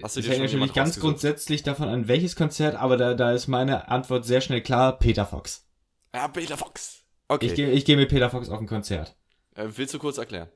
Hast 0.02 0.18
du 0.18 0.20
Ich 0.20 0.30
hänge 0.30 0.44
natürlich 0.44 0.74
ganz 0.74 1.00
grundsätzlich 1.00 1.64
davon 1.64 1.88
an, 1.88 2.08
welches 2.10 2.36
Konzert, 2.36 2.76
aber 2.76 2.98
da, 2.98 3.14
da 3.14 3.32
ist 3.32 3.48
meine 3.48 3.88
Antwort 3.88 4.26
sehr 4.26 4.42
schnell 4.42 4.62
klar, 4.62 5.00
Peter 5.00 5.26
Fox. 5.26 5.66
Ja, 6.14 6.28
Peter 6.28 6.58
Fox. 6.58 7.04
Okay. 7.28 7.46
Ich 7.46 7.56
gehe 7.56 7.72
ich 7.72 7.86
geh 7.86 7.96
mit 7.96 8.10
Peter 8.10 8.30
Fox 8.30 8.50
auf 8.50 8.60
ein 8.60 8.68
Konzert. 8.68 9.16
Äh, 9.56 9.68
willst 9.76 9.94
du 9.94 10.00
kurz 10.00 10.18
erklären? 10.18 10.50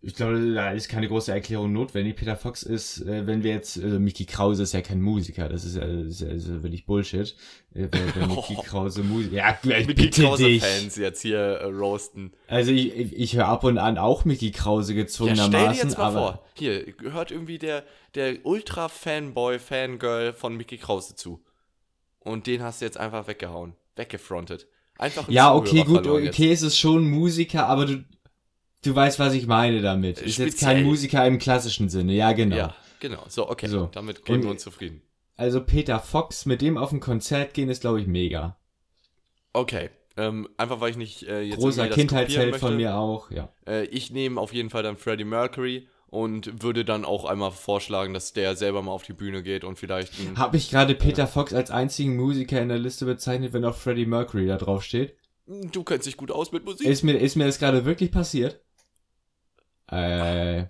Ich 0.00 0.14
glaube, 0.14 0.54
da 0.54 0.70
ist 0.70 0.88
keine 0.88 1.08
große 1.08 1.32
Erklärung 1.32 1.72
notwendig. 1.72 2.14
Peter 2.14 2.36
Fox 2.36 2.62
ist, 2.62 3.00
äh, 3.00 3.26
wenn 3.26 3.42
wir 3.42 3.50
jetzt, 3.50 3.78
äh, 3.78 3.98
Mickey 3.98 4.26
Krause 4.26 4.62
ist 4.62 4.72
ja 4.72 4.80
kein 4.80 5.02
Musiker, 5.02 5.48
das 5.48 5.64
ist 5.64 5.74
ja, 5.74 5.84
das 5.84 6.06
ist 6.06 6.20
ja, 6.20 6.28
das 6.28 6.36
ist 6.44 6.48
ja 6.48 6.62
wirklich 6.62 6.86
Bullshit. 6.86 7.34
Äh, 7.74 7.88
wenn, 7.90 8.14
wenn 8.14 8.28
Mickey 8.36 8.54
Krause 8.62 9.02
Musiker, 9.02 9.34
ja, 9.34 9.58
ich 9.60 9.86
Mickey. 9.88 10.08
Krause-Fans 10.10 10.94
jetzt 10.94 11.20
hier 11.22 11.38
äh, 11.38 11.64
roasten. 11.64 12.32
Also 12.46 12.70
ich, 12.70 12.94
ich, 12.94 13.12
ich 13.16 13.36
höre 13.36 13.48
ab 13.48 13.64
und 13.64 13.78
an 13.78 13.98
auch 13.98 14.24
Mickey 14.24 14.52
Krause 14.52 14.94
Ja, 14.94 15.02
gezwungenermaßen, 15.02 15.52
stell 15.52 15.72
dir 15.72 15.88
jetzt 15.88 15.98
mal 15.98 16.04
aber 16.04 16.18
vor. 16.18 16.44
Hier, 16.54 16.92
gehört 16.92 17.32
irgendwie 17.32 17.58
der, 17.58 17.84
der 18.14 18.46
Ultra-Fanboy, 18.46 19.58
Fangirl 19.58 20.32
von 20.32 20.56
Mickey 20.56 20.78
Krause 20.78 21.16
zu. 21.16 21.42
Und 22.20 22.46
den 22.46 22.62
hast 22.62 22.80
du 22.80 22.84
jetzt 22.84 22.98
einfach 22.98 23.26
weggehauen. 23.26 23.74
Weggefrontet. 23.96 24.68
Einfach 24.98 25.28
ja, 25.28 25.44
Zuhörer 25.44 25.56
okay, 25.56 25.84
gut, 25.84 26.02
verloren 26.02 26.24
jetzt. 26.24 26.34
okay, 26.34 26.52
es 26.52 26.62
ist 26.62 26.78
schon 26.78 27.08
Musiker, 27.08 27.66
aber 27.66 27.86
du, 27.86 28.04
du 28.84 28.94
weißt, 28.94 29.18
was 29.18 29.32
ich 29.34 29.46
meine 29.46 29.80
damit. 29.80 30.20
Ist 30.20 30.38
jetzt 30.38 30.58
kein 30.60 30.78
Speziell. 30.78 30.84
Musiker 30.84 31.26
im 31.26 31.38
klassischen 31.38 31.88
Sinne, 31.88 32.14
ja, 32.14 32.32
genau. 32.32 32.56
Ja, 32.56 32.74
genau. 33.00 33.24
So, 33.28 33.48
okay. 33.48 33.68
So. 33.68 33.88
Damit 33.92 34.24
geben 34.24 34.38
Und- 34.38 34.44
wir 34.44 34.50
uns 34.50 34.62
zufrieden. 34.62 35.02
Also 35.36 35.62
Peter 35.62 36.00
Fox, 36.00 36.46
mit 36.46 36.60
dem 36.62 36.76
auf 36.76 36.90
ein 36.90 36.98
Konzert 36.98 37.54
gehen, 37.54 37.68
ist, 37.68 37.82
glaube 37.82 38.00
ich, 38.00 38.08
mega. 38.08 38.56
Okay. 39.52 39.90
Ähm, 40.16 40.48
einfach 40.56 40.80
weil 40.80 40.90
ich 40.90 40.96
nicht 40.96 41.22
äh, 41.22 41.42
jetzt 41.42 41.60
Großer 41.60 41.86
Kindheitsheld 41.88 42.56
von 42.56 42.76
mir 42.76 42.96
auch, 42.96 43.30
ja. 43.30 43.52
Äh, 43.64 43.84
ich 43.84 44.10
nehme 44.10 44.40
auf 44.40 44.52
jeden 44.52 44.68
Fall 44.68 44.82
dann 44.82 44.96
Freddie 44.96 45.22
Mercury 45.24 45.86
und 46.10 46.62
würde 46.62 46.84
dann 46.84 47.04
auch 47.04 47.24
einmal 47.24 47.50
vorschlagen, 47.50 48.14
dass 48.14 48.32
der 48.32 48.56
selber 48.56 48.82
mal 48.82 48.92
auf 48.92 49.02
die 49.02 49.12
Bühne 49.12 49.42
geht 49.42 49.64
und 49.64 49.78
vielleicht 49.78 50.12
Habe 50.36 50.56
ich 50.56 50.70
gerade 50.70 50.94
Peter 50.94 51.26
Fox 51.26 51.52
als 51.52 51.70
einzigen 51.70 52.16
Musiker 52.16 52.60
in 52.60 52.68
der 52.68 52.78
Liste 52.78 53.04
bezeichnet, 53.04 53.52
wenn 53.52 53.64
auch 53.64 53.76
Freddie 53.76 54.06
Mercury 54.06 54.46
da 54.46 54.56
drauf 54.56 54.82
steht? 54.82 55.16
du 55.48 55.82
kennst 55.82 56.06
dich 56.06 56.16
gut 56.16 56.30
aus 56.30 56.52
mit 56.52 56.64
Musik. 56.64 56.86
Ist 56.86 57.02
mir, 57.02 57.14
ist 57.14 57.36
mir 57.36 57.46
das 57.46 57.58
gerade 57.58 57.84
wirklich 57.84 58.12
passiert? 58.12 58.60
Äh, 59.90 60.66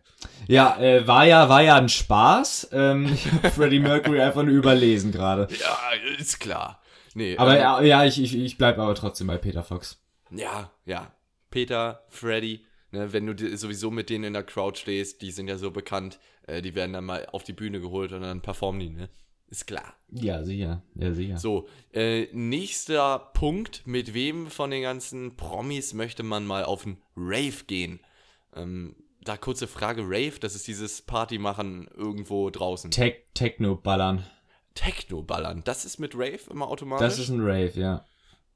ja, 0.46 0.79
äh, 0.81 1.07
war 1.07 1.27
ja, 1.27 1.48
war 1.48 1.62
ja 1.62 1.77
ein 1.77 1.88
Spaß. 1.88 2.68
Ähm, 2.72 3.07
ich 3.12 3.31
habe 3.33 3.51
Freddie 3.55 3.81
Mercury 3.81 4.20
einfach 4.20 4.44
nur 4.44 4.55
überlesen 4.55 5.11
gerade. 5.11 5.48
ja, 5.59 5.77
ist 6.18 6.38
klar. 6.38 6.81
Nee, 7.14 7.37
Aber 7.37 7.57
ähm, 7.57 7.61
ja, 7.61 7.83
ja, 7.83 8.05
ich, 8.05 8.22
ich, 8.22 8.37
ich 8.37 8.59
bleib 8.59 8.79
aber 8.79 8.94
trotzdem 8.94 9.27
bei 9.27 9.37
Peter 9.38 9.64
Fox. 9.64 10.01
Ja, 10.31 10.70
ja. 10.85 11.11
Peter, 11.51 12.05
Freddy, 12.09 12.64
ne, 12.90 13.12
wenn 13.12 13.27
du 13.27 13.57
sowieso 13.57 13.90
mit 13.90 14.11
denen 14.11 14.24
in 14.24 14.33
der 14.33 14.44
Crowd 14.44 14.79
stehst, 14.79 15.22
die 15.22 15.31
sind 15.31 15.48
ja 15.48 15.59
so 15.59 15.70
bekannt, 15.70 16.18
äh, 16.46 16.62
die 16.62 16.74
werden 16.74 16.92
dann 16.92 17.05
mal 17.05 17.27
auf 17.27 17.44
die 17.44 17.53
Bühne 17.53 17.81
geholt 17.81 18.12
und 18.12 18.22
dann 18.22 18.40
performen 18.42 18.81
die, 18.81 18.90
ne? 18.90 19.09
Ist 19.51 19.66
klar. 19.66 19.94
Ja, 20.11 20.44
sicher. 20.44 20.83
Ja, 20.94 21.12
sicher. 21.14 21.38
So, 21.38 21.68
äh, 21.94 22.27
nächster 22.33 23.18
Punkt. 23.33 23.87
Mit 23.87 24.12
wem 24.12 24.48
von 24.48 24.70
den 24.70 24.83
ganzen 24.83 25.37
Promis 25.37 25.94
möchte 25.94 26.22
man 26.22 26.46
mal 26.46 26.64
auf 26.64 26.85
einen 26.85 27.01
Rave 27.16 27.64
gehen? 27.66 28.01
Ähm, 28.55 28.94
da 29.22 29.38
kurze 29.38 29.66
Frage, 29.66 30.03
Rave, 30.03 30.38
das 30.38 30.55
ist 30.55 30.67
dieses 30.69 31.00
Party 31.02 31.38
machen 31.38 31.88
irgendwo 31.96 32.50
draußen. 32.50 32.90
Tech, 32.90 33.25
Techno 33.33 33.77
ballern. 33.77 34.25
Techno 34.75 35.23
ballern, 35.23 35.63
das 35.65 35.85
ist 35.85 35.98
mit 35.98 36.15
Rave 36.15 36.40
immer 36.50 36.69
automatisch? 36.69 37.06
Das 37.06 37.19
ist 37.19 37.31
ein 37.31 37.40
Rave, 37.40 37.73
ja. 37.75 38.04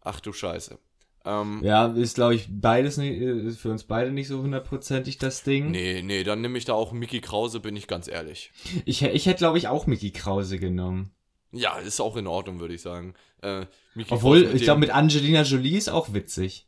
Ach 0.02 0.20
du 0.20 0.32
Scheiße. 0.32 0.78
Ähm, 1.24 1.60
Ja, 1.62 1.86
ist, 1.86 2.16
glaube 2.16 2.34
ich, 2.34 2.48
beides 2.50 2.96
nicht, 2.96 3.20
ist 3.20 3.60
für 3.60 3.70
uns 3.70 3.84
beide 3.84 4.10
nicht 4.10 4.28
so 4.28 4.42
hundertprozentig 4.42 5.18
das 5.18 5.42
Ding. 5.42 5.70
Nee, 5.70 6.02
nee, 6.02 6.24
dann 6.24 6.40
nehme 6.40 6.58
ich 6.58 6.64
da 6.64 6.74
auch 6.74 6.92
Mickey 6.92 7.20
Krause, 7.20 7.60
bin 7.60 7.76
ich 7.76 7.86
ganz 7.86 8.08
ehrlich. 8.08 8.52
Ich, 8.84 9.02
ich 9.02 9.26
hätte, 9.26 9.38
glaube 9.38 9.58
ich, 9.58 9.68
auch 9.68 9.86
Mickey 9.86 10.10
Krause 10.10 10.58
genommen. 10.58 11.12
Ja, 11.52 11.78
ist 11.78 12.00
auch 12.00 12.16
in 12.16 12.26
Ordnung, 12.26 12.60
würde 12.60 12.74
ich 12.74 12.82
sagen. 12.82 13.14
Äh, 13.42 13.66
Obwohl, 14.08 14.42
ich 14.54 14.62
glaube, 14.62 14.80
mit 14.80 14.90
Angelina 14.90 15.42
Jolie 15.42 15.76
ist 15.76 15.90
auch 15.90 16.12
witzig. 16.14 16.66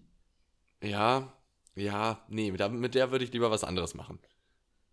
Ja, 0.82 1.32
ja, 1.74 2.22
nee, 2.28 2.50
mit 2.50 2.60
der, 2.60 2.68
mit 2.68 2.94
der 2.94 3.10
würde 3.10 3.24
ich 3.24 3.32
lieber 3.32 3.50
was 3.50 3.64
anderes 3.64 3.94
machen. 3.94 4.18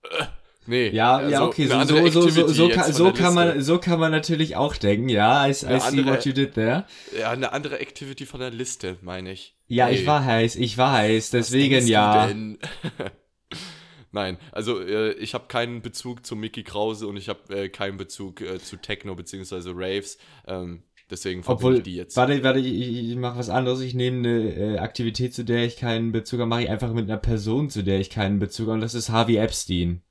Äh, 0.03 0.25
Nee. 0.67 0.89
Ja, 0.89 1.19
ja, 1.27 1.39
also 1.39 1.45
okay, 1.45 1.65
so, 1.67 1.83
so, 1.83 2.07
so, 2.07 2.27
so, 2.29 2.47
so, 2.47 2.69
kann, 2.69 2.93
so, 2.93 3.11
kann 3.11 3.33
man, 3.33 3.61
so 3.61 3.79
kann 3.79 3.99
man 3.99 4.11
natürlich 4.11 4.55
auch 4.55 4.75
denken, 4.75 5.09
ja, 5.09 5.47
I, 5.47 5.49
I 5.49 5.53
see 5.53 5.67
andere- 5.67 6.05
what 6.05 6.25
you 6.25 6.33
did 6.33 6.53
there. 6.53 6.85
Ja, 7.19 7.31
eine 7.31 7.51
andere 7.51 7.79
Activity 7.79 8.25
von 8.25 8.39
der 8.39 8.51
Liste, 8.51 8.97
meine 9.01 9.31
ich. 9.31 9.55
Ja, 9.67 9.87
Hey, 9.87 9.95
ich 9.95 10.05
weiß, 10.05 10.55
ich 10.57 10.77
weiß, 10.77 11.23
was 11.25 11.29
deswegen 11.31 11.87
ja. 11.87 12.27
denn? 12.27 12.59
Nein, 14.11 14.37
also 14.51 14.81
äh, 14.81 15.13
ich 15.13 15.33
habe 15.33 15.45
keinen 15.47 15.81
Bezug 15.81 16.25
zu 16.25 16.35
Mickey 16.35 16.63
Krause 16.63 17.07
und 17.07 17.15
ich 17.15 17.29
habe 17.29 17.55
äh, 17.55 17.69
keinen 17.69 17.97
Bezug 17.97 18.41
äh, 18.41 18.59
zu 18.59 18.75
Techno 18.75 19.15
bzw. 19.15 19.71
Raves. 19.73 20.17
Ähm, 20.45 20.83
deswegen 21.09 21.43
verbinde 21.43 21.77
ich 21.77 21.83
die 21.83 21.95
jetzt. 21.95 22.17
warte, 22.17 22.43
warte, 22.43 22.59
ich, 22.59 23.09
ich 23.09 23.15
mache 23.15 23.39
was 23.39 23.49
anderes. 23.49 23.79
Ich 23.79 23.93
nehme 23.93 24.17
eine 24.17 24.75
äh, 24.75 24.77
Aktivität, 24.79 25.33
zu 25.33 25.45
der 25.45 25.65
ich 25.65 25.77
keinen 25.77 26.11
Bezug 26.11 26.41
habe, 26.41 26.49
mache 26.49 26.63
ich 26.63 26.69
einfach 26.69 26.91
mit 26.93 27.05
einer 27.05 27.17
Person, 27.19 27.69
zu 27.69 27.83
der 27.83 27.99
ich 28.01 28.09
keinen 28.09 28.39
Bezug 28.39 28.65
habe. 28.67 28.73
Und 28.73 28.81
das 28.81 28.93
ist 28.95 29.09
Harvey 29.09 29.37
Epstein. 29.37 30.01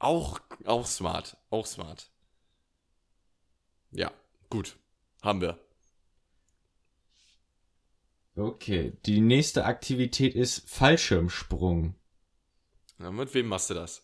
Auch, 0.00 0.40
auch 0.64 0.86
smart, 0.86 1.36
auch 1.50 1.66
smart. 1.66 2.10
Ja, 3.92 4.10
gut, 4.48 4.76
haben 5.22 5.40
wir. 5.40 5.58
Okay, 8.34 8.96
die 9.04 9.20
nächste 9.20 9.66
Aktivität 9.66 10.34
ist 10.34 10.68
Fallschirmsprung. 10.68 11.94
Na, 12.96 13.10
mit 13.10 13.34
wem 13.34 13.48
machst 13.48 13.68
du 13.68 13.74
das? 13.74 14.02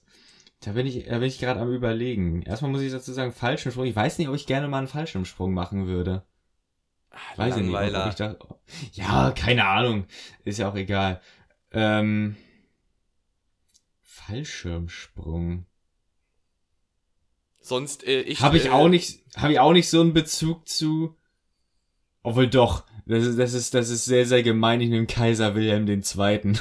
Da 0.61 0.73
bin 0.73 0.87
ich, 0.87 1.07
da 1.07 1.19
bin 1.19 1.29
ich 1.29 1.39
gerade 1.39 1.61
am 1.61 1.73
überlegen. 1.73 2.43
Erstmal 2.43 2.71
muss 2.71 2.83
ich 2.83 2.93
dazu 2.93 3.13
sagen, 3.13 3.33
Fallschirmsprung. 3.33 3.87
Ich 3.87 3.97
weiß 3.97 4.19
nicht, 4.19 4.29
ob 4.29 4.35
ich 4.35 4.47
gerne 4.47 4.69
mal 4.69 4.79
einen 4.79 4.89
Fallschirmsprung 4.89 5.55
machen 5.55 5.87
würde. 5.87 6.27
Weiß 7.37 7.57
ich 7.57 7.63
nicht. 7.63 7.75
Ob, 7.75 7.81
ob 7.81 7.93
Langweiler. 7.93 8.09
ich 8.09 8.15
da, 8.17 8.37
ja, 8.93 9.31
keine 9.31 9.67
Ahnung. 9.67 10.07
Ist 10.45 10.59
ja 10.59 10.69
auch 10.69 10.77
egal. 10.77 11.23
Ähm, 11.71 12.37
Fallschirmsprung. 14.03 15.65
Sonst, 17.67 18.07
äh, 18.07 18.21
ich. 18.21 18.41
Habe 18.43 18.59
ich 18.59 18.67
äh, 18.67 18.71
auch 18.71 18.89
nicht, 18.89 19.19
habe 19.37 19.53
ich 19.53 19.59
auch 19.59 19.73
nicht 19.73 19.91
so 19.91 20.01
einen 20.01 20.13
Bezug 20.13 20.69
zu. 20.69 21.17
Obwohl 22.23 22.47
doch, 22.47 22.85
das 23.07 23.27
ist, 23.27 23.39
das 23.41 23.55
ist, 23.55 23.75
das 23.75 23.91
ist 23.91 24.05
sehr, 24.05 24.25
sehr 24.25 24.45
gemein. 24.45 24.81
Ich 24.81 24.89
nehme 24.89 25.07
Kaiser 25.07 25.57
Wilhelm 25.57 25.89
II. 25.89 26.01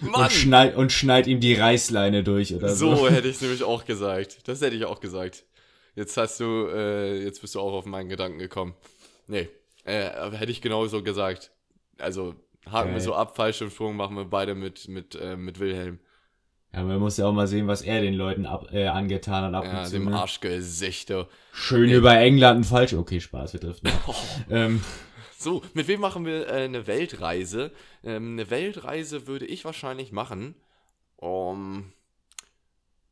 Mann! 0.00 0.14
und 0.14 0.32
schneid, 0.32 0.76
und 0.76 0.92
schneid 0.92 1.26
ihm 1.26 1.40
die 1.40 1.54
Reißleine 1.54 2.22
durch 2.22 2.54
oder 2.54 2.68
so. 2.68 2.94
So 2.94 3.08
hätte 3.08 3.28
ich 3.28 3.36
es 3.36 3.40
nämlich 3.40 3.62
auch 3.62 3.86
gesagt. 3.86 4.46
Das 4.46 4.60
hätte 4.60 4.76
ich 4.76 4.84
auch 4.84 5.00
gesagt. 5.00 5.46
Jetzt 5.94 6.14
hast 6.18 6.40
du, 6.40 6.68
äh, 6.68 7.22
jetzt 7.24 7.40
bist 7.40 7.54
du 7.54 7.60
auch 7.60 7.72
auf 7.72 7.86
meinen 7.86 8.10
Gedanken 8.10 8.38
gekommen. 8.38 8.74
Nee, 9.28 9.48
äh, 9.84 10.30
hätte 10.32 10.52
ich 10.52 10.60
genauso 10.60 11.02
gesagt. 11.02 11.52
Also, 11.96 12.34
haken 12.66 12.88
wir 12.90 12.96
Geil. 12.96 13.00
so 13.00 13.14
ab, 13.14 13.34
Fallschirmsprung 13.36 13.96
machen 13.96 14.14
wir 14.16 14.26
beide 14.26 14.54
mit, 14.54 14.88
mit, 14.88 15.14
äh, 15.14 15.36
mit 15.36 15.58
Wilhelm. 15.58 16.00
Ja, 16.74 16.82
man 16.82 16.98
muss 16.98 17.16
ja 17.18 17.26
auch 17.26 17.32
mal 17.32 17.46
sehen, 17.46 17.66
was 17.68 17.82
er 17.82 18.00
den 18.00 18.14
Leuten 18.14 18.46
ab, 18.46 18.68
äh, 18.72 18.86
angetan 18.86 19.44
hat 19.44 19.54
ab 19.54 19.64
Ja, 19.64 19.80
und 19.80 19.86
zu. 19.86 19.92
dem 19.92 20.06
Ne? 20.06 20.18
Arschgesicht. 20.18 21.10
du. 21.10 21.28
Schön 21.52 21.88
über 21.90 22.18
England 22.18 22.60
ein 22.60 22.64
falsch. 22.64 22.94
Okay, 22.94 23.20
Spaß, 23.20 23.52
wir 23.52 23.60
driften. 23.60 23.88
ab. 23.90 24.00
Oh. 24.08 24.14
ähm, 24.50 24.82
So, 25.38 25.62
mit 25.74 25.86
wem 25.88 26.00
machen 26.00 26.24
wir 26.26 26.48
äh, 26.48 26.64
eine 26.64 26.86
Weltreise? 26.86 27.70
Ähm, 28.02 28.32
eine 28.32 28.50
Weltreise 28.50 29.26
würde 29.26 29.46
ich 29.46 29.64
wahrscheinlich 29.64 30.10
machen. 30.10 30.54
Um, 31.16 31.92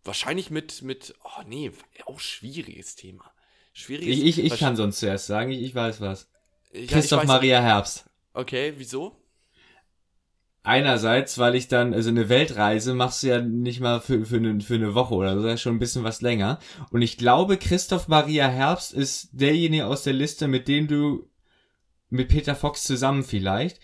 wahrscheinlich 0.04 0.50
mit, 0.50 0.82
mit, 0.82 1.14
oh 1.24 1.42
nee, 1.46 1.70
auch 2.06 2.20
schwieriges 2.20 2.96
Thema. 2.96 3.30
Schwieriges 3.72 4.18
ich 4.18 4.38
ich, 4.38 4.52
ich 4.52 4.58
kann 4.58 4.76
sonst 4.76 4.98
zuerst 4.98 5.26
sagen, 5.26 5.50
ich, 5.52 5.62
ich 5.62 5.74
weiß 5.74 6.00
was. 6.00 6.28
Ja, 6.72 6.80
ich 6.80 6.90
Christoph 6.90 7.22
weiß- 7.22 7.26
Maria 7.26 7.60
Herbst. 7.60 8.08
Okay, 8.34 8.74
wieso? 8.76 9.16
Einerseits, 10.64 11.38
weil 11.38 11.56
ich 11.56 11.66
dann, 11.66 11.92
also 11.92 12.10
eine 12.10 12.28
Weltreise 12.28 12.94
machst 12.94 13.22
du 13.22 13.28
ja 13.28 13.40
nicht 13.40 13.80
mal 13.80 14.00
für, 14.00 14.24
für, 14.24 14.36
eine, 14.36 14.60
für 14.60 14.74
eine 14.76 14.94
Woche 14.94 15.14
oder 15.14 15.36
so, 15.36 15.42
das 15.42 15.54
ist 15.54 15.60
schon 15.62 15.74
ein 15.74 15.80
bisschen 15.80 16.04
was 16.04 16.20
länger. 16.22 16.60
Und 16.90 17.02
ich 17.02 17.18
glaube, 17.18 17.56
Christoph 17.56 18.06
Maria 18.06 18.46
Herbst 18.46 18.92
ist 18.92 19.30
derjenige 19.32 19.86
aus 19.86 20.04
der 20.04 20.12
Liste, 20.12 20.46
mit 20.46 20.68
dem 20.68 20.86
du 20.86 21.28
mit 22.10 22.28
Peter 22.28 22.54
Fox 22.54 22.84
zusammen 22.84 23.24
vielleicht 23.24 23.80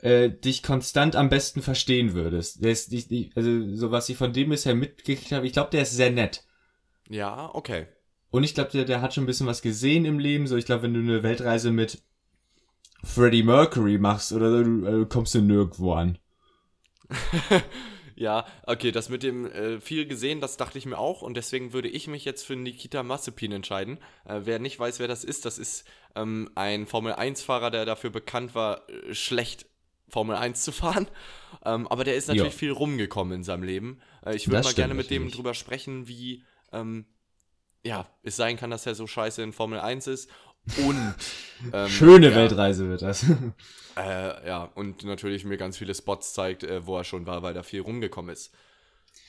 äh, 0.00 0.28
dich 0.30 0.62
konstant 0.62 1.16
am 1.16 1.30
besten 1.30 1.62
verstehen 1.62 2.12
würdest. 2.12 2.62
Der 2.64 2.72
ist, 2.72 2.92
nicht- 2.92 3.10
nicht- 3.10 3.34
also 3.36 3.74
so 3.74 3.90
was 3.90 4.08
ich 4.10 4.16
von 4.18 4.32
dem 4.34 4.50
bisher 4.50 4.74
mitgekriegt 4.74 5.32
habe, 5.32 5.46
ich 5.46 5.54
glaube, 5.54 5.70
der 5.70 5.82
ist 5.82 5.92
sehr 5.96 6.10
nett. 6.10 6.44
Ja, 7.08 7.50
okay. 7.54 7.86
Und 8.30 8.44
ich 8.44 8.54
glaube, 8.54 8.70
der, 8.72 8.84
der 8.84 9.00
hat 9.00 9.14
schon 9.14 9.24
ein 9.24 9.26
bisschen 9.26 9.46
was 9.46 9.62
gesehen 9.62 10.04
im 10.04 10.18
Leben. 10.18 10.46
So, 10.46 10.56
ich 10.56 10.64
glaube, 10.66 10.82
wenn 10.82 10.94
du 10.94 11.00
eine 11.00 11.22
Weltreise 11.22 11.70
mit 11.70 12.02
Freddie 13.04 13.42
Mercury 13.42 13.98
machst 13.98 14.32
oder 14.32 14.62
du, 14.62 15.02
äh, 15.02 15.06
kommst 15.06 15.34
du 15.34 15.40
nirgendwo 15.40 15.92
an. 15.94 16.18
Ja, 18.16 18.44
okay, 18.66 18.92
das 18.92 19.08
mit 19.08 19.22
dem 19.22 19.46
äh, 19.50 19.80
viel 19.80 20.04
gesehen, 20.06 20.42
das 20.42 20.58
dachte 20.58 20.76
ich 20.76 20.84
mir 20.84 20.98
auch 20.98 21.22
und 21.22 21.38
deswegen 21.38 21.72
würde 21.72 21.88
ich 21.88 22.06
mich 22.06 22.26
jetzt 22.26 22.44
für 22.44 22.54
Nikita 22.54 23.02
Mazepin 23.02 23.50
entscheiden. 23.50 23.96
Äh, 24.26 24.40
wer 24.44 24.58
nicht 24.58 24.78
weiß, 24.78 24.98
wer 24.98 25.08
das 25.08 25.24
ist, 25.24 25.46
das 25.46 25.56
ist 25.56 25.84
ähm, 26.14 26.50
ein 26.54 26.86
Formel-1-Fahrer, 26.86 27.70
der 27.70 27.86
dafür 27.86 28.10
bekannt 28.10 28.54
war, 28.54 28.86
äh, 28.90 29.14
schlecht 29.14 29.64
Formel 30.06 30.36
1 30.36 30.62
zu 30.62 30.72
fahren. 30.72 31.06
Ähm, 31.64 31.88
aber 31.88 32.04
der 32.04 32.14
ist 32.16 32.28
natürlich 32.28 32.52
Ja. 32.54 32.58
viel 32.58 32.70
rumgekommen 32.72 33.34
in 33.38 33.42
seinem 33.42 33.64
Leben. 33.64 34.00
Äh, 34.24 34.36
ich 34.36 34.48
würde 34.48 34.62
mal 34.64 34.72
gerne 34.72 34.94
mit 34.94 35.10
dem 35.10 35.30
drüber 35.30 35.52
sprechen, 35.52 36.06
wie 36.06 36.44
ähm, 36.72 37.06
ja, 37.82 38.06
es 38.22 38.36
sein 38.36 38.56
kann, 38.56 38.70
dass 38.70 38.86
er 38.86 38.94
so 38.94 39.06
scheiße 39.06 39.42
in 39.42 39.52
Formel 39.52 39.80
1 39.80 40.06
ist. 40.06 40.30
Und 40.86 41.14
ähm, 41.72 41.88
Schöne 41.88 42.30
ja, 42.30 42.34
Weltreise 42.34 42.88
wird 42.88 43.02
das. 43.02 43.26
Äh, 43.96 44.46
ja, 44.46 44.70
und 44.76 45.04
natürlich 45.04 45.44
mir 45.44 45.56
ganz 45.56 45.76
viele 45.76 45.94
Spots 45.94 46.32
zeigt, 46.32 46.62
äh, 46.62 46.86
wo 46.86 46.96
er 46.96 47.04
schon 47.04 47.26
war, 47.26 47.42
weil 47.42 47.54
da 47.54 47.64
viel 47.64 47.80
rumgekommen 47.80 48.32
ist. 48.32 48.54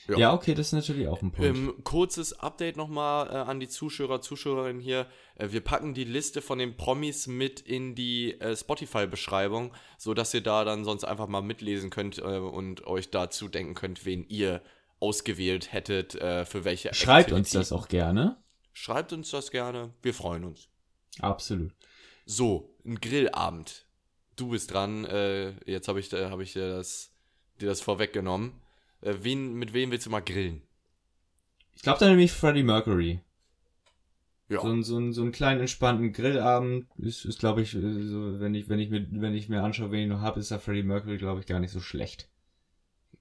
Ja. 0.08 0.18
ja, 0.18 0.34
okay, 0.34 0.54
das 0.54 0.68
ist 0.68 0.72
natürlich 0.72 1.06
auch 1.06 1.22
ein 1.22 1.30
Punkt. 1.30 1.56
Ähm, 1.56 1.74
kurzes 1.84 2.38
Update 2.40 2.76
nochmal 2.76 3.28
äh, 3.28 3.30
an 3.34 3.60
die 3.60 3.68
Zuschauer, 3.68 4.20
Zuschauerinnen 4.20 4.80
hier. 4.80 5.06
Äh, 5.36 5.48
wir 5.50 5.60
packen 5.60 5.94
die 5.94 6.04
Liste 6.04 6.42
von 6.42 6.58
den 6.58 6.76
Promis 6.76 7.26
mit 7.26 7.60
in 7.60 7.94
die 7.94 8.40
äh, 8.40 8.56
Spotify-Beschreibung, 8.56 9.72
sodass 9.98 10.34
ihr 10.34 10.42
da 10.42 10.64
dann 10.64 10.84
sonst 10.84 11.04
einfach 11.04 11.28
mal 11.28 11.42
mitlesen 11.42 11.90
könnt 11.90 12.18
äh, 12.18 12.22
und 12.22 12.86
euch 12.86 13.10
dazu 13.10 13.48
denken 13.48 13.74
könnt, 13.74 14.04
wen 14.04 14.24
ihr 14.28 14.62
ausgewählt 14.98 15.72
hättet, 15.72 16.14
äh, 16.16 16.44
für 16.46 16.64
welche 16.64 16.92
Schreibt 16.94 17.32
uns 17.32 17.48
Activity. 17.48 17.58
das 17.58 17.72
auch 17.72 17.88
gerne. 17.88 18.36
Schreibt 18.72 19.12
uns 19.12 19.30
das 19.30 19.50
gerne. 19.50 19.92
Wir 20.02 20.14
freuen 20.14 20.44
uns. 20.44 20.68
Absolut. 21.20 21.72
So, 22.26 22.74
ein 22.84 22.96
Grillabend. 23.00 23.86
Du 24.36 24.48
bist 24.50 24.72
dran. 24.72 25.04
Äh, 25.04 25.52
jetzt 25.70 25.88
habe 25.88 26.00
ich, 26.00 26.12
äh, 26.12 26.30
hab 26.30 26.40
ich 26.40 26.52
dir, 26.54 26.68
das, 26.68 27.12
dir 27.60 27.68
das 27.68 27.80
vorweggenommen. 27.80 28.52
Äh, 29.02 29.14
wen, 29.20 29.54
mit 29.54 29.72
wem 29.72 29.90
willst 29.90 30.06
du 30.06 30.10
mal 30.10 30.20
grillen? 30.20 30.62
Ich 31.74 31.82
glaube, 31.82 31.98
da 32.00 32.08
nehme 32.08 32.22
ich 32.22 32.32
Freddie 32.32 32.62
Mercury. 32.62 33.20
Ja. 34.48 34.60
So, 34.60 34.68
ein- 34.68 34.82
so, 34.82 34.98
ein- 34.98 35.12
so 35.12 35.22
einen 35.22 35.32
kleinen 35.32 35.60
entspannten 35.60 36.12
Grillabend 36.12 36.86
ist, 36.98 37.24
ist 37.24 37.38
glaube 37.38 37.62
ich, 37.62 37.74
äh, 37.74 37.80
so, 37.80 38.38
wenn 38.40 38.54
ich, 38.54 38.68
wenn 38.68 38.78
ich 38.78 38.90
mir, 38.90 39.06
wenn 39.10 39.34
ich 39.34 39.48
mir 39.48 39.62
anschaue, 39.62 39.90
wen 39.90 40.00
ich 40.04 40.08
noch 40.08 40.20
habe, 40.20 40.40
ist 40.40 40.50
da 40.50 40.58
Freddie 40.58 40.82
Mercury, 40.82 41.16
glaube 41.18 41.40
ich, 41.40 41.46
gar 41.46 41.58
nicht 41.60 41.70
so 41.72 41.80
schlecht. 41.80 42.28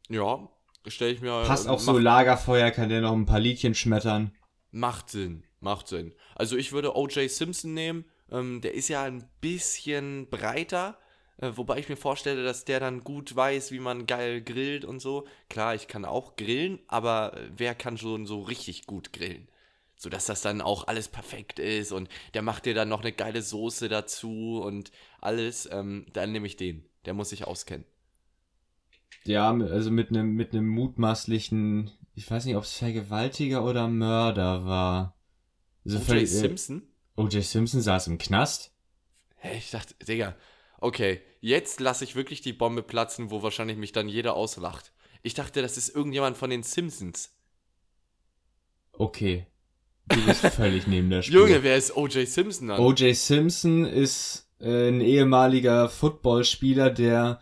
Ja, 0.10 0.50
stelle 0.88 1.12
ich 1.14 1.22
mir. 1.22 1.44
Passt 1.46 1.68
auch 1.70 1.80
so 1.80 1.94
macht, 1.94 2.04
Lagerfeuer, 2.04 2.72
kann 2.72 2.90
der 2.90 3.02
noch 3.02 3.14
ein 3.14 3.26
paar 3.26 3.40
Liedchen 3.40 3.76
schmettern. 3.76 4.36
Macht 4.72 5.10
Sinn, 5.10 5.44
macht 5.62 5.88
Sinn. 5.88 6.14
Also 6.36 6.58
ich 6.58 6.72
würde 6.72 6.96
O.J. 6.96 7.30
Simpson 7.30 7.74
nehmen. 7.74 8.06
Ähm, 8.32 8.62
der 8.62 8.74
ist 8.74 8.88
ja 8.88 9.04
ein 9.04 9.30
bisschen 9.42 10.30
breiter. 10.30 10.98
Äh, 11.38 11.52
wobei 11.56 11.80
ich 11.80 11.90
mir 11.90 11.98
vorstelle, 11.98 12.44
dass 12.44 12.66
der 12.66 12.80
dann 12.80 13.04
gut 13.04 13.36
weiß, 13.36 13.72
wie 13.72 13.80
man 13.80 14.06
geil 14.06 14.42
grillt 14.42 14.86
und 14.86 15.00
so. 15.00 15.28
Klar, 15.50 15.76
ich 15.76 15.88
kann 15.88 16.06
auch 16.06 16.36
grillen, 16.36 16.80
aber 16.88 17.36
äh, 17.36 17.50
wer 17.56 17.76
kann 17.76 17.98
schon 17.98 18.26
so 18.26 18.42
richtig 18.42 18.86
gut 18.86 19.14
grillen? 19.14 19.48
Sodass 19.96 20.26
das 20.26 20.42
dann 20.42 20.62
auch 20.62 20.88
alles 20.88 21.08
perfekt 21.10 21.60
ist 21.60 21.92
und 21.92 22.10
der 22.34 22.42
macht 22.42 22.66
dir 22.66 22.74
dann 22.74 22.90
noch 22.90 23.02
eine 23.02 23.12
geile 23.12 23.42
Soße 23.42 23.90
dazu 23.90 24.62
und 24.64 24.92
alles. 25.20 25.70
Ähm, 25.72 26.06
dann 26.14 26.32
nehme 26.32 26.48
ich 26.48 26.58
den. 26.58 26.86
Der 27.06 27.14
muss 27.14 27.30
sich 27.30 27.46
auskennen. 27.46 27.86
Ja, 29.24 29.52
also 29.52 29.92
mit 29.92 30.10
einem 30.10 30.34
mit 30.34 30.54
einem 30.54 30.68
mutmaßlichen, 30.68 31.92
ich 32.16 32.30
weiß 32.30 32.46
nicht, 32.46 32.56
ob 32.56 32.64
es 32.64 32.74
Vergewaltiger 32.74 33.64
oder 33.64 33.88
Mörder 33.88 34.66
war. 34.66 35.16
O.J. 35.86 36.10
Äh, 36.12 36.26
Simpson? 36.26 36.84
O.J. 37.16 37.44
Simpson 37.44 37.82
saß 37.82 38.08
im 38.08 38.18
Knast. 38.18 38.72
Hä, 39.38 39.58
ich 39.58 39.72
dachte, 39.72 39.96
Digga, 40.06 40.36
okay, 40.80 41.22
jetzt 41.40 41.80
lasse 41.80 42.04
ich 42.04 42.16
wirklich 42.16 42.42
die 42.42 42.54
Bombe 42.54 42.84
platzen, 42.84 43.32
wo 43.32 43.42
wahrscheinlich 43.44 43.78
mich 43.78 43.92
dann 43.92 44.08
jeder 44.08 44.36
auslacht. 44.36 44.94
Ich 45.24 45.34
dachte, 45.34 45.62
das 45.62 45.78
ist 45.78 45.96
irgendjemand 45.96 46.38
von 46.38 46.50
den 46.50 46.64
Simpsons. 46.64 47.32
Okay. 48.94 49.48
Du 50.08 50.26
bist 50.26 50.46
völlig 50.56 50.88
neben 50.88 51.10
der 51.10 51.22
Spur. 51.22 51.42
Junge, 51.48 51.64
wer 51.64 51.78
ist 51.78 51.96
O.J. 51.96 52.28
Simpson 52.28 52.68
dann? 52.68 52.80
O.J. 52.80 53.16
Simpson 53.16 53.86
ist 53.86 54.48
äh, 54.60 54.90
ein 54.90 55.02
ehemaliger 55.02 55.90
Footballspieler, 55.90 56.90
der 56.90 57.42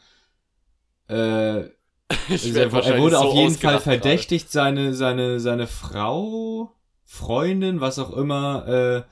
äh, 1.09 1.65
ich 2.29 2.55
also 2.55 2.59
er, 2.59 2.73
er 2.73 3.01
wurde 3.01 3.15
so 3.15 3.21
auf 3.21 3.35
jeden 3.35 3.55
Fall 3.55 3.79
verdächtigt, 3.79 4.51
seine 4.51 4.93
seine 4.93 5.39
seine 5.39 5.67
Frau, 5.67 6.75
Freundin, 7.11 7.81
was 7.81 7.97
auch 7.97 8.15
immer, 8.15 8.67
äh, 8.67 9.03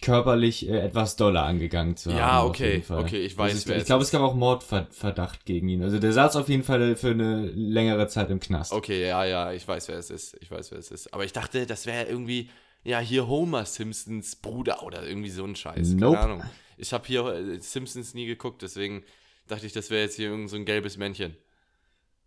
körperlich 0.00 0.68
äh, 0.68 0.78
etwas 0.78 1.16
doller 1.16 1.42
angegangen 1.42 1.96
zu 1.96 2.10
haben. 2.10 2.18
Ja, 2.18 2.44
okay, 2.44 2.84
okay, 2.88 3.26
ich 3.26 3.36
weiß, 3.36 3.62
ich, 3.62 3.66
wer 3.66 3.78
ich 3.78 3.84
glaube, 3.84 4.02
ist. 4.02 4.08
es 4.08 4.12
gab 4.12 4.22
auch 4.22 4.36
Mordverdacht 4.36 5.44
gegen 5.44 5.68
ihn. 5.68 5.82
Also 5.82 5.98
der 5.98 6.12
saß 6.12 6.36
auf 6.36 6.48
jeden 6.48 6.62
Fall 6.62 6.94
für 6.94 7.10
eine 7.10 7.46
längere 7.46 8.06
Zeit 8.06 8.30
im 8.30 8.38
Knast. 8.38 8.72
Okay, 8.72 9.08
ja, 9.08 9.24
ja, 9.24 9.52
ich 9.52 9.66
weiß, 9.66 9.88
wer 9.88 9.98
es 9.98 10.08
ist. 10.08 10.36
Ich 10.40 10.52
weiß, 10.52 10.70
wer 10.70 10.78
es 10.78 10.92
ist. 10.92 11.12
Aber 11.12 11.24
ich 11.24 11.32
dachte, 11.32 11.66
das 11.66 11.86
wäre 11.86 12.04
irgendwie, 12.04 12.48
ja, 12.84 13.00
hier 13.00 13.26
Homer 13.26 13.66
Simpsons 13.66 14.36
Bruder 14.36 14.84
oder 14.84 15.04
irgendwie 15.04 15.30
so 15.30 15.44
ein 15.44 15.56
Scheiß. 15.56 15.94
Nope. 15.94 16.16
Keine 16.16 16.32
Ahnung. 16.32 16.44
Ich 16.76 16.92
habe 16.92 17.04
hier 17.08 17.26
äh, 17.26 17.60
Simpsons 17.60 18.14
nie 18.14 18.26
geguckt, 18.26 18.62
deswegen 18.62 19.02
dachte 19.48 19.66
ich, 19.66 19.72
das 19.72 19.90
wäre 19.90 20.02
jetzt 20.02 20.14
hier 20.14 20.28
irgend 20.28 20.48
so 20.48 20.54
ein 20.54 20.64
gelbes 20.64 20.96
Männchen. 20.96 21.36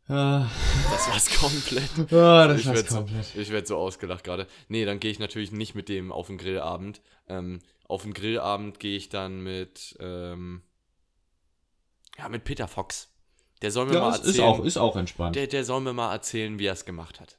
Ah, 0.10 0.49
Das 0.89 1.10
war's 1.10 1.30
komplett. 1.39 1.89
ah, 2.14 2.47
das 2.47 2.62
ich 2.62 2.68
war's 2.68 2.86
komplett. 2.88 3.26
So, 3.26 3.39
ich 3.39 3.49
werde 3.51 3.68
so 3.68 3.78
ausgelacht 3.78 4.24
gerade. 4.24 4.47
Nee, 4.70 4.86
dann 4.86 4.99
gehe 4.99 5.12
ich 5.12 5.20
natürlich 5.20 5.51
nicht 5.51 5.76
mit 5.76 5.89
dem 5.89 6.12
auf 6.12 6.28
den 6.28 6.38
Grillabend. 6.38 7.01
Ähm, 7.28 7.60
auf 7.88 8.03
den 8.03 8.14
Grillabend 8.14 8.80
gehe 8.80 8.95
ich 8.95 9.10
dann 9.10 9.41
mit, 9.43 9.97
ähm, 9.99 10.62
ja, 12.18 12.30
mit 12.30 12.43
Peter 12.45 12.68
Fox. 12.68 13.10
Der 13.62 13.72
soll 13.72 13.88
mir 13.88 13.93
Ja, 13.95 14.01
mal 14.01 14.14
erzählen. 14.14 14.34
ist 14.34 14.39
auch, 14.39 14.64
ist 14.64 14.78
auch 14.78 14.95
entspannt. 14.95 15.36
der, 15.36 15.47
der 15.47 15.64
soll 15.66 15.82
mir 15.82 15.93
mal 15.93 16.14
erzählen, 16.14 16.58
wie 16.60 16.68
er 16.68 16.74
es 16.74 16.86
gemacht 16.86 17.20
hat. 17.20 17.38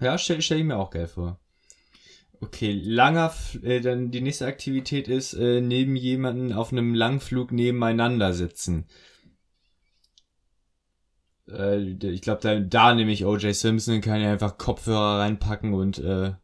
Ja, 0.00 0.18
stelle 0.18 0.42
stell 0.42 0.58
ich 0.58 0.64
mir 0.64 0.76
auch 0.76 0.90
geil 0.90 1.06
vor. 1.06 1.38
Okay, 2.40 2.72
langer, 2.84 3.26
F- 3.26 3.58
äh, 3.62 3.80
dann 3.80 4.10
die 4.10 4.20
nächste 4.20 4.46
Aktivität 4.46 5.08
ist, 5.08 5.34
äh, 5.34 5.60
neben 5.60 5.94
jemanden 5.96 6.52
auf 6.52 6.72
einem 6.72 6.94
Langflug 6.94 7.52
nebeneinander 7.52 8.32
sitzen. 8.34 8.86
Äh, 11.48 11.92
ich 11.92 12.22
glaube, 12.22 12.40
da, 12.40 12.60
da 12.60 12.94
nehme 12.94 13.12
ich 13.12 13.24
O.J. 13.24 13.54
Simpson, 13.54 14.00
kann 14.00 14.20
ja 14.20 14.32
einfach 14.32 14.58
Kopfhörer 14.58 15.20
reinpacken 15.20 15.74
und, 15.74 15.98
äh, 15.98 16.34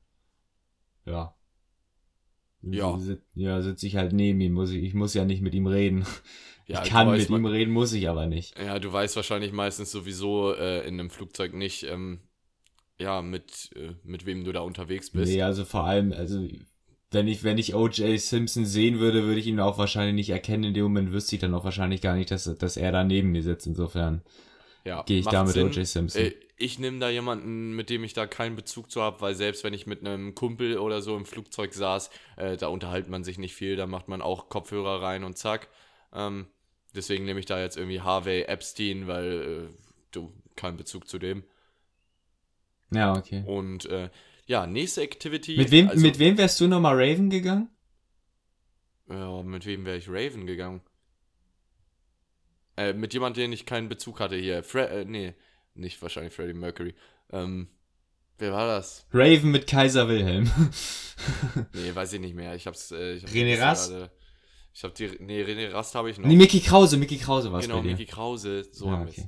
ja. 1.07 1.35
Ja. 2.63 2.99
Ja, 3.35 3.63
sitze 3.63 3.87
ich 3.87 3.97
halt 3.97 4.13
neben 4.13 4.41
ihm, 4.41 4.53
muss 4.53 4.71
ich, 4.71 4.83
ich 4.83 4.95
muss 4.95 5.15
ja 5.15 5.25
nicht 5.25 5.43
mit 5.43 5.55
ihm 5.55 5.67
reden. 5.67 6.05
Ja, 6.67 6.85
ich 6.85 6.91
kann 6.91 7.11
mit 7.11 7.29
ihm 7.29 7.47
reden, 7.47 7.73
muss 7.73 7.93
ich 7.93 8.09
aber 8.09 8.27
nicht. 8.27 8.57
Ja, 8.57 8.79
du 8.79 8.93
weißt 8.93 9.17
wahrscheinlich 9.17 9.51
meistens 9.51 9.91
sowieso 9.91 10.55
äh, 10.55 10.87
in 10.87 11.01
einem 11.01 11.11
Flugzeug 11.11 11.53
nicht, 11.53 11.83
ähm, 11.83 12.21
ja, 12.97 13.23
mit, 13.23 13.71
äh, 13.75 13.95
mit 14.05 14.25
wem 14.25 14.45
du 14.45 14.53
da 14.53 14.61
unterwegs 14.61 15.11
bist. 15.11 15.33
Nee, 15.33 15.43
also 15.43 15.65
vor 15.65 15.83
allem, 15.83 16.13
also 16.13 16.47
wenn 17.11 17.27
ich, 17.27 17.43
wenn 17.43 17.59
ich 17.59 17.75
O.J. 17.75 18.21
Simpson 18.21 18.65
sehen 18.67 19.01
würde, 19.01 19.25
würde 19.25 19.41
ich 19.41 19.49
ihn 19.49 19.59
auch 19.59 19.79
wahrscheinlich 19.79 20.15
nicht 20.15 20.31
erkennen. 20.31 20.63
In 20.63 20.75
dem 20.75 20.85
Moment 20.85 21.11
wüsste 21.11 21.35
ich 21.35 21.41
dann 21.41 21.55
auch 21.55 21.65
wahrscheinlich 21.65 22.03
gar 22.03 22.15
nicht, 22.15 22.31
dass, 22.31 22.45
dass 22.45 22.77
er 22.77 22.93
da 22.93 23.03
neben 23.03 23.33
mir 23.33 23.43
sitzt. 23.43 23.67
Insofern 23.67 24.23
ja, 24.85 25.03
gehe 25.03 25.21
ich 25.21 25.27
da 25.27 25.45
mit. 25.45 25.57
O.J. 25.57 25.87
Simpson. 25.87 26.23
Äh, 26.23 26.35
ich 26.57 26.79
nehme 26.79 26.99
da 26.99 27.09
jemanden, 27.09 27.73
mit 27.75 27.89
dem 27.89 28.05
ich 28.05 28.13
da 28.13 28.27
keinen 28.27 28.55
Bezug 28.55 28.91
zu 28.91 29.01
habe, 29.01 29.21
weil 29.23 29.35
selbst 29.35 29.65
wenn 29.65 29.73
ich 29.73 29.87
mit 29.87 30.01
einem 30.01 30.35
Kumpel 30.35 30.79
oder 30.79 31.01
so 31.01 31.17
im 31.17 31.25
Flugzeug 31.25 31.73
saß, 31.73 32.11
äh, 32.37 32.57
da 32.59 32.69
unterhält 32.69 33.09
man 33.09 33.25
sich 33.25 33.39
nicht 33.39 33.55
viel, 33.55 33.77
da 33.77 33.87
macht 33.87 34.09
man 34.09 34.21
auch 34.21 34.49
Kopfhörer 34.51 35.01
rein 35.03 35.25
und 35.25 35.39
zack. 35.39 35.69
Ähm, 36.13 36.49
deswegen 36.95 37.25
nehme 37.25 37.41
ich 37.41 37.47
da 37.47 37.59
jetzt 37.61 37.77
irgendwie 37.79 38.01
Harvey 38.03 38.43
Epstein, 38.43 39.07
weil 39.07 39.71
äh, 39.73 39.75
du 40.11 40.33
keinen 40.57 40.77
Bezug 40.77 41.09
zu 41.09 41.19
dem. 41.19 41.45
ja, 42.93 43.17
okay. 43.17 43.43
Und 43.47 43.87
äh, 43.87 44.11
ja, 44.47 44.67
nächste 44.67 45.01
Activity. 45.03 45.57
Mit 45.57 45.71
wem, 45.71 45.89
also- 45.89 46.03
mit 46.03 46.19
wem 46.19 46.37
wärst 46.37 46.61
du 46.61 46.67
nochmal 46.69 46.95
Raven 46.97 47.31
gegangen? 47.31 47.71
Ja, 49.09 49.43
mit 49.43 49.65
wem 49.67 49.85
wäre 49.87 49.97
ich 49.97 50.09
Raven 50.09 50.47
gegangen? 50.47 50.83
Äh, 52.81 52.93
mit 52.95 53.13
jemandem, 53.13 53.43
den 53.45 53.53
ich 53.53 53.67
keinen 53.67 53.89
Bezug 53.89 54.21
hatte 54.21 54.37
hier. 54.37 54.63
Fre 54.63 54.89
äh, 54.89 55.05
nee, 55.05 55.35
nicht 55.75 56.01
wahrscheinlich 56.01 56.33
Freddie 56.33 56.55
Mercury. 56.55 56.95
Ähm, 57.31 57.69
wer 58.39 58.53
war 58.53 58.67
das? 58.67 59.07
Raven 59.13 59.51
mit 59.51 59.67
Kaiser 59.67 60.09
Wilhelm. 60.09 60.51
Nee, 61.75 61.95
weiß 61.95 62.15
ich 62.15 62.21
nicht 62.21 62.35
mehr. 62.35 62.55
Ich 62.55 62.67
hab's. 62.67 62.93
Äh, 62.93 63.13
ich 63.17 63.25
hab 63.25 63.31
René 63.31 63.61
Rast? 63.61 63.91
gerade- 63.91 64.11
Ich 64.73 64.83
hab 64.85 64.95
die. 64.95 65.09
Nee, 65.21 65.43
René 65.43 65.71
Rast 65.71 65.95
habe 65.95 66.11
ich 66.11 66.17
noch. 66.17 66.27
nee, 66.27 66.35
Mickey 66.37 66.61
Krause, 66.61 66.97
Mickey 66.97 67.19
Krause 67.19 67.53
war 67.53 67.61
es 67.61 67.67
genau. 67.67 67.83
Mickey 67.83 68.07
Krause. 68.07 68.65
So 68.73 68.87
ja, 68.87 68.93
haben 68.93 69.07
wir's. 69.07 69.19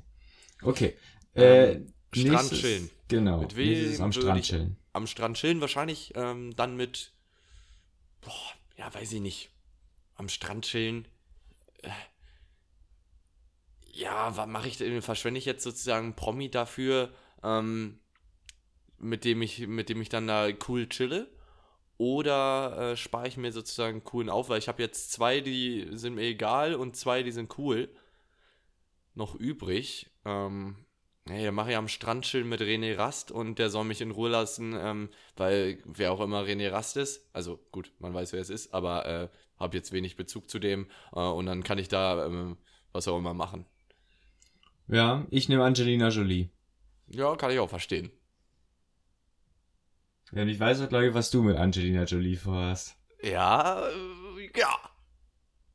okay. 0.63 0.95
Okay. 0.95 0.97
Ähm, 1.35 1.43
Äh, 2.15 2.19
Strand 2.19 2.33
nächstes- 2.33 2.61
chillen. 2.61 2.91
Genau. 3.09 3.41
Mit 3.43 3.57
wem 3.57 4.01
am 4.01 4.13
Strand 4.13 4.43
chillen. 4.45 4.77
Am 4.95 5.07
Strand 5.07 5.37
chillen, 5.37 5.61
wahrscheinlich 5.61 6.13
ähm, 6.15 6.57
dann 6.57 6.77
mit. 6.77 7.13
Boah, 8.23 8.33
ja, 8.79 8.93
weiß 8.95 9.13
ich 9.13 9.21
nicht. 9.21 9.51
Am 10.15 10.31
Strand 10.31 10.65
chillen. 10.65 11.07
Äh, 11.83 11.91
ja, 13.93 14.37
was 14.37 14.47
mache 14.47 14.69
ich 14.69 14.79
denn? 14.79 15.03
Verschwende 15.03 15.39
ich 15.39 15.45
jetzt 15.45 15.65
sozusagen 15.65 16.17
Promi 16.17 16.51
dafür, 16.51 17.13
ähm, 17.43 18.01
mit 18.99 19.25
dem 19.25 19.43
ich, 19.43 19.67
mit 19.67 19.89
dem 19.89 20.01
ich 20.01 20.09
dann 20.09 20.27
da 20.27 20.49
cool 20.69 20.89
chille? 20.89 21.29
Oder 21.99 22.93
äh, 22.93 22.97
spare 22.97 23.29
ich 23.29 23.37
mir 23.37 23.53
sozusagen 23.53 24.03
coolen 24.05 24.29
auf, 24.31 24.49
weil 24.49 24.59
ich 24.59 24.69
habe 24.69 24.83
jetzt 24.83 25.13
zwei, 25.13 25.41
die 25.41 25.89
sind 25.93 26.15
mir 26.15 26.23
egal 26.23 26.75
und 26.75 26.97
zwei, 26.97 27.23
die 27.23 27.33
sind 27.33 27.57
cool. 27.59 27.89
Noch 29.15 29.35
übrig. 29.35 30.11
Ähm, 30.25 30.87
Hey, 31.29 31.53
mache 31.53 31.71
ich 31.71 31.77
am 31.77 31.87
Strand 31.87 32.25
chillen 32.25 32.49
mit 32.49 32.61
René 32.61 32.99
Rast 32.99 33.31
und 33.31 33.61
der 33.61 33.71
soll 33.71 33.85
mich 33.85 34.01
in 34.01 34.11
Ruhe 34.11 34.29
lassen, 34.29 34.75
ähm, 34.77 35.09
weil 35.37 35.81
wer 35.85 36.11
auch 36.11 36.21
immer 36.21 36.43
René 36.43 36.73
Rast 36.73 36.97
ist, 36.97 37.31
also 37.33 37.61
gut, 37.71 37.93
man 38.01 38.13
weiß, 38.13 38.33
wer 38.33 38.41
es 38.41 38.51
ist, 38.51 38.75
aber 38.75 39.07
äh, 39.07 39.29
habe 39.57 39.77
jetzt 39.77 39.93
wenig 39.93 40.17
Bezug 40.17 40.51
zu 40.51 40.59
dem 40.59 40.89
äh, 41.13 41.21
und 41.21 41.47
dann 41.47 41.63
kann 41.63 41.79
ich 41.79 41.87
da 41.87 42.27
ähm, 42.27 42.59
was 42.93 43.07
auch 43.07 43.19
immer 43.19 43.35
machen. 43.35 43.67
Ja, 44.93 45.27
ich 45.31 45.49
nehme 45.49 45.65
Angelina 45.65 46.09
Jolie. 46.09 46.51
Ja, 47.09 47.35
kann 47.37 47.51
ich 47.51 47.59
auch 47.59 47.71
verstehen. 47.71 48.11
Ja, 50.33 50.43
und 50.43 50.51
ich 50.51 50.61
weiß 50.61 50.83
auch, 50.83 50.89
glaube 50.91 51.09
ich, 51.09 51.15
was 51.15 51.31
du 51.31 51.43
mit 51.43 51.57
Angelina 51.57 52.05
Jolie 52.05 52.37
vorhast. 52.37 52.95
Ja, 53.23 53.89
äh, 53.89 54.51
ja. 54.55 54.69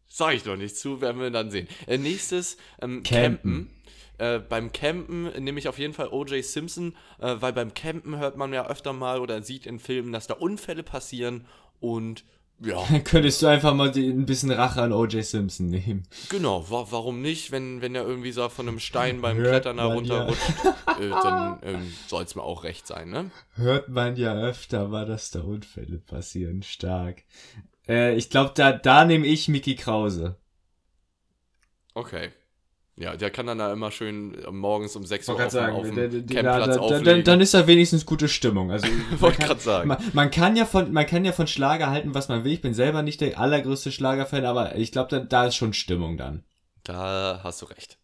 Sag 0.08 0.36
ich 0.36 0.46
noch 0.46 0.56
nicht 0.56 0.78
zu, 0.78 1.02
werden 1.02 1.20
wir 1.20 1.32
dann 1.32 1.50
sehen. 1.50 1.68
Äh, 1.88 1.98
nächstes, 1.98 2.58
ähm, 2.80 3.02
Campen. 3.02 3.42
Campen. 3.42 3.72
Äh, 4.20 4.38
beim 4.38 4.72
Campen 4.72 5.24
nehme 5.44 5.58
ich 5.60 5.68
auf 5.68 5.80
jeden 5.80 5.96
Fall 5.96 6.10
O.J. 6.10 6.46
Simpson, 6.46 6.96
äh, 7.20 7.38
weil 7.40 7.54
beim 7.54 7.74
Campen 7.74 8.20
hört 8.20 8.38
man 8.38 8.54
ja 8.54 8.68
öfter 8.68 8.94
mal 8.94 9.20
oder 9.20 9.42
sieht 9.42 9.66
in 9.66 9.80
Filmen, 9.80 10.12
dass 10.12 10.28
da 10.28 10.36
Unfälle 10.36 10.84
passieren 10.84 11.48
und 11.80 12.24
ja, 12.60 12.84
Dann 12.90 13.04
könntest 13.04 13.42
du 13.42 13.48
einfach 13.48 13.74
mal 13.74 13.92
ein 13.92 14.26
bisschen 14.26 14.52
Rache 14.52 14.82
an 14.82 14.92
O.J. 14.92 15.24
Simpson 15.24 15.70
nehmen. 15.70 16.04
genau, 16.30 16.70
wa 16.70 16.88
warum 16.90 17.22
nicht, 17.22 17.52
wenn, 17.52 17.82
wenn 17.82 17.94
er 17.94 18.06
irgendwie 18.06 18.32
so 18.32 18.48
von 18.50 18.68
einem 18.68 18.80
Stein 18.80 19.22
beim 19.22 19.38
Hört 19.38 19.64
Klettern 19.64 19.76
man 19.76 20.06
ja. 20.06 20.28
äh, 21.00 21.10
dann 21.10 21.60
ähm, 21.62 21.94
soll 22.08 22.24
es 22.24 22.36
mir 22.36 22.44
auch 22.44 22.64
recht 22.64 22.88
sein, 22.88 23.10
ne? 23.10 23.32
Hört 23.56 23.90
man 23.90 24.16
ja 24.16 24.36
öfter 24.36 24.88
mal, 24.88 25.06
dass 25.06 25.32
da 25.32 25.42
Unfälle 25.42 26.00
passieren. 26.00 26.64
Stark. 26.64 27.24
Äh, 27.88 28.16
ich 28.16 28.30
glaube, 28.30 28.52
da, 28.56 28.72
da 28.74 29.06
nehme 29.06 29.28
ich 29.28 29.48
Mickey 29.48 29.76
Krause. 29.76 30.36
Okay. 31.94 32.32
Ja, 33.00 33.16
der 33.16 33.30
kann 33.30 33.46
dann 33.46 33.60
da 33.60 33.72
immer 33.72 33.92
schön 33.92 34.34
äh, 34.44 34.50
morgens 34.52 34.96
um 34.96 35.06
6 35.06 35.30
Uhr 35.30 35.36
auf, 35.36 35.54
auf 35.54 35.84
dem 35.84 35.96
Campplatz 36.28 36.76
da- 37.04 37.14
dann, 37.22 37.42
ist 37.42 37.54
da 37.54 37.68
wenigstens 37.68 38.08
gute 38.08 38.28
Stimmung. 38.28 38.72
Also, 38.72 38.88
man 39.12 39.22
Wollte 39.22 39.38
kann- 39.38 39.48
gerade 39.50 39.60
sagen. 39.62 39.88
Man, 39.88 40.04
man 40.14 40.32
kann 40.32 40.56
ja 40.56 40.66
von 40.66 40.92
man 40.92 41.06
kann 41.06 41.24
ja 41.24 41.32
von 41.32 41.46
Schlager 41.46 41.92
halten, 41.92 42.16
was 42.16 42.28
man 42.28 42.44
will. 42.44 42.54
Ich 42.54 42.62
bin 42.62 42.74
selber 42.74 43.04
nicht 43.04 43.22
der 43.22 43.40
allergrößte 43.40 43.92
Schlagerfan, 43.92 44.46
aber 44.46 44.76
ich 44.78 44.92
glaube, 44.92 45.10
da, 45.12 45.20
da 45.20 45.46
ist 45.46 45.56
schon 45.56 45.74
Stimmung 45.74 46.18
dann. 46.18 46.44
Da 46.84 47.42
hast 47.44 47.62
du 47.62 47.68
recht. 47.68 48.00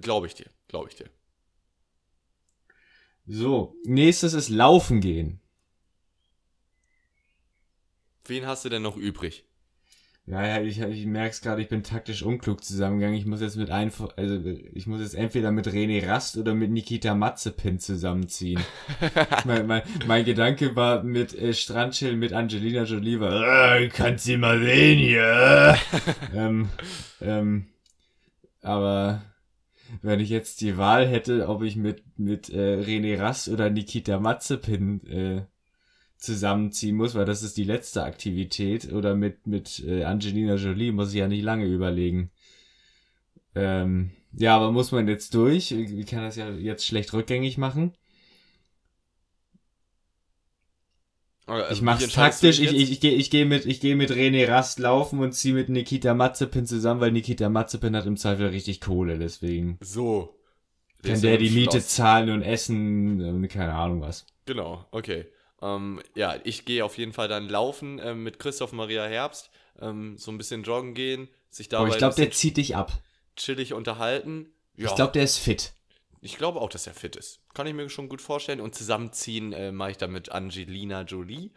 Glaube 0.00 0.28
ich 0.28 0.34
dir, 0.34 0.46
glaube 0.68 0.88
ich 0.90 0.94
dir. 0.94 1.10
So, 3.26 3.74
nächstes 3.84 4.32
ist 4.34 4.48
Laufen 4.48 5.00
gehen. 5.00 5.40
Wen 8.26 8.46
hast 8.46 8.64
du 8.64 8.68
denn 8.68 8.82
noch 8.82 8.96
übrig? 8.96 9.44
Ja, 10.26 10.46
ja, 10.46 10.62
ich, 10.62 10.80
ich 10.80 11.04
merke 11.04 11.30
es 11.32 11.42
gerade, 11.42 11.60
ich 11.60 11.68
bin 11.68 11.82
taktisch 11.82 12.22
unklug 12.22 12.64
zusammengegangen. 12.64 13.18
Ich 13.18 13.26
muss 13.26 13.42
jetzt 13.42 13.56
mit 13.56 13.70
ein, 13.70 13.92
also 14.16 14.40
ich 14.72 14.86
muss 14.86 15.02
jetzt 15.02 15.14
entweder 15.14 15.52
mit 15.52 15.68
René 15.68 16.06
Rast 16.06 16.38
oder 16.38 16.54
mit 16.54 16.70
Nikita 16.70 17.14
Matzepin 17.14 17.78
zusammenziehen. 17.78 18.62
mein, 19.44 19.66
mein, 19.66 19.82
mein 20.06 20.24
Gedanke 20.24 20.74
war 20.76 21.02
mit 21.02 21.34
äh, 21.34 21.52
Strandchill 21.52 22.16
mit 22.16 22.32
Angelina 22.32 22.84
Jolie 22.84 23.20
war, 23.20 23.76
äh, 23.76 23.88
kannst 23.88 24.24
sie 24.24 24.38
mal 24.38 24.58
sehen 24.60 24.98
hier. 24.98 25.76
ähm, 26.34 26.70
ähm, 27.20 27.66
aber 28.62 29.20
wenn 30.00 30.20
ich 30.20 30.30
jetzt 30.30 30.62
die 30.62 30.78
Wahl 30.78 31.06
hätte, 31.06 31.48
ob 31.50 31.62
ich 31.62 31.76
mit 31.76 32.02
mit 32.16 32.48
äh, 32.48 32.82
René 32.82 33.18
Rast 33.18 33.48
oder 33.48 33.68
Nikita 33.68 34.18
Matzepin 34.18 35.06
äh, 35.06 35.42
zusammenziehen 36.24 36.96
muss, 36.96 37.14
weil 37.14 37.24
das 37.24 37.42
ist 37.42 37.56
die 37.56 37.64
letzte 37.64 38.02
Aktivität, 38.04 38.92
oder 38.92 39.14
mit, 39.14 39.46
mit 39.46 39.82
äh, 39.86 40.04
Angelina 40.04 40.56
Jolie 40.56 40.92
muss 40.92 41.10
ich 41.10 41.16
ja 41.20 41.28
nicht 41.28 41.42
lange 41.42 41.66
überlegen. 41.66 42.30
Ähm, 43.54 44.10
ja, 44.32 44.56
aber 44.56 44.72
muss 44.72 44.90
man 44.92 45.06
jetzt 45.08 45.34
durch? 45.34 45.70
Ich 45.70 46.06
kann 46.06 46.22
das 46.22 46.36
ja 46.36 46.50
jetzt 46.50 46.84
schlecht 46.86 47.12
rückgängig 47.12 47.56
machen. 47.58 47.92
Oder, 51.46 51.70
Ich 51.70 51.82
mach's 51.82 52.08
taktisch, 52.08 52.58
ich, 52.58 52.72
ich, 52.72 52.90
ich 52.92 53.00
gehe 53.00 53.12
ich 53.14 53.30
geh 53.30 53.44
mit, 53.44 53.66
ich 53.66 53.80
geh 53.80 53.94
mit 53.94 54.10
René 54.10 54.48
Rast 54.48 54.78
laufen 54.78 55.18
und 55.20 55.32
zieh 55.32 55.52
mit 55.52 55.68
Nikita 55.68 56.14
Matzepin 56.14 56.64
zusammen, 56.66 57.00
weil 57.00 57.12
Nikita 57.12 57.48
Matzepin 57.50 57.94
hat 57.94 58.06
im 58.06 58.16
Zweifel 58.16 58.46
richtig 58.48 58.80
Kohle, 58.80 59.18
deswegen 59.18 59.78
So. 59.82 60.34
kann 61.02 61.20
der 61.20 61.36
die 61.36 61.50
Miete 61.50 61.80
zahlen 61.82 62.30
und 62.30 62.42
essen 62.42 63.20
und 63.20 63.48
keine 63.48 63.74
Ahnung 63.74 64.00
was. 64.00 64.24
Genau, 64.46 64.86
okay. 64.90 65.26
Ähm, 65.64 66.02
ja, 66.14 66.36
ich 66.44 66.64
gehe 66.66 66.84
auf 66.84 66.98
jeden 66.98 67.12
Fall 67.14 67.28
dann 67.28 67.48
laufen 67.48 67.98
äh, 67.98 68.14
mit 68.14 68.38
Christoph 68.38 68.72
Maria 68.72 69.04
Herbst, 69.06 69.50
ähm, 69.80 70.18
so 70.18 70.30
ein 70.30 70.36
bisschen 70.38 70.62
joggen 70.62 70.92
gehen, 70.94 71.28
sich 71.50 71.68
dabei 71.70 71.84
Aber 71.84 71.88
ich 71.94 71.98
glaube, 71.98 72.16
der 72.16 72.30
zieht 72.32 72.56
dich 72.58 72.76
ab. 72.76 72.92
chillig 73.36 73.72
unterhalten. 73.72 74.52
Ja, 74.76 74.88
Ich 74.88 74.94
glaube, 74.94 75.12
der 75.12 75.22
ist 75.24 75.38
fit. 75.38 75.72
ich 76.20 76.36
glaube 76.36 76.60
auch, 76.60 76.68
dass 76.68 76.86
er 76.86 76.94
fit 76.94 77.16
ist. 77.16 77.40
Kann 77.54 77.66
ich 77.66 77.74
mir 77.74 77.88
schon 77.88 78.08
gut 78.08 78.20
vorstellen. 78.20 78.60
Und 78.60 78.74
zusammenziehen 78.74 79.52
äh, 79.52 79.70
mache 79.72 79.92
ich 79.92 79.96
dann 79.96 80.10
mit 80.12 80.32
Angelina 80.32 81.02
Jolie. 81.02 81.50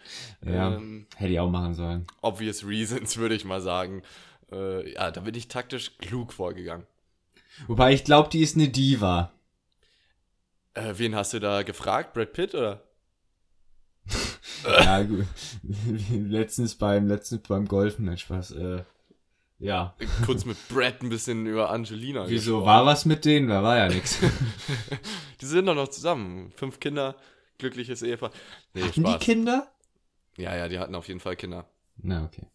Ja, 0.45 0.75
Ähm, 0.75 1.07
hätte 1.15 1.33
ich 1.33 1.39
auch 1.39 1.49
machen 1.49 1.73
sollen. 1.73 2.05
obvious 2.21 2.63
reasons, 2.65 3.17
würde 3.17 3.35
ich 3.35 3.45
mal 3.45 3.61
sagen. 3.61 4.03
Äh, 4.51 4.93
ja, 4.93 5.11
da 5.11 5.21
bin 5.21 5.35
ich 5.35 5.47
taktisch 5.49 5.97
klug 5.97 6.31
vorgegangen. 6.31 6.85
Wobei 7.67 7.91
ich 7.93 8.03
glaube, 8.03 8.29
die 8.29 8.41
ist 8.41 8.55
eine 8.55 8.69
Diva. 8.69 9.33
Äh, 10.75 10.93
wen 10.97 11.15
hast 11.15 11.33
du 11.33 11.39
da 11.39 11.63
gefragt? 11.63 12.13
Brad 12.13 12.31
Pitt 12.33 12.53
oder? 12.55 12.83
Ja, 14.63 15.03
gut. 15.03 15.25
letztens 16.11 16.75
beim, 16.75 17.07
letztens 17.07 17.41
beim 17.47 17.67
Golfen, 17.67 18.05
nein, 18.05 18.17
Spaß. 18.17 18.51
Äh, 18.51 18.83
ja. 19.59 19.95
Kurz 20.25 20.45
mit 20.45 20.57
Brad 20.69 21.01
ein 21.01 21.09
bisschen 21.09 21.47
über 21.47 21.71
Angelina 21.71 22.27
Wieso 22.27 22.57
gesprochen. 22.57 22.65
war 22.67 22.85
was 22.85 23.05
mit 23.05 23.25
denen? 23.25 23.47
Da 23.47 23.63
war 23.63 23.77
ja 23.77 23.87
nichts. 23.87 24.19
Die 25.41 25.45
sind 25.45 25.65
doch 25.65 25.73
noch 25.75 25.87
zusammen. 25.87 26.51
Fünf 26.55 26.79
Kinder, 26.79 27.15
glückliches 27.57 28.03
Ehepaar. 28.03 28.31
Nee, 28.73 28.83
Hatten 28.83 29.03
die 29.03 29.09
Spaß. 29.09 29.19
Kinder? 29.23 29.71
Ja, 30.37 30.55
ja, 30.55 30.67
die 30.67 30.77
hatten 30.77 30.93
auf 30.93 31.07
jeden 31.07 31.19
Fall 31.19 31.35
Kinder. 31.35 31.67
Na, 31.97 32.23
okay. 32.25 32.45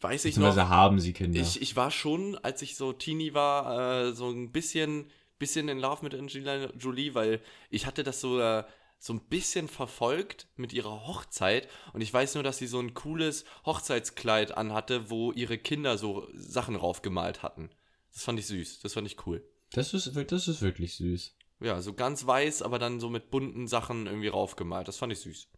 Weiß 0.00 0.24
ich 0.24 0.38
noch. 0.38 0.56
Haben 0.56 0.98
sie 1.00 1.12
Kinder. 1.12 1.38
Ich, 1.38 1.60
ich 1.60 1.76
war 1.76 1.90
schon, 1.90 2.38
als 2.38 2.62
ich 2.62 2.76
so 2.76 2.94
Teenie 2.94 3.34
war, 3.34 4.06
äh, 4.06 4.12
so 4.12 4.30
ein 4.30 4.50
bisschen, 4.50 5.10
bisschen 5.38 5.68
in 5.68 5.78
Love 5.78 6.02
mit 6.02 6.14
Angelina 6.14 6.70
Jolie, 6.78 7.14
weil 7.14 7.42
ich 7.68 7.84
hatte 7.84 8.02
das 8.02 8.22
so, 8.22 8.40
äh, 8.40 8.64
so 9.00 9.14
ein 9.14 9.20
bisschen 9.20 9.66
verfolgt 9.66 10.46
mit 10.56 10.74
ihrer 10.74 11.06
Hochzeit 11.06 11.68
und 11.94 12.02
ich 12.02 12.12
weiß 12.12 12.34
nur, 12.34 12.44
dass 12.44 12.58
sie 12.58 12.66
so 12.66 12.78
ein 12.78 12.92
cooles 12.92 13.44
Hochzeitskleid 13.64 14.56
anhatte, 14.56 15.08
wo 15.08 15.32
ihre 15.32 15.56
Kinder 15.56 15.96
so 15.96 16.28
Sachen 16.34 16.76
raufgemalt 16.76 17.42
hatten. 17.42 17.70
Das 18.12 18.24
fand 18.24 18.38
ich 18.38 18.46
süß, 18.46 18.80
das 18.80 18.92
fand 18.92 19.06
ich 19.06 19.26
cool. 19.26 19.42
das, 19.72 19.94
ist, 19.94 20.14
das 20.14 20.48
ist 20.48 20.60
wirklich 20.60 20.94
süß. 20.96 21.34
Ja, 21.60 21.80
so 21.80 21.94
ganz 21.94 22.26
weiß, 22.26 22.60
aber 22.62 22.78
dann 22.78 23.00
so 23.00 23.08
mit 23.08 23.30
bunten 23.30 23.66
Sachen 23.68 24.06
irgendwie 24.06 24.28
raufgemalt. 24.28 24.86
Das 24.86 24.98
fand 24.98 25.12
ich 25.12 25.20
süß. 25.20 25.48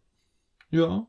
Ja. 0.71 1.07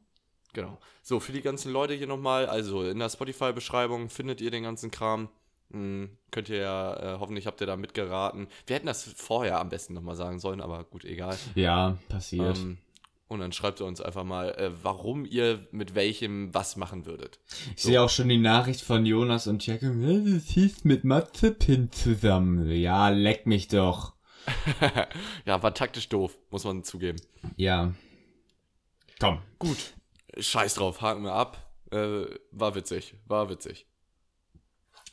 Genau. 0.52 0.78
So, 1.02 1.18
für 1.20 1.32
die 1.32 1.42
ganzen 1.42 1.72
Leute 1.72 1.94
hier 1.94 2.06
nochmal, 2.06 2.46
also 2.46 2.84
in 2.84 2.98
der 3.00 3.10
Spotify-Beschreibung 3.10 4.08
findet 4.08 4.40
ihr 4.40 4.50
den 4.50 4.62
ganzen 4.62 4.90
Kram. 4.90 5.28
Hm, 5.70 6.10
könnt 6.30 6.48
ihr 6.48 6.58
ja, 6.58 7.14
äh, 7.14 7.18
hoffentlich 7.18 7.46
habt 7.46 7.60
ihr 7.60 7.66
da 7.66 7.76
mitgeraten. 7.76 8.48
Wir 8.66 8.76
hätten 8.76 8.86
das 8.86 9.04
vorher 9.04 9.60
am 9.60 9.68
besten 9.68 9.94
nochmal 9.94 10.16
sagen 10.16 10.38
sollen, 10.38 10.60
aber 10.60 10.84
gut, 10.84 11.04
egal. 11.04 11.36
Ja, 11.54 11.98
passiert. 12.08 12.58
Ähm, 12.58 12.78
und 13.26 13.40
dann 13.40 13.52
schreibt 13.52 13.80
ihr 13.80 13.86
uns 13.86 14.00
einfach 14.00 14.24
mal, 14.24 14.50
äh, 14.50 14.70
warum 14.82 15.24
ihr 15.24 15.66
mit 15.72 15.94
welchem 15.94 16.52
was 16.54 16.76
machen 16.76 17.06
würdet. 17.06 17.40
ich 17.74 17.82
sehe 17.82 18.00
auch 18.00 18.10
schon 18.10 18.28
die 18.28 18.38
Nachricht 18.38 18.82
von 18.82 19.06
Jonas 19.06 19.46
und 19.46 19.66
Jack. 19.66 19.80
Das 19.80 20.44
hieß 20.44 20.84
mit 20.84 21.04
Matzepin 21.04 21.90
zusammen. 21.90 22.70
Ja, 22.70 23.08
leck 23.08 23.46
mich 23.46 23.68
doch. 23.68 24.14
ja, 25.46 25.62
war 25.62 25.74
taktisch 25.74 26.08
doof, 26.08 26.36
muss 26.50 26.64
man 26.64 26.84
zugeben. 26.84 27.18
Ja. 27.56 27.94
Komm. 29.18 29.40
Gut. 29.58 29.94
Scheiß 30.38 30.74
drauf, 30.74 31.00
haken 31.00 31.24
wir 31.24 31.32
ab. 31.32 31.58
Äh, 31.90 32.26
war 32.50 32.74
witzig, 32.74 33.14
war 33.26 33.48
witzig. 33.48 33.86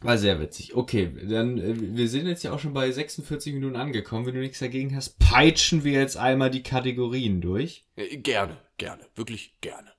War 0.03 0.17
sehr 0.17 0.39
witzig. 0.39 0.73
Okay, 0.75 1.11
dann, 1.29 1.57
äh, 1.59 1.75
wir 1.95 2.09
sind 2.09 2.25
jetzt 2.27 2.43
ja 2.43 2.51
auch 2.53 2.59
schon 2.59 2.73
bei 2.73 2.91
46 2.91 3.53
Minuten 3.53 3.75
angekommen. 3.75 4.25
Wenn 4.25 4.33
du 4.33 4.39
nichts 4.41 4.59
dagegen 4.59 4.95
hast, 4.95 5.19
peitschen 5.19 5.83
wir 5.83 5.93
jetzt 5.93 6.17
einmal 6.17 6.49
die 6.49 6.63
Kategorien 6.63 7.39
durch. 7.39 7.85
Äh, 7.95 8.17
gerne, 8.17 8.57
gerne, 8.77 9.05
wirklich 9.15 9.55
gerne. 9.61 9.91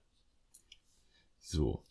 So. 1.40 1.84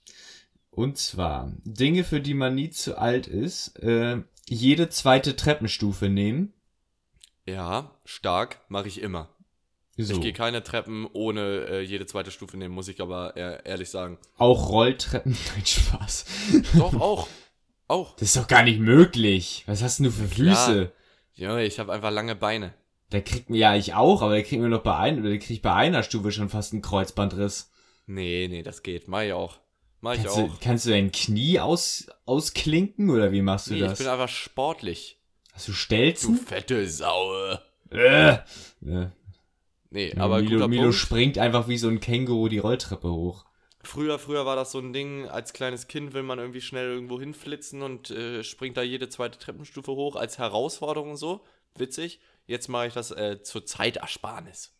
Und 0.69 0.97
zwar, 0.97 1.53
Dinge, 1.63 2.03
für 2.03 2.21
die 2.21 2.33
man 2.33 2.55
nie 2.55 2.69
zu 2.69 2.97
alt 2.97 3.27
ist, 3.27 3.77
äh, 3.79 4.21
jede 4.47 4.89
zweite 4.89 5.35
Treppenstufe 5.35 6.09
nehmen. 6.09 6.53
Ja, 7.45 7.97
stark, 8.05 8.59
mache 8.69 8.87
ich 8.87 9.01
immer. 9.01 9.29
So. 9.97 10.13
Ich 10.15 10.21
gehe 10.21 10.33
keine 10.33 10.63
Treppen 10.63 11.05
ohne 11.11 11.65
äh, 11.69 11.81
jede 11.81 12.05
zweite 12.05 12.31
Stufe 12.31 12.57
nehmen, 12.57 12.73
muss 12.73 12.87
ich 12.87 13.01
aber 13.01 13.35
ehr- 13.37 13.65
ehrlich 13.65 13.89
sagen. 13.89 14.17
Auch 14.37 14.69
Rolltreppen. 14.69 15.37
Nein, 15.55 15.65
Spaß. 15.65 16.25
Doch, 16.77 16.93
auch. 16.99 17.27
Auch. 17.91 18.15
Das 18.15 18.29
ist 18.29 18.37
doch 18.37 18.47
gar 18.47 18.63
nicht 18.63 18.79
möglich. 18.79 19.63
Was 19.67 19.83
hast 19.83 19.99
denn 19.99 20.05
du 20.05 20.11
für. 20.11 20.27
Füße? 20.27 20.91
Junge, 21.33 21.65
ich 21.65 21.77
habe 21.79 21.91
einfach 21.91 22.11
lange 22.11 22.35
Beine. 22.35 22.73
Der 23.11 23.21
kriegt 23.21 23.49
mir, 23.49 23.57
ja, 23.57 23.75
ich 23.75 23.93
auch, 23.93 24.21
aber 24.21 24.33
der 24.35 24.43
kriegt 24.43 24.61
mir 24.61 24.69
noch 24.69 24.83
bei 24.83 24.95
ein, 24.95 25.19
oder 25.19 25.29
der 25.29 25.39
kriegt 25.39 25.61
bei 25.61 25.73
einer 25.73 26.01
Stufe 26.03 26.31
schon 26.31 26.47
fast 26.49 26.71
einen 26.71 26.81
Kreuzbandriss. 26.81 27.69
Nee, 28.07 28.47
nee, 28.49 28.63
das 28.63 28.83
geht. 28.83 29.09
Mach 29.09 29.21
ich 29.23 29.33
auch. 29.33 29.57
Mach 29.99 30.13
ich 30.13 30.23
Kannst 30.23 30.37
auch. 30.37 30.47
du, 30.47 30.53
kannst 30.61 30.85
du 30.85 30.91
dein 30.91 31.11
Knie 31.11 31.59
aus, 31.59 32.07
ausklinken, 32.25 33.09
oder 33.09 33.31
wie 33.33 33.41
machst 33.41 33.67
du 33.67 33.73
Nee, 33.73 33.81
ich 33.81 33.85
das? 33.87 33.97
bin 33.99 34.07
einfach 34.07 34.29
sportlich. 34.29 35.17
Hast 35.51 35.67
du 35.67 35.73
Du 35.73 35.77
Stelzen? 35.77 36.37
fette 36.37 36.87
Sau. 36.87 37.33
Äh. 37.91 38.37
Ja. 38.79 39.11
Nee, 39.89 40.13
aber 40.17 40.37
Milo, 40.37 40.51
guter 40.51 40.67
Milo 40.69 40.81
Punkt. 40.83 40.95
springt 40.95 41.37
einfach 41.37 41.67
wie 41.67 41.77
so 41.77 41.89
ein 41.89 41.99
Känguru 41.99 42.47
die 42.47 42.59
Rolltreppe 42.59 43.11
hoch. 43.11 43.43
Früher, 43.83 44.19
früher 44.19 44.45
war 44.45 44.55
das 44.55 44.71
so 44.71 44.79
ein 44.79 44.93
Ding, 44.93 45.27
als 45.27 45.53
kleines 45.53 45.87
Kind 45.87 46.13
will 46.13 46.23
man 46.23 46.39
irgendwie 46.39 46.61
schnell 46.61 46.89
irgendwo 46.89 47.19
hinflitzen 47.19 47.81
und 47.81 48.11
äh, 48.11 48.43
springt 48.43 48.77
da 48.77 48.83
jede 48.83 49.09
zweite 49.09 49.39
Treppenstufe 49.39 49.91
hoch 49.91 50.15
als 50.15 50.37
Herausforderung 50.37 51.11
und 51.11 51.17
so. 51.17 51.43
Witzig. 51.75 52.19
Jetzt 52.45 52.67
mache 52.67 52.87
ich 52.87 52.93
das 52.93 53.11
äh, 53.11 53.41
zur 53.41 53.65
Zeitersparnis. 53.65 54.73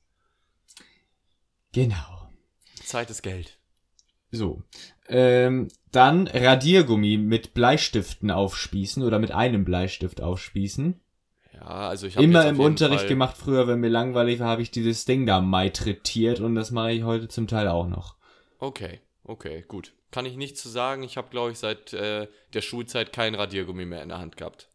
Genau. 1.72 2.30
Zeit 2.84 3.10
ist 3.10 3.22
Geld. 3.22 3.58
So. 4.32 4.62
Ähm, 5.08 5.70
dann 5.92 6.28
Radiergummi 6.28 7.18
mit 7.18 7.54
Bleistiften 7.54 8.32
aufspießen 8.32 9.04
oder 9.04 9.20
mit 9.20 9.32
einem 9.32 9.66
Bleistift 9.66 10.22
aufspießen. 10.22 11.00
Ja, 11.54 11.90
also 11.90 12.08
ich 12.08 12.16
habe 12.16 12.24
Immer 12.24 12.48
im 12.48 12.60
Unterricht 12.60 13.02
Fall, 13.02 13.10
gemacht, 13.10 13.38
früher, 13.38 13.68
wenn 13.68 13.80
mir 13.80 13.90
langweilig 13.90 14.40
war, 14.40 14.48
habe 14.48 14.62
ich 14.62 14.72
dieses 14.72 15.06
Ding 15.06 15.26
da 15.26 15.42
malträtiert 15.42 16.40
und 16.40 16.56
das 16.56 16.72
mache 16.72 16.94
ich 16.94 17.04
heute 17.04 17.28
zum 17.28 17.48
Teil 17.48 17.68
auch 17.68 17.88
noch. 17.88 18.16
Okay, 18.62 19.02
okay, 19.24 19.66
gut. 19.68 19.94
Kann 20.12 20.28
ich 20.28 20.36
nichts 20.36 20.62
zu 20.62 20.70
sagen. 20.70 21.02
Ich 21.02 21.18
habe, 21.18 21.30
glaube 21.30 21.52
ich, 21.52 21.58
seit 21.58 21.94
äh, 21.94 22.28
der 22.54 22.62
Schulzeit 22.62 23.12
kein 23.12 23.34
Radiergummi 23.34 23.86
mehr 23.86 24.04
in 24.04 24.10
der 24.10 24.20
Hand 24.20 24.38
gehabt. 24.38 24.70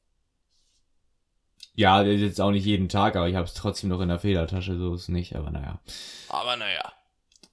Ja, 1.75 2.03
jetzt 2.03 2.41
auch 2.41 2.51
nicht 2.51 2.65
jeden 2.65 2.89
Tag, 2.89 3.15
aber 3.15 3.29
ich 3.29 3.37
habe 3.37 3.47
es 3.47 3.55
trotzdem 3.55 3.91
noch 3.91 4.01
in 4.01 4.09
der 4.09 4.19
Federtasche, 4.19 4.77
so 4.77 4.95
ist 4.95 5.03
es 5.03 5.09
nicht, 5.09 5.37
aber 5.37 5.51
naja. 5.51 5.81
Aber 6.29 6.57
naja. 6.57 6.93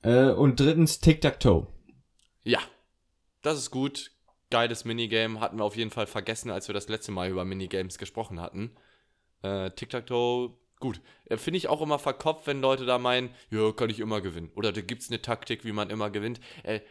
Äh, 0.01 0.31
und 0.31 0.59
drittens 0.59 0.99
Tic-Tac-Toe. 0.99 1.67
Ja, 2.43 2.59
das 3.43 3.59
ist 3.59 3.69
gut. 3.69 4.11
Geiles 4.49 4.85
Minigame. 4.85 5.39
Hatten 5.39 5.57
wir 5.57 5.65
auf 5.65 5.75
jeden 5.75 5.91
Fall 5.91 6.07
vergessen, 6.07 6.49
als 6.49 6.67
wir 6.67 6.73
das 6.73 6.89
letzte 6.89 7.11
Mal 7.11 7.29
über 7.29 7.45
Minigames 7.45 7.99
gesprochen 7.99 8.41
hatten. 8.41 8.75
Äh, 9.43 9.69
Tic-Tac-Toe, 9.69 10.57
gut. 10.83 11.01
Äh, 11.25 11.37
Finde 11.37 11.57
ich 11.57 11.67
auch 11.69 11.81
immer 11.81 11.97
verkopft, 11.97 12.45
wenn 12.45 12.61
Leute 12.61 12.85
da 12.85 12.99
meinen, 12.99 13.31
ja, 13.49 13.71
kann 13.71 13.89
ich 13.89 13.99
immer 13.99 14.21
gewinnen. 14.21 14.51
Oder 14.55 14.71
da 14.71 14.81
gibt 14.81 15.01
es 15.01 15.09
eine 15.09 15.21
Taktik, 15.21 15.65
wie 15.65 15.71
man 15.71 15.89
immer 15.89 16.11
gewinnt. 16.11 16.39
Äh, 16.61 16.81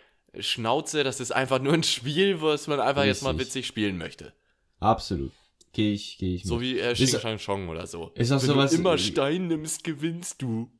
Schnauze, 0.40 1.05
das 1.05 1.20
ist 1.20 1.30
einfach 1.30 1.61
nur 1.61 1.74
ein 1.74 1.82
Spiel, 1.82 2.40
was 2.43 2.66
man 2.66 2.80
einfach 2.80 3.05
jetzt 3.05 3.22
mal 3.22 3.30
Richtig. 3.30 3.47
witzig 3.49 3.66
spielen 3.66 3.99
möchte. 3.99 4.32
Absolut. 4.80 5.30
Gehe 5.72 5.93
ich, 5.93 6.18
gehe 6.18 6.34
ich 6.34 6.45
So 6.45 6.57
mit. 6.57 6.64
wie 6.64 6.78
äh, 6.80 6.93
Xing 6.95 7.20
Shang 7.20 7.38
Chong 7.38 7.68
oder 7.68 7.86
so. 7.86 8.11
ist 8.14 8.32
auch 8.32 8.40
Wenn 8.40 8.49
sowas- 8.49 8.70
du 8.72 8.78
immer 8.78 8.99
Stein 8.99 9.47
nimmst, 9.49 9.84
gewinnst 9.84 10.40
du. 10.43 10.70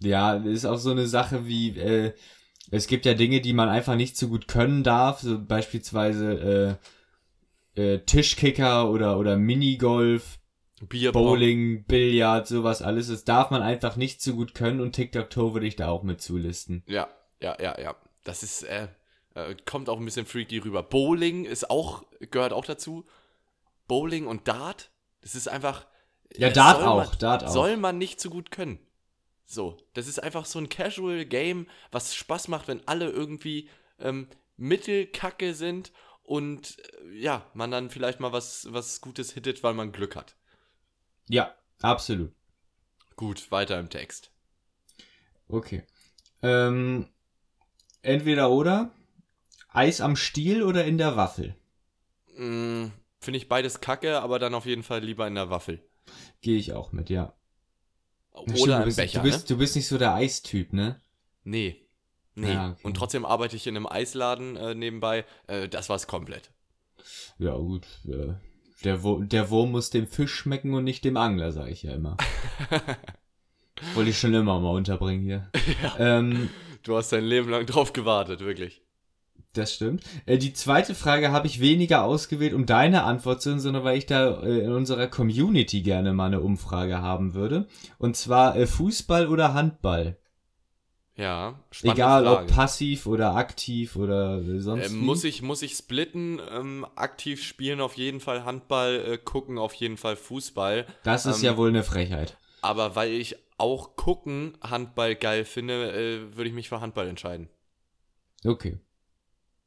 Ja, 0.00 0.34
ist 0.36 0.64
auch 0.66 0.76
so 0.78 0.90
eine 0.90 1.06
Sache 1.06 1.46
wie, 1.46 1.70
äh, 1.78 2.12
es 2.70 2.86
gibt 2.88 3.06
ja 3.06 3.14
Dinge, 3.14 3.40
die 3.40 3.52
man 3.52 3.68
einfach 3.68 3.94
nicht 3.96 4.16
so 4.16 4.28
gut 4.28 4.48
können 4.48 4.82
darf, 4.82 5.20
so 5.20 5.38
beispielsweise 5.42 6.78
äh, 7.76 7.80
äh, 7.94 7.98
Tischkicker 8.04 8.90
oder, 8.90 9.18
oder 9.18 9.36
Minigolf, 9.36 10.38
Bierpong. 10.88 11.24
Bowling, 11.24 11.84
Billard, 11.84 12.46
sowas 12.46 12.82
alles. 12.82 13.08
Das 13.08 13.24
darf 13.24 13.50
man 13.50 13.62
einfach 13.62 13.96
nicht 13.96 14.22
so 14.22 14.34
gut 14.34 14.54
können 14.54 14.80
und 14.80 14.92
Tic-Tac-Toe 14.92 15.54
würde 15.54 15.66
ich 15.66 15.76
da 15.76 15.88
auch 15.88 16.02
mit 16.02 16.20
zulisten. 16.20 16.82
Ja, 16.86 17.08
ja, 17.40 17.56
ja, 17.60 17.78
ja. 17.80 17.96
Das 18.24 18.42
ist, 18.42 18.62
äh, 18.64 18.88
äh, 19.34 19.54
kommt 19.64 19.88
auch 19.88 19.98
ein 19.98 20.04
bisschen 20.04 20.26
freaky 20.26 20.58
rüber. 20.58 20.82
Bowling 20.82 21.44
ist 21.44 21.70
auch, 21.70 22.04
gehört 22.30 22.52
auch 22.52 22.64
dazu. 22.64 23.04
Bowling 23.86 24.26
und 24.26 24.48
Dart, 24.48 24.90
das 25.20 25.34
ist 25.34 25.48
einfach. 25.48 25.86
Ja, 26.36 26.48
das 26.48 26.56
Dart 26.56 26.82
auch, 26.82 26.96
man, 26.96 27.18
Dart 27.18 27.44
auch. 27.44 27.48
Soll 27.48 27.76
man 27.76 27.98
nicht 27.98 28.20
so 28.20 28.30
gut 28.30 28.50
können. 28.50 28.78
So, 29.44 29.76
das 29.94 30.08
ist 30.08 30.20
einfach 30.22 30.44
so 30.44 30.58
ein 30.58 30.68
Casual 30.68 31.24
Game, 31.24 31.68
was 31.92 32.16
Spaß 32.16 32.48
macht, 32.48 32.66
wenn 32.66 32.86
alle 32.88 33.10
irgendwie 33.10 33.68
ähm, 34.00 34.26
Mittelkacke 34.56 35.54
sind 35.54 35.92
und 36.24 36.78
äh, 36.78 37.18
ja, 37.18 37.48
man 37.54 37.70
dann 37.70 37.90
vielleicht 37.90 38.18
mal 38.18 38.32
was, 38.32 38.66
was 38.70 39.00
Gutes 39.00 39.32
hittet, 39.32 39.62
weil 39.62 39.74
man 39.74 39.92
Glück 39.92 40.16
hat. 40.16 40.34
Ja, 41.28 41.54
absolut. 41.82 42.32
Gut, 43.16 43.50
weiter 43.50 43.78
im 43.80 43.90
Text. 43.90 44.30
Okay. 45.48 45.82
Ähm, 46.42 47.08
entweder 48.02 48.50
oder. 48.50 48.90
Eis 49.68 50.00
am 50.00 50.16
Stiel 50.16 50.62
oder 50.62 50.84
in 50.84 50.98
der 50.98 51.16
Waffel? 51.16 51.54
Mm, 52.36 52.86
Finde 53.20 53.38
ich 53.38 53.48
beides 53.48 53.80
kacke, 53.80 54.20
aber 54.20 54.38
dann 54.38 54.54
auf 54.54 54.66
jeden 54.66 54.82
Fall 54.82 55.02
lieber 55.02 55.26
in 55.26 55.34
der 55.34 55.50
Waffel. 55.50 55.82
Gehe 56.40 56.58
ich 56.58 56.72
auch 56.72 56.92
mit, 56.92 57.10
ja. 57.10 57.34
Oder 58.32 58.56
Stimmt, 58.56 58.68
du 58.68 58.72
im 58.76 58.84
bist, 58.84 58.96
Becher, 58.96 59.18
du 59.18 59.24
bist, 59.24 59.38
ne? 59.40 59.44
du 59.48 59.58
bist 59.58 59.76
nicht 59.76 59.88
so 59.88 59.98
der 59.98 60.14
Eistyp, 60.14 60.72
ne? 60.72 61.00
Nee. 61.44 61.82
Nee. 62.34 62.52
Ja, 62.52 62.70
okay. 62.70 62.80
Und 62.82 62.94
trotzdem 62.94 63.24
arbeite 63.24 63.56
ich 63.56 63.66
in 63.66 63.76
einem 63.76 63.86
Eisladen 63.86 64.56
äh, 64.56 64.74
nebenbei. 64.74 65.24
Äh, 65.46 65.68
das 65.68 65.88
war's 65.88 66.06
komplett. 66.06 66.50
Ja, 67.38 67.54
gut. 67.56 67.86
Äh, 68.06 68.34
der, 68.84 69.02
Wurm, 69.02 69.28
der 69.28 69.50
Wurm 69.50 69.72
muss 69.72 69.90
dem 69.90 70.06
Fisch 70.06 70.34
schmecken 70.34 70.74
und 70.74 70.84
nicht 70.84 71.04
dem 71.04 71.16
Angler, 71.16 71.52
sage 71.52 71.70
ich 71.70 71.82
ja 71.82 71.92
immer. 71.92 72.16
Wollte 73.94 74.10
ich 74.10 74.18
schon 74.18 74.32
immer 74.34 74.58
mal 74.58 74.70
unterbringen 74.70 75.22
hier. 75.22 75.50
Ähm, 75.98 76.48
Du 76.82 76.96
hast 76.96 77.12
dein 77.12 77.24
Leben 77.24 77.50
lang 77.50 77.66
drauf 77.66 77.92
gewartet, 77.92 78.40
wirklich. 78.40 78.80
das 79.54 79.74
stimmt. 79.74 80.04
Äh, 80.24 80.38
die 80.38 80.52
zweite 80.52 80.94
Frage 80.94 81.32
habe 81.32 81.48
ich 81.48 81.60
weniger 81.60 82.04
ausgewählt, 82.04 82.54
um 82.54 82.64
deine 82.64 83.02
Antwort 83.02 83.42
zu 83.42 83.50
hören, 83.50 83.58
sondern 83.60 83.82
weil 83.82 83.98
ich 83.98 84.06
da 84.06 84.40
äh, 84.42 84.60
in 84.60 84.70
unserer 84.72 85.08
Community 85.08 85.82
gerne 85.82 86.12
mal 86.12 86.26
eine 86.26 86.40
Umfrage 86.40 86.98
haben 87.02 87.34
würde. 87.34 87.66
Und 87.98 88.16
zwar 88.16 88.56
äh, 88.56 88.68
Fußball 88.68 89.26
oder 89.26 89.52
Handball. 89.52 90.16
Ja, 91.16 91.58
Egal 91.82 92.24
Frage. 92.24 92.42
ob 92.42 92.46
passiv 92.48 93.06
oder 93.06 93.36
aktiv 93.36 93.96
oder 93.96 94.38
äh, 94.38 94.60
sonst. 94.60 94.92
Wie. 94.92 94.96
muss, 94.96 95.24
ich, 95.24 95.40
muss 95.40 95.62
ich 95.62 95.74
splitten? 95.74 96.40
Ähm, 96.50 96.86
aktiv 96.94 97.42
spielen 97.42 97.80
auf 97.80 97.96
jeden 97.96 98.20
Fall 98.20 98.44
Handball, 98.44 99.02
äh, 99.12 99.18
gucken 99.18 99.56
auf 99.56 99.72
jeden 99.74 99.96
Fall 99.96 100.16
Fußball. 100.16 100.86
das 101.04 101.24
ist 101.24 101.38
ähm, 101.38 101.44
ja 101.46 101.56
wohl 101.56 101.70
eine 101.70 101.82
Frechheit. 101.82 102.36
Aber 102.60 102.96
weil 102.96 103.12
ich 103.12 103.36
auch 103.56 103.96
gucken 103.96 104.58
Handball 104.60 105.14
geil 105.14 105.46
finde, 105.46 105.92
äh, 105.92 106.36
würde 106.36 106.48
ich 106.50 106.54
mich 106.54 106.68
für 106.68 106.82
Handball 106.82 107.08
entscheiden. 107.08 107.48
Okay. 108.44 108.78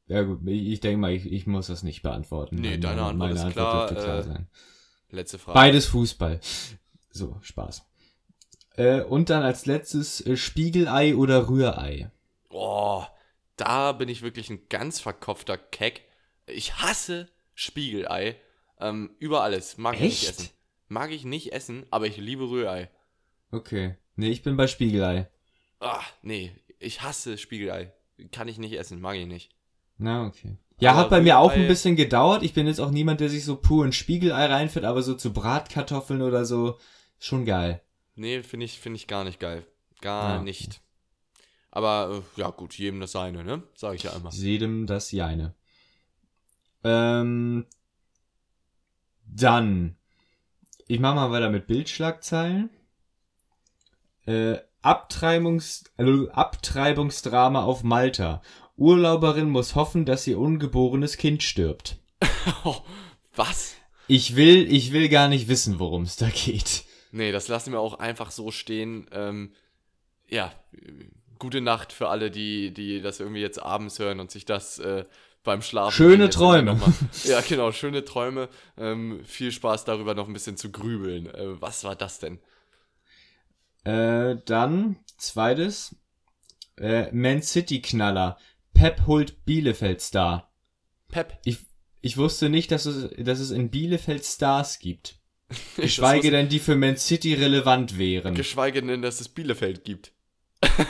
Ja 0.06 0.22
gut, 0.22 0.46
ich, 0.46 0.80
denke 0.80 0.98
mal, 0.98 1.12
ich, 1.12 1.30
ich 1.30 1.46
muss 1.46 1.66
das 1.66 1.82
nicht 1.82 2.02
beantworten. 2.02 2.56
Nee, 2.56 2.78
deine 2.78 3.02
Antwort 3.02 3.16
meine 3.16 3.34
ist 3.34 3.40
Antwort 3.40 3.54
klar, 3.54 3.88
dürfte 3.88 4.04
klar 4.04 4.18
äh, 4.18 4.22
sein. 4.22 4.48
Letzte 5.10 5.38
Frage. 5.38 5.54
Beides 5.54 5.86
Fußball. 5.86 6.40
So, 7.10 7.36
Spaß. 7.42 7.89
Äh, 8.80 9.02
und 9.02 9.28
dann 9.28 9.42
als 9.42 9.66
letztes 9.66 10.24
äh, 10.26 10.38
Spiegelei 10.38 11.14
oder 11.14 11.50
Rührei. 11.50 12.10
Oh, 12.48 13.04
da 13.56 13.92
bin 13.92 14.08
ich 14.08 14.22
wirklich 14.22 14.48
ein 14.48 14.62
ganz 14.70 15.00
verkopfter 15.00 15.58
Keck. 15.58 16.06
Ich 16.46 16.78
hasse 16.78 17.28
Spiegelei. 17.54 18.36
Ähm, 18.78 19.10
über 19.18 19.42
alles. 19.42 19.76
Mag 19.76 19.96
ich 19.96 20.00
nicht 20.00 20.22
Echt? 20.22 20.40
essen. 20.40 20.50
Mag 20.88 21.10
ich 21.10 21.26
nicht 21.26 21.52
essen, 21.52 21.84
aber 21.90 22.06
ich 22.06 22.16
liebe 22.16 22.48
Rührei. 22.48 22.88
Okay. 23.50 23.96
Nee, 24.16 24.30
ich 24.30 24.42
bin 24.42 24.56
bei 24.56 24.66
Spiegelei. 24.66 25.28
Ah, 25.80 26.00
nee, 26.22 26.50
ich 26.78 27.02
hasse 27.02 27.36
Spiegelei. 27.36 27.92
Kann 28.32 28.48
ich 28.48 28.56
nicht 28.56 28.78
essen, 28.78 28.98
mag 29.02 29.16
ich 29.16 29.26
nicht. 29.26 29.50
Na, 29.98 30.24
okay. 30.24 30.56
Ja, 30.78 30.92
Aber 30.92 31.00
hat 31.00 31.10
bei 31.10 31.20
mir 31.20 31.38
auch 31.38 31.52
ein 31.52 31.68
bisschen 31.68 31.96
gedauert. 31.96 32.42
Ich 32.42 32.54
bin 32.54 32.66
jetzt 32.66 32.80
auch 32.80 32.90
niemand, 32.90 33.20
der 33.20 33.28
sich 33.28 33.44
so 33.44 33.56
pur 33.56 33.84
in 33.84 33.92
Spiegelei 33.92 34.46
reinfährt, 34.46 34.86
aber 34.86 35.02
so 35.02 35.12
zu 35.12 35.34
Bratkartoffeln 35.34 36.22
oder 36.22 36.46
so, 36.46 36.78
schon 37.18 37.44
geil. 37.44 37.82
Nee, 38.14 38.42
finde 38.42 38.66
ich, 38.66 38.78
find 38.78 38.96
ich 38.96 39.06
gar 39.06 39.24
nicht 39.24 39.40
geil. 39.40 39.64
Gar 40.00 40.36
okay. 40.36 40.44
nicht. 40.44 40.80
Aber 41.70 42.22
äh, 42.36 42.40
ja, 42.40 42.50
gut, 42.50 42.76
jedem 42.76 43.00
das 43.00 43.12
seine, 43.12 43.44
ne? 43.44 43.62
Sag 43.74 43.94
ich 43.94 44.02
ja 44.02 44.12
immer. 44.12 44.30
Jedem 44.30 44.86
das 44.86 45.12
Jeine. 45.12 45.54
Ähm, 46.82 47.66
dann, 49.26 49.96
ich 50.88 50.98
mach 50.98 51.14
mal 51.14 51.30
weiter 51.30 51.50
mit 51.50 51.66
Bildschlagzeilen. 51.66 52.70
Äh, 54.26 54.58
Abtreibungs, 54.82 55.84
also 55.96 56.30
Abtreibungsdrama 56.30 57.62
auf 57.62 57.82
Malta. 57.82 58.42
Urlauberin 58.76 59.50
muss 59.50 59.74
hoffen, 59.74 60.06
dass 60.06 60.26
ihr 60.26 60.38
ungeborenes 60.38 61.18
Kind 61.18 61.42
stirbt. 61.42 61.98
Was? 63.34 63.74
Ich 64.08 64.36
will, 64.36 64.72
ich 64.72 64.92
will 64.92 65.08
gar 65.08 65.28
nicht 65.28 65.48
wissen, 65.48 65.78
worum 65.78 66.02
es 66.02 66.16
da 66.16 66.28
geht. 66.30 66.84
Nee, 67.10 67.32
das 67.32 67.48
lassen 67.48 67.72
wir 67.72 67.80
auch 67.80 67.98
einfach 67.98 68.30
so 68.30 68.50
stehen. 68.50 69.08
Ähm, 69.12 69.52
ja, 70.28 70.52
gute 71.38 71.60
Nacht 71.60 71.92
für 71.92 72.08
alle, 72.08 72.30
die, 72.30 72.72
die 72.72 73.00
das 73.00 73.20
irgendwie 73.20 73.40
jetzt 73.40 73.60
abends 73.60 73.98
hören 73.98 74.20
und 74.20 74.30
sich 74.30 74.44
das 74.44 74.78
äh, 74.78 75.04
beim 75.42 75.62
Schlafen. 75.62 75.94
Schöne 75.94 76.30
Träume. 76.30 76.80
Ja, 77.24 77.40
genau, 77.40 77.72
schöne 77.72 78.04
Träume. 78.04 78.48
Ähm, 78.76 79.24
viel 79.24 79.50
Spaß 79.50 79.84
darüber 79.84 80.14
noch 80.14 80.28
ein 80.28 80.32
bisschen 80.32 80.56
zu 80.56 80.70
grübeln. 80.70 81.26
Äh, 81.26 81.60
was 81.60 81.84
war 81.84 81.96
das 81.96 82.18
denn? 82.18 82.38
Äh, 83.84 84.36
dann, 84.44 84.96
zweites, 85.16 85.96
äh, 86.76 87.10
Man 87.12 87.42
City 87.42 87.80
Knaller. 87.82 88.38
Pep 88.74 89.06
holt 89.06 89.44
Bielefeld 89.44 90.00
Star. 90.00 90.52
Pep. 91.08 91.38
Ich, 91.44 91.58
ich 92.00 92.16
wusste 92.16 92.48
nicht, 92.48 92.70
dass 92.70 92.86
es, 92.86 93.10
dass 93.18 93.40
es 93.40 93.50
in 93.50 93.70
Bielefeld 93.70 94.24
Stars 94.24 94.78
gibt. 94.78 95.19
Geschweige 95.76 96.30
denn, 96.30 96.48
die 96.48 96.58
für 96.58 96.76
Man 96.76 96.96
City 96.96 97.34
relevant 97.34 97.98
wären. 97.98 98.34
Geschweige 98.34 98.82
denn, 98.82 99.02
dass 99.02 99.20
es 99.20 99.28
Bielefeld 99.28 99.84
gibt. 99.84 100.12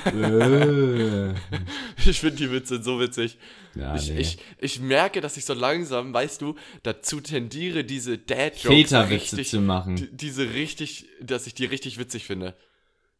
äh. 0.06 1.34
Ich 2.06 2.20
finde 2.20 2.36
die 2.36 2.50
Witze 2.50 2.82
so 2.82 2.98
witzig. 2.98 3.36
ja, 3.74 3.94
ich, 3.94 4.08
nee. 4.10 4.20
ich, 4.20 4.38
ich 4.58 4.80
merke, 4.80 5.20
dass 5.20 5.36
ich 5.36 5.44
so 5.44 5.52
langsam, 5.52 6.14
weißt 6.14 6.40
du, 6.40 6.54
dazu 6.82 7.20
tendiere, 7.20 7.84
diese 7.84 8.16
Dad-Jokes 8.16 8.92
richtig, 9.10 9.48
zu 9.50 9.60
machen. 9.60 9.96
die- 9.96 10.08
diese 10.16 10.54
richtig, 10.54 11.06
dass 11.20 11.46
ich 11.46 11.54
die 11.54 11.66
richtig 11.66 11.98
witzig 11.98 12.24
finde. 12.24 12.54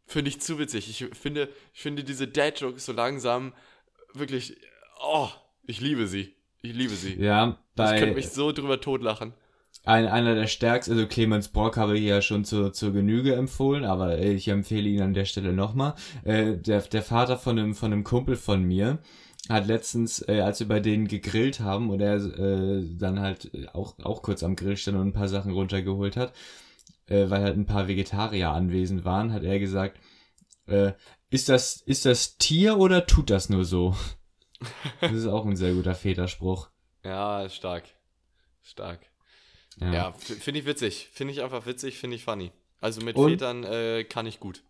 Finde 0.06 0.30
ich 0.30 0.40
zu 0.40 0.58
witzig. 0.58 0.88
Ich 0.88 1.06
finde, 1.18 1.48
ich 1.74 1.80
finde 1.82 2.04
diese 2.04 2.26
Dad-Jokes 2.26 2.86
so 2.86 2.92
langsam 2.92 3.52
wirklich, 4.14 4.56
oh, 5.02 5.28
ich 5.66 5.80
liebe 5.80 6.06
sie. 6.06 6.34
Ich 6.62 6.72
liebe 6.74 6.94
sie. 6.94 7.14
Ja, 7.14 7.58
ich 7.76 7.84
könnte 7.84 8.06
bei 8.06 8.14
mich 8.14 8.30
so 8.30 8.50
drüber 8.52 8.80
totlachen. 8.80 9.34
Ein, 9.84 10.06
einer 10.06 10.34
der 10.34 10.46
stärksten, 10.46 10.92
also 10.92 11.06
Clemens 11.06 11.48
Brock 11.48 11.76
habe 11.76 11.98
ich 11.98 12.04
ja 12.04 12.20
schon 12.20 12.44
zur, 12.44 12.72
zur 12.72 12.92
Genüge 12.92 13.34
empfohlen, 13.34 13.84
aber 13.84 14.18
ich 14.18 14.48
empfehle 14.48 14.88
ihn 14.88 15.02
an 15.02 15.14
der 15.14 15.24
Stelle 15.24 15.52
nochmal. 15.52 15.94
Äh, 16.24 16.56
der, 16.58 16.82
der 16.82 17.02
Vater 17.02 17.38
von 17.38 17.58
einem, 17.58 17.74
von 17.74 17.92
einem 17.92 18.04
Kumpel 18.04 18.36
von 18.36 18.62
mir 18.62 18.98
hat 19.48 19.66
letztens, 19.66 20.26
äh, 20.28 20.40
als 20.40 20.60
wir 20.60 20.68
bei 20.68 20.80
denen 20.80 21.08
gegrillt 21.08 21.60
haben 21.60 21.90
und 21.90 22.00
er 22.00 22.16
äh, 22.16 22.84
dann 22.96 23.20
halt 23.20 23.50
auch, 23.74 23.98
auch 24.02 24.22
kurz 24.22 24.42
am 24.42 24.54
Grill 24.54 24.76
stand 24.76 24.98
und 24.98 25.08
ein 25.08 25.12
paar 25.12 25.28
Sachen 25.28 25.52
runtergeholt 25.52 26.16
hat, 26.16 26.34
äh, 27.06 27.30
weil 27.30 27.42
halt 27.42 27.56
ein 27.56 27.66
paar 27.66 27.88
Vegetarier 27.88 28.50
anwesend 28.50 29.04
waren, 29.04 29.32
hat 29.32 29.44
er 29.44 29.58
gesagt, 29.58 29.98
äh, 30.66 30.92
ist 31.30 31.48
das, 31.48 31.76
ist 31.76 32.04
das 32.04 32.36
Tier 32.36 32.78
oder 32.78 33.06
tut 33.06 33.30
das 33.30 33.48
nur 33.48 33.64
so? 33.64 33.96
Das 35.00 35.12
ist 35.12 35.26
auch 35.26 35.46
ein 35.46 35.56
sehr 35.56 35.72
guter 35.72 35.94
Väterspruch. 35.94 36.68
Ja, 37.02 37.48
stark. 37.48 37.84
Stark. 38.60 39.09
Ja, 39.80 40.10
f- 40.10 40.38
finde 40.42 40.60
ich 40.60 40.66
witzig. 40.66 41.08
Finde 41.12 41.32
ich 41.32 41.42
einfach 41.42 41.66
witzig, 41.66 41.98
finde 41.98 42.16
ich 42.16 42.24
funny. 42.24 42.52
Also 42.80 43.00
mit 43.02 43.16
Und- 43.16 43.30
Vätern 43.30 43.64
äh, 43.64 44.04
kann 44.04 44.26
ich 44.26 44.40
gut. 44.40 44.62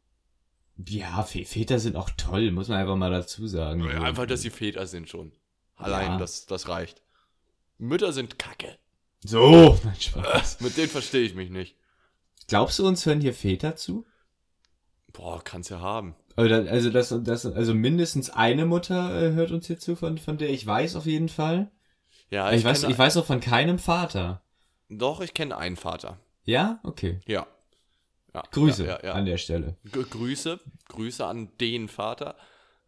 Ja, 0.88 1.22
Vä- 1.24 1.46
Väter 1.46 1.78
sind 1.78 1.96
auch 1.96 2.10
toll, 2.16 2.50
muss 2.52 2.68
man 2.68 2.78
einfach 2.78 2.96
mal 2.96 3.10
dazu 3.10 3.46
sagen. 3.46 3.84
Ja, 3.84 4.02
einfach, 4.02 4.26
dass 4.26 4.40
sie 4.42 4.50
Väter 4.50 4.86
sind 4.86 5.08
schon. 5.08 5.32
Allein, 5.76 6.12
Ja. 6.12 6.18
das, 6.18 6.46
das 6.46 6.68
reicht. 6.68 7.02
Mütter 7.78 8.12
sind 8.12 8.38
kacke. 8.38 8.78
So, 9.22 9.78
nein, 9.84 9.96
Spaß. 10.00 10.60
Mit 10.60 10.76
denen 10.76 10.88
verstehe 10.88 11.22
ich 11.22 11.34
mich 11.34 11.50
nicht. 11.50 11.76
Glaubst 12.48 12.78
du, 12.78 12.86
uns 12.86 13.04
hören 13.04 13.20
hier 13.20 13.34
Väter 13.34 13.76
zu? 13.76 14.06
Boah, 15.12 15.42
kann's 15.44 15.68
ja 15.68 15.80
haben. 15.80 16.14
Also, 16.36 16.88
das, 16.90 17.14
das, 17.22 17.44
also 17.44 17.74
mindestens 17.74 18.30
eine 18.30 18.64
Mutter 18.64 19.22
äh, 19.22 19.32
hört 19.32 19.50
uns 19.50 19.66
hier 19.66 19.78
zu, 19.78 19.96
von, 19.96 20.16
von 20.18 20.38
der 20.38 20.48
ich 20.50 20.64
weiß 20.66 20.96
auf 20.96 21.04
jeden 21.06 21.28
Fall. 21.28 21.70
Ja, 22.30 22.52
Ich, 22.52 22.64
weiß, 22.64 22.82
kenne- 22.82 22.92
ich 22.92 22.98
weiß 22.98 23.16
auch 23.18 23.26
von 23.26 23.40
keinem 23.40 23.78
Vater. 23.78 24.42
Doch, 24.90 25.20
ich 25.20 25.32
kenne 25.34 25.56
einen 25.56 25.76
Vater. 25.76 26.18
Ja? 26.44 26.80
Okay. 26.82 27.20
Ja. 27.26 27.46
ja 28.34 28.42
Grüße 28.50 28.84
Ja, 28.84 28.98
ja, 29.04 29.12
an 29.12 29.24
der 29.24 29.38
Stelle. 29.38 29.76
G 29.84 30.02
Grüße. 30.02 30.58
Grüße 30.88 31.24
an 31.24 31.50
den 31.60 31.88
Vater. 31.88 32.36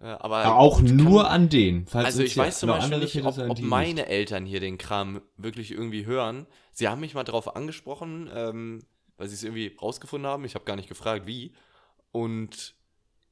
Äh, 0.00 0.07
aber 0.07 0.38
Aber 0.38 0.57
auch 0.59 0.80
nur 0.80 1.22
kann- 1.22 1.32
an 1.32 1.48
den. 1.48 1.86
Falls 1.86 2.07
Also 2.07 2.22
ich 2.24 2.36
weiß 2.36 2.59
zum 2.59 2.70
Beispiel 2.70 2.98
nicht, 2.98 3.22
ob, 3.24 3.38
ob 3.38 3.61
meine 3.61 4.07
Eltern 4.07 4.44
hier 4.44 4.59
den 4.59 4.78
Kram 4.78 5.22
wirklich 5.36 5.70
irgendwie 5.70 6.07
hören. 6.07 6.46
Sie 6.72 6.88
haben 6.88 7.00
mich 7.00 7.14
mal 7.14 7.22
drauf 7.24 7.55
angesprochen, 7.55 8.28
ähm, 8.34 8.84
weil 9.16 9.28
sie 9.28 9.34
es 9.34 9.44
irgendwie 9.44 9.76
rausgefunden 9.80 10.28
haben. 10.28 10.44
Ich 10.44 10.57
habe 10.57 10.64
gar 10.64 10.76
nicht 10.76 10.88
gefragt, 10.88 11.26
wie. 11.26 11.55
Und 12.11 12.74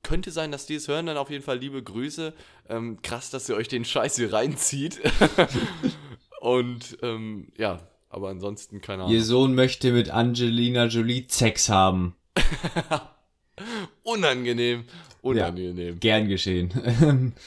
könnte 0.05 0.31
sein, 0.31 0.53
dass 0.53 0.67
die 0.67 0.77
es 0.77 0.87
hören. 0.87 1.07
Dann 1.07 1.17
auf 1.17 1.29
jeden 1.31 1.43
Fall 1.43 1.59
liebe 1.59 1.83
Grüße. 1.83 2.35
Ähm, 2.69 3.03
krass, 3.03 3.31
dass 3.31 3.49
ihr 3.49 3.57
euch 3.57 3.69
den 3.69 3.85
Scheiß 3.85 4.15
hier 4.17 4.33
reinzieht. 4.33 5.01
Und 6.41 6.99
ähm, 7.03 7.53
ja, 7.59 7.81
aber 8.11 8.29
ansonsten 8.29 8.81
keine 8.81 9.05
Ahnung. 9.05 9.15
Ihr 9.15 9.25
Sohn 9.25 9.55
möchte 9.55 9.93
mit 9.93 10.11
Angelina 10.11 10.87
Jolie 10.87 11.27
Sex 11.29 11.69
haben. 11.69 12.17
Unangenehm. 14.03 14.85
Unangenehm. 15.23 15.99
Gern 16.01 16.29
geschehen. 16.29 17.35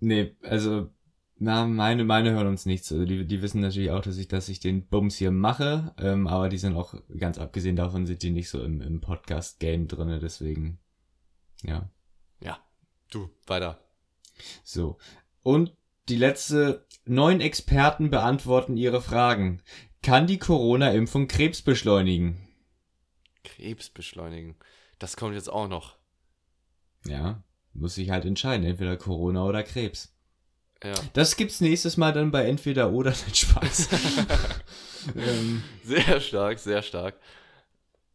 Nee, 0.00 0.36
also, 0.42 0.90
na, 1.38 1.64
meine, 1.66 2.04
meine 2.04 2.32
hören 2.32 2.48
uns 2.48 2.66
nichts. 2.66 2.92
Also 2.92 3.06
die, 3.06 3.26
die 3.26 3.40
wissen 3.40 3.62
natürlich 3.62 3.90
auch, 3.90 4.02
dass 4.02 4.18
ich, 4.18 4.28
dass 4.28 4.50
ich 4.50 4.60
den 4.60 4.86
Bums 4.86 5.16
hier 5.16 5.30
mache, 5.30 5.94
ähm, 5.98 6.26
aber 6.26 6.50
die 6.50 6.58
sind 6.58 6.76
auch, 6.76 6.94
ganz 7.16 7.38
abgesehen 7.38 7.74
davon, 7.76 8.04
sind 8.04 8.22
die 8.22 8.30
nicht 8.30 8.50
so 8.50 8.62
im, 8.62 8.82
im 8.82 9.00
Podcast-Game 9.00 9.88
drinne, 9.88 10.18
deswegen, 10.18 10.78
ja, 11.62 11.88
Ja, 12.40 12.58
du, 13.10 13.30
weiter. 13.46 13.78
so. 14.62 14.98
Und 15.42 15.74
die 16.08 16.16
letzte, 16.16 16.86
neun 17.04 17.40
Experten 17.40 18.10
beantworten 18.10 18.76
ihre 18.76 19.00
Fragen. 19.00 19.62
Kann 20.02 20.26
die 20.26 20.38
Corona-Impfung 20.38 21.28
Krebs 21.28 21.62
beschleunigen? 21.62 22.48
Krebs 23.42 23.88
beschleunigen. 23.90 24.56
Das 24.98 25.16
kommt 25.16 25.34
jetzt 25.34 25.50
auch 25.50 25.68
noch. 25.68 25.96
Ja. 27.06 27.42
muss 27.72 27.94
sich 27.96 28.10
halt 28.10 28.24
entscheiden, 28.24 28.66
entweder 28.66 28.96
Corona 28.96 29.44
oder 29.44 29.62
Krebs. 29.62 30.14
Ja. 30.82 30.94
Das 31.14 31.36
gibt's 31.36 31.60
nächstes 31.60 31.96
Mal 31.96 32.12
dann 32.12 32.30
bei 32.30 32.46
entweder 32.46 32.90
oder 32.90 33.12
den 33.26 33.34
Spaß. 33.34 33.88
ähm, 35.16 35.62
Sehr 35.82 36.20
stark, 36.20 36.58
sehr 36.58 36.82
stark. 36.82 37.18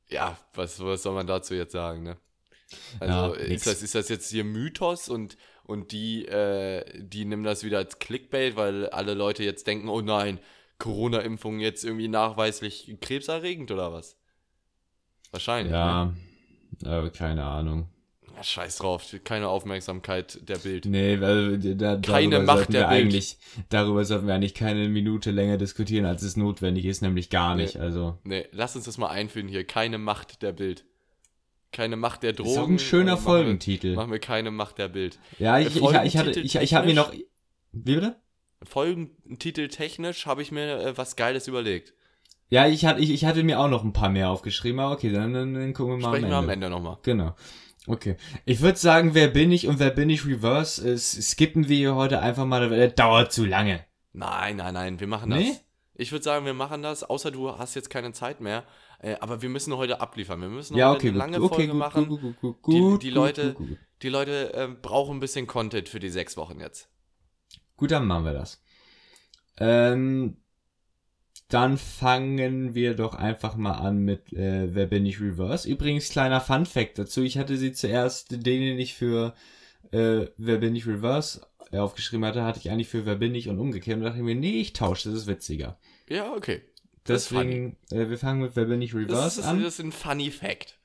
Ja, 0.10 0.38
was, 0.54 0.80
was 0.80 1.04
soll 1.04 1.14
man 1.14 1.28
dazu 1.28 1.54
jetzt 1.54 1.72
sagen, 1.74 2.04
ne? 2.04 2.18
Also 3.00 3.36
Ja, 3.36 3.42
ist, 3.42 3.68
das, 3.68 3.82
ist 3.82 3.96
das 3.96 4.10
jetzt 4.10 4.30
hier 4.30 4.44
Mythos 4.44 5.10
und, 5.10 5.38
und 5.64 5.92
die, 5.92 6.26
äh, 6.28 6.84
die 7.02 7.26
nehmen 7.26 7.44
das 7.44 7.64
wieder 7.64 7.78
als 7.80 8.00
Clickbait, 8.00 8.56
weil 8.56 8.88
alle 8.90 9.14
Leute 9.14 9.44
jetzt 9.44 9.68
denken, 9.68 9.90
oh 9.90 10.02
nein, 10.02 10.40
Corona-Impfung 10.78 11.60
jetzt 11.60 11.84
irgendwie 11.84 12.08
nachweislich 12.08 12.96
krebserregend 13.02 13.72
oder 13.72 13.92
was? 13.92 14.16
Wahrscheinlich. 15.32 15.72
Ne? 15.72 16.16
ja, 16.84 17.06
äh, 17.06 17.10
keine 17.10 17.44
Ahnung. 17.46 17.90
Ja, 18.36 18.44
scheiß 18.44 18.78
drauf, 18.78 19.04
keine 19.24 19.50
Aufmerksamkeit 19.50 20.48
der 20.48 20.58
Bild. 20.58 20.86
Nee, 20.86 21.18
also 21.18 21.58
da, 21.76 21.98
Keine 21.98 22.40
darüber 22.40 22.40
Macht 22.46 22.58
sollten 22.58 22.72
der 22.72 22.82
wir 22.84 22.88
Bild. 22.88 23.02
eigentlich, 23.06 23.38
darüber 23.70 24.06
sollten 24.06 24.28
wir 24.28 24.36
eigentlich 24.36 24.54
keine 24.54 24.88
Minute 24.88 25.32
länger 25.32 25.58
diskutieren, 25.58 26.06
als 26.06 26.22
es 26.22 26.38
notwendig 26.38 26.86
ist, 26.86 27.02
nämlich 27.02 27.30
gar 27.30 27.56
Nee. 27.56 27.64
nicht. 27.64 27.78
Also 27.78 28.18
Nee, 28.24 28.48
lass 28.52 28.76
uns 28.76 28.86
das 28.86 28.98
mal 28.98 29.10
einführen 29.10 29.48
hier. 29.48 29.66
Keine 29.66 29.98
Macht 29.98 30.42
der 30.42 30.54
Bild. 30.54 30.86
Keine 31.72 31.96
Macht 31.96 32.24
der 32.24 32.34
Drogen. 32.34 32.50
ist 32.50 32.58
auch 32.58 32.68
ein 32.68 32.80
schöner 32.80 33.14
äh, 33.14 33.18
Folgentitel. 33.18 33.90
Wir, 33.90 33.96
machen 33.96 34.12
wir 34.12 34.20
keine 34.20 34.52
Macht 34.52 34.78
der 34.78 34.88
Bild. 34.88 35.20
ja, 35.38 35.60
ich, 35.60 35.76
ich, 35.76 35.82
ich, 35.82 36.18
hatte, 36.18 36.40
ich, 36.40 36.56
ich 36.56 36.74
habe 36.74 36.88
mir 36.88 36.96
noch. 36.96 37.14
Wie 37.72 37.96
bitte? 37.96 38.16
Folgentitel 38.64 39.68
technisch 39.68 40.26
habe 40.26 40.42
ich 40.42 40.52
mir 40.52 40.80
äh, 40.80 40.98
was 40.98 41.16
Geiles 41.16 41.48
überlegt. 41.48 41.94
Ja, 42.50 42.68
ich 42.68 42.86
hatte, 42.86 43.00
ich, 43.00 43.12
ich 43.12 43.26
hatte 43.26 43.44
mir 43.44 43.60
auch 43.60 43.70
noch 43.70 43.84
ein 43.84 43.94
paar 43.94 44.10
mehr 44.10 44.30
aufgeschrieben, 44.30 44.80
aber 44.80 44.94
okay, 44.94 45.12
dann, 45.12 45.34
dann, 45.34 45.54
dann 45.54 45.74
gucken 45.74 46.00
wir 46.00 46.02
mal 46.02 46.18
Sprechen 46.18 46.34
am 46.34 46.48
wir 46.48 46.54
Ende. 46.54 46.68
am 46.68 46.70
Ende 46.70 46.70
nochmal. 46.70 46.98
Genau. 47.04 47.36
Okay. 47.86 48.18
Ich 48.46 48.62
würde 48.62 48.78
sagen, 48.78 49.14
wer 49.14 49.28
bin 49.28 49.52
ich 49.52 49.68
und 49.68 49.80
wer 49.80 49.92
bin 49.92 50.10
ich 50.10 50.26
Reverse? 50.26 50.88
Es 50.88 51.12
skippen 51.12 51.70
wir 51.70 51.78
hier 51.78 51.96
heute 51.96 52.20
einfach 52.22 52.46
mal, 52.46 52.70
weil 52.70 52.88
das 52.88 52.96
dauert 52.96 53.32
zu 53.32 53.46
lange. 53.46 53.86
Nein, 54.14 54.58
nein, 54.58 54.74
nein, 54.74 55.00
wir 55.00 55.08
machen 55.08 55.30
das. 55.30 55.40
Nee? 55.40 55.56
Ich 55.96 56.12
würde 56.12 56.24
sagen, 56.24 56.46
wir 56.46 56.54
machen 56.54 56.82
das, 56.82 57.04
außer 57.04 57.30
du 57.30 57.58
hast 57.58 57.76
jetzt 57.76 57.90
keine 57.90 58.14
Zeit 58.14 58.42
mehr. 58.42 58.64
Äh, 59.02 59.16
aber 59.22 59.42
wir 59.42 59.50
müssen 59.50 59.76
heute 59.76 60.02
abliefern. 60.02 60.42
Wir 60.42 60.50
müssen 60.50 60.76
Ja, 60.78 60.90
heute 60.90 60.98
okay, 60.98 61.08
eine 61.10 61.14
gut. 61.14 61.20
lange 61.20 61.42
okay, 61.42 61.56
Folge 61.56 61.68
gut, 61.72 61.80
machen. 61.80 62.08
gut, 62.08 62.22
gut, 62.42 62.62
gut, 62.62 63.02
Die- 63.04 63.08
die 63.08 63.12
Leute-. 63.14 63.56
Die 64.02 64.10
Leute 64.10 64.54
äh, 64.54 64.68
brauchen 64.82 65.18
ein 65.18 65.20
bisschen 65.20 65.46
Content 65.48 65.90
für 65.90 66.00
die 66.00 66.10
sechs 66.10 66.38
Wochen 66.38 66.60
jetzt. 66.62 66.90
gut, 67.76 67.92
dann 67.92 68.08
machen 68.08 68.26
wir 68.26 68.34
das. 68.34 68.62
Ähm, 69.58 70.38
dann 71.50 71.78
fangen 71.78 72.76
wir 72.76 72.94
doch 72.96 73.16
einfach 73.16 73.56
mal 73.56 73.74
an 73.74 74.00
mit 74.00 74.32
äh, 74.34 74.74
Wer 74.74 74.86
bin 74.86 75.06
ich 75.06 75.20
Reverse. 75.20 75.68
Übrigens, 75.68 76.10
kleiner 76.10 76.42
Fun 76.42 76.66
Fact 76.66 77.00
dazu. 77.00 77.24
Ich 77.24 77.38
hatte 77.38 77.58
sie 77.58 77.74
zuerst, 77.74 78.32
den, 78.32 78.42
den 78.44 78.80
ich 78.80 78.94
für 78.94 79.34
äh, 79.92 80.28
Wer 80.38 80.58
bin 80.58 80.76
ich 80.76 80.86
Reverse 80.88 81.46
aufgeschrieben 81.72 82.26
hatte, 82.26 82.44
hatte 82.44 82.60
ich 82.60 82.70
eigentlich 82.72 82.88
für 82.90 83.06
Wer 83.06 83.16
bin 83.16 83.36
ich 83.36 83.50
und 83.50 83.60
umgekehrt 83.60 83.98
und 83.98 84.04
dachte 84.04 84.22
mir, 84.22 84.36
nee, 84.36 84.60
ich 84.62 84.74
tausche, 84.74 85.10
das 85.10 85.20
ist 85.22 85.28
witziger. 85.28 85.78
Ja, 86.08 86.34
okay. 86.34 86.62
Das 87.10 87.30
Deswegen, 87.30 87.76
äh, 87.90 88.08
wir 88.08 88.20
fangen 88.20 88.42
mit 88.42 88.56
Wer 88.56 88.66
bin 88.66 88.84
ich 88.84 88.92
Das 88.92 89.00
Reverse 89.02 89.42
ist, 89.42 89.48
an. 89.48 89.64
das 89.64 89.74
ist 89.74 89.80
ein 89.80 89.92
funny 89.92 90.30
Fact. 90.30 90.78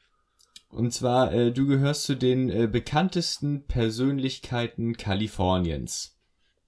Und 0.70 0.90
zwar, 0.92 1.32
äh, 1.34 1.52
du 1.52 1.66
gehörst 1.66 2.04
zu 2.04 2.16
den 2.16 2.48
äh, 2.48 2.66
bekanntesten 2.66 3.66
Persönlichkeiten 3.66 4.96
Kaliforniens. 4.96 6.18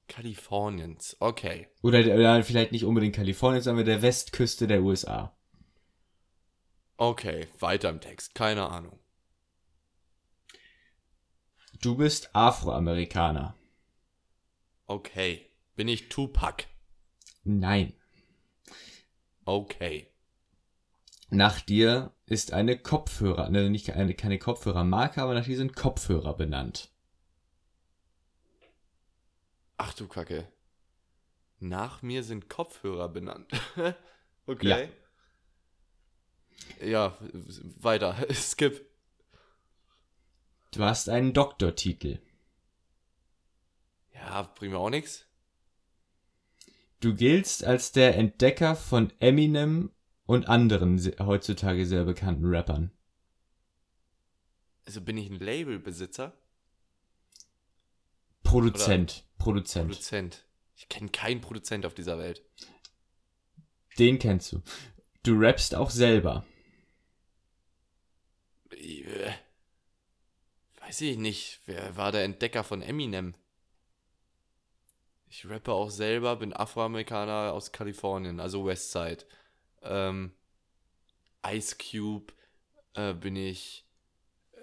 Kaliforniens. 0.09 1.17
Okay. 1.21 1.69
Oder, 1.83 2.01
oder 2.01 2.45
vielleicht 2.45 2.73
nicht 2.73 2.85
unbedingt 2.85 3.17
Kaliforniens, 3.17 3.65
sondern 3.65 3.87
der 3.87 4.03
Westküste 4.03 4.67
der 4.67 4.83
USA. 4.83 5.35
Okay, 6.99 7.47
weiter 7.59 7.89
im 7.89 8.01
Text. 8.01 8.35
Keine 8.35 8.69
Ahnung. 8.69 8.99
Du 11.81 11.97
bist 11.97 12.29
Afroamerikaner. 12.35 13.55
Okay. 14.87 15.51
Bin 15.77 15.89
ich 15.89 16.11
Tupac? 16.11 16.65
Nein. 17.43 17.95
Okay. 19.47 20.09
Nach 21.31 21.61
dir 21.61 22.13
ist 22.27 22.53
eine 22.53 22.77
Kopfhörer, 22.77 23.49
ne, 23.49 23.71
nicht 23.71 23.93
eine, 23.93 24.15
keine 24.15 24.39
Kopfhörermarke, 24.39 25.23
aber 25.23 25.35
nach 25.35 25.45
dir 25.45 25.57
sind 25.57 25.75
Kopfhörer 25.75 26.37
benannt. 26.37 26.91
Ach 29.77 29.95
du 29.95 30.09
Kacke. 30.09 30.49
Nach 31.61 32.03
mir 32.03 32.23
sind 32.23 32.49
Kopfhörer 32.49 33.09
benannt. 33.09 33.51
okay. 34.47 34.89
Ja. 36.81 37.17
weiter. 37.81 38.17
Skip. 38.33 38.85
Du 40.73 40.83
hast 40.83 41.09
einen 41.09 41.33
Doktortitel. 41.33 42.19
Ja, 44.13 44.43
bringt 44.43 44.73
mir 44.73 44.79
auch 44.79 44.91
nichts. 44.91 45.26
Du 47.01 47.15
giltst 47.15 47.65
als 47.65 47.93
der 47.93 48.17
Entdecker 48.17 48.75
von 48.75 49.13
Eminem 49.21 49.91
und 50.25 50.49
anderen 50.49 50.99
heutzutage 51.21 51.87
sehr 51.87 52.05
bekannten 52.05 52.47
Rappern. 52.47 52.91
Also 54.87 55.01
bin 55.01 55.17
ich 55.19 55.29
ein 55.29 55.39
Labelbesitzer? 55.39 56.33
Produzent. 58.43 59.25
Produzent. 59.39 59.89
Produzent. 59.89 60.45
Ich 60.77 60.89
kenne 60.89 61.11
keinen 61.11 61.41
Produzent 61.41 61.85
auf 61.85 61.95
dieser 61.95 62.19
Welt. 62.19 62.43
Den 63.99 64.19
kennst 64.19 64.53
du. 64.53 64.63
Du 65.23 65.39
rappst 65.39 65.75
auch 65.75 65.91
selber. 65.91 66.47
Äh, 68.71 69.33
Weiß 70.81 71.01
ich 71.01 71.17
nicht. 71.17 71.61
Wer 71.67 71.97
war 71.97 72.13
der 72.13 72.23
Entdecker 72.25 72.63
von 72.63 72.81
Eminem? 72.81 73.35
Ich 75.37 75.47
rappe 75.51 75.71
auch 75.71 75.91
selber, 75.91 76.37
bin 76.37 76.55
Afroamerikaner 76.55 77.53
aus 77.53 77.71
Kalifornien, 77.71 78.41
also 78.41 78.65
Westside. 78.65 79.23
Ähm, 79.83 80.33
Ice 81.47 81.77
Cube 81.77 82.33
äh, 82.95 83.13
bin 83.13 83.37
ich. 83.37 83.87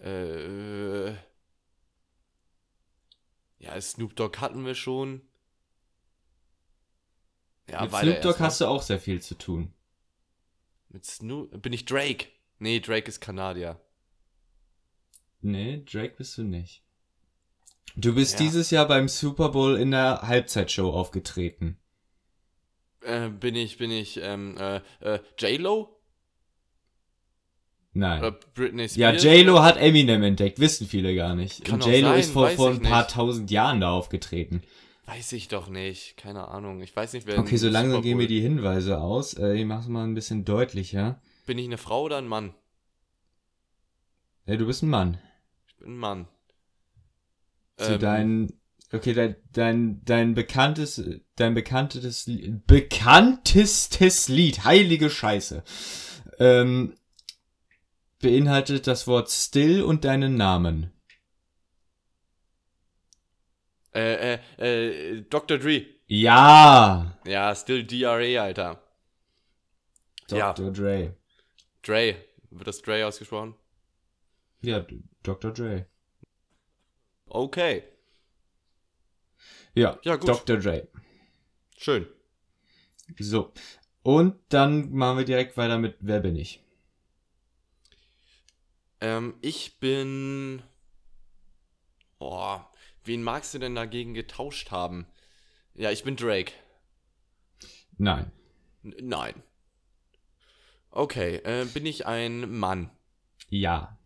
Äh, 0.02 1.12
ja, 3.60 3.80
Snoop 3.80 4.16
Dogg 4.16 4.40
hatten 4.40 4.66
wir 4.66 4.74
schon. 4.74 5.22
Ja, 7.70 7.84
Mit 7.84 7.92
Snoop 7.92 8.22
Dogg 8.24 8.40
hast 8.40 8.60
du 8.60 8.66
auch 8.66 8.82
sehr 8.82 9.00
viel 9.00 9.22
zu 9.22 9.36
tun. 9.36 9.72
Mit 10.90 11.06
Snoop. 11.06 11.62
Bin 11.62 11.72
ich 11.72 11.86
Drake? 11.86 12.30
Nee, 12.58 12.80
Drake 12.80 13.10
ist 13.10 13.22
Kanadier. 13.22 13.80
Nee, 15.40 15.84
Drake 15.86 16.16
bist 16.18 16.36
du 16.40 16.44
nicht. 16.44 16.82
Du 17.96 18.16
bist 18.16 18.40
Ja. 18.40 18.46
dieses 18.46 18.72
Jahr 18.72 18.88
beim 18.88 19.08
Super 19.08 19.50
Bowl 19.50 19.76
in 19.78 19.92
der 19.92 20.22
Halbzeitshow 20.24 20.90
aufgetreten. 20.92 21.78
Äh, 23.02 23.30
bin 23.30 23.56
ich, 23.56 23.78
bin 23.78 23.92
ich, 23.92 24.20
ähm, 24.22 24.58
äh, 24.58 24.78
äh, 25.02 25.20
J-Lo? 25.38 25.90
Nein. 27.96 28.20
Oder 28.20 28.32
Britney 28.56 28.84
ja, 28.96 29.18
Spears? 29.18 29.24
J-Lo 29.24 29.62
hat 29.62 29.78
Eminem 29.78 30.24
entdeckt, 30.24 30.60
wissen 30.60 30.88
viele 30.88 31.14
gar 31.14 31.36
nicht. 31.36 31.64
Kann 31.66 31.82
Und 31.82 31.86
J-Lo 31.86 32.14
ist 32.14 32.32
vor, 32.32 32.50
vor 32.50 32.72
ein 32.72 32.82
paar 32.82 33.04
nicht. 33.04 33.12
tausend 33.14 33.52
Jahren 33.52 33.82
da 33.82 33.92
aufgetreten. 33.92 34.64
Weiß 35.06 35.34
ich 35.34 35.48
doch 35.50 35.68
nicht. 35.68 36.18
Keine 36.18 36.48
Ahnung. 36.48 36.82
Ich 36.82 36.96
weiß 36.96 37.14
nicht, 37.14 37.28
wer. 37.28 37.38
Okay, 37.38 37.58
so 37.58 37.70
langsam 37.70 38.02
gehen 38.02 38.18
mir 38.18 38.28
die 38.28 38.42
Hinweise 38.42 39.00
aus. 39.00 39.34
Äh, 39.34 39.54
ich 39.56 39.66
mach's 39.66 39.88
mal 39.88 40.06
ein 40.06 40.16
bisschen 40.16 40.46
deutlicher. 40.46 41.22
Bin 41.46 41.58
ich 41.60 41.66
eine 41.66 41.78
Frau 41.78 42.04
oder 42.04 42.18
ein 42.18 42.28
Mann? 42.28 42.56
Ja, 44.46 44.56
du 44.56 44.66
bist 44.66 44.82
ein 44.82 44.90
Mann. 44.90 45.20
Ich 45.68 45.76
bin 45.76 45.92
ein 45.92 45.98
Mann. 45.98 46.28
Zu 47.78 47.94
Ähm, 47.94 48.00
dein, 48.00 48.54
okay, 48.92 49.14
dein, 49.14 49.36
dein, 49.52 50.02
dein 50.06 50.34
bekanntes, 50.34 51.04
dein 51.36 51.54
bekanntes, 51.54 52.30
bekanntestes 52.68 54.28
Lied, 54.30 54.64
heilige 54.64 55.10
Scheiße, 55.10 55.64
ähm, 56.40 56.96
beinhaltet 58.20 58.88
das 58.88 59.08
Wort 59.08 59.30
still 59.30 59.84
und 59.84 60.06
deinen 60.06 60.36
Namen. 60.36 60.92
Äh, 63.94 64.40
äh, 64.58 65.18
äh, 65.18 65.22
Dr. 65.30 65.58
Dre. 65.60 65.86
Ja! 66.08 67.18
Ja, 67.26 67.56
still 67.56 67.86
DRE, 67.86 68.42
Alter. 68.42 68.82
Ja. 70.30 70.54
Dr. 70.54 70.72
Dre. 70.72 71.14
Dre. 71.84 72.16
Wird 72.50 72.68
das 72.68 72.82
Dre 72.82 73.06
ausgesprochen? 73.06 73.56
Ja, 74.62 74.86
Dr. 75.24 75.52
Dre. 75.52 75.86
Okay. 77.34 77.84
Ja, 79.74 80.00
Ja, 80.04 80.18
gut. 80.18 80.30
Dr. 80.30 80.58
Dre. 80.58 80.88
Schön. 81.76 82.08
So. 83.20 83.52
Und 84.04 84.36
dann 84.50 84.92
machen 84.92 85.18
wir 85.18 85.26
direkt 85.26 85.58
weiter 85.58 85.80
mit 85.80 85.98
Wer 86.02 86.20
bin 86.20 86.36
ich? 86.36 86.64
Ähm, 89.02 89.34
ich 89.42 89.80
bin. 89.80 90.62
Boah, 92.20 92.72
wen 93.04 93.24
magst 93.24 93.56
du 93.56 93.60
denn 93.60 93.74
dagegen 93.74 94.14
getauscht 94.14 94.70
haben? 94.70 95.08
Ja, 95.74 95.90
ich 95.90 96.04
bin 96.04 96.16
Drake. 96.16 96.54
Nein. 97.98 98.32
N 98.84 98.94
nein. 99.02 99.42
Okay, 100.92 101.38
äh, 101.38 101.66
bin 101.66 101.88
ich 101.88 102.06
ein 102.06 102.60
Mann? 102.60 102.92
Ja. 103.50 103.98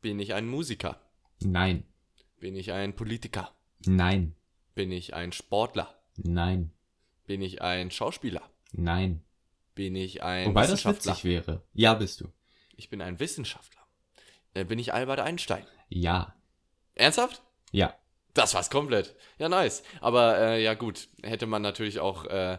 Bin 0.00 0.18
ich 0.18 0.32
ein 0.32 0.46
Musiker? 0.48 0.98
Nein. 1.40 1.84
Bin 2.40 2.56
ich 2.56 2.72
ein 2.72 2.96
Politiker? 2.96 3.54
Nein. 3.86 4.34
Bin 4.74 4.90
ich 4.90 5.14
ein 5.14 5.32
Sportler? 5.32 5.94
Nein. 6.16 6.72
Bin 7.26 7.42
ich 7.42 7.60
ein 7.62 7.90
Schauspieler? 7.90 8.42
Nein. 8.72 9.22
Bin 9.74 9.94
ich 9.94 10.22
ein 10.22 10.48
Wobei 10.48 10.62
das 10.62 10.72
Wissenschaftler? 10.72 11.12
witzig 11.12 11.24
wäre. 11.24 11.62
Ja, 11.74 11.94
bist 11.94 12.20
du. 12.20 12.32
Ich 12.76 12.88
bin 12.88 13.02
ein 13.02 13.20
Wissenschaftler. 13.20 13.82
Äh, 14.54 14.64
bin 14.64 14.78
ich 14.78 14.92
Albert 14.94 15.20
Einstein? 15.20 15.66
Ja. 15.90 16.34
Ernsthaft? 16.94 17.42
Ja. 17.72 17.94
Das 18.34 18.54
war's 18.54 18.70
komplett. 18.70 19.14
Ja, 19.38 19.48
nice. 19.48 19.82
Aber 20.00 20.38
äh, 20.38 20.62
ja 20.62 20.74
gut, 20.74 21.08
hätte 21.22 21.46
man 21.46 21.62
natürlich 21.62 22.00
auch 22.00 22.24
äh, 22.24 22.58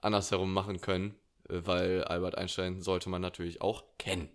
andersherum 0.00 0.52
machen 0.52 0.80
können, 0.80 1.16
äh, 1.48 1.60
weil 1.64 2.04
Albert 2.04 2.38
Einstein 2.38 2.80
sollte 2.80 3.08
man 3.08 3.22
natürlich 3.22 3.60
auch 3.60 3.84
kennen. 3.98 4.28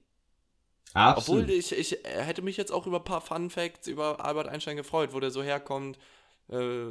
Absolut. 0.94 1.44
Obwohl 1.44 1.56
ich, 1.56 1.72
ich 1.72 2.06
äh, 2.06 2.22
hätte 2.24 2.42
mich 2.42 2.58
jetzt 2.58 2.72
auch 2.72 2.86
über 2.86 2.98
ein 2.98 3.04
paar 3.04 3.22
Fun 3.22 3.50
Facts 3.50 3.88
über 3.88 4.24
Albert 4.24 4.48
Einstein 4.48 4.78
gefreut, 4.78 5.14
wo 5.14 5.20
der 5.20 5.32
so 5.32 5.42
herkommt, 5.42 5.98
äh, 6.50 6.88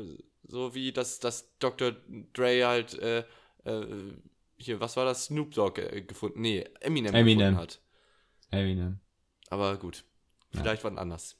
so 0.46 0.74
wie 0.74 0.92
dass, 0.92 1.18
dass 1.18 1.56
Dr. 1.58 1.92
Dre 2.32 2.66
halt, 2.66 2.98
äh, 2.98 3.24
äh, 3.64 4.14
hier, 4.56 4.80
was 4.80 4.96
war 4.96 5.04
das? 5.04 5.26
Snoop 5.26 5.54
Dogg 5.54 5.80
äh, 5.80 6.02
gefunden, 6.02 6.40
nee, 6.40 6.64
Eminem, 6.80 7.14
Eminem. 7.14 7.38
gefunden 7.38 7.56
hat. 7.58 7.80
Eminem. 8.50 9.00
Aber 9.48 9.76
gut, 9.76 10.04
vielleicht 10.52 10.84
wann 10.84 10.98
anders. 10.98 11.36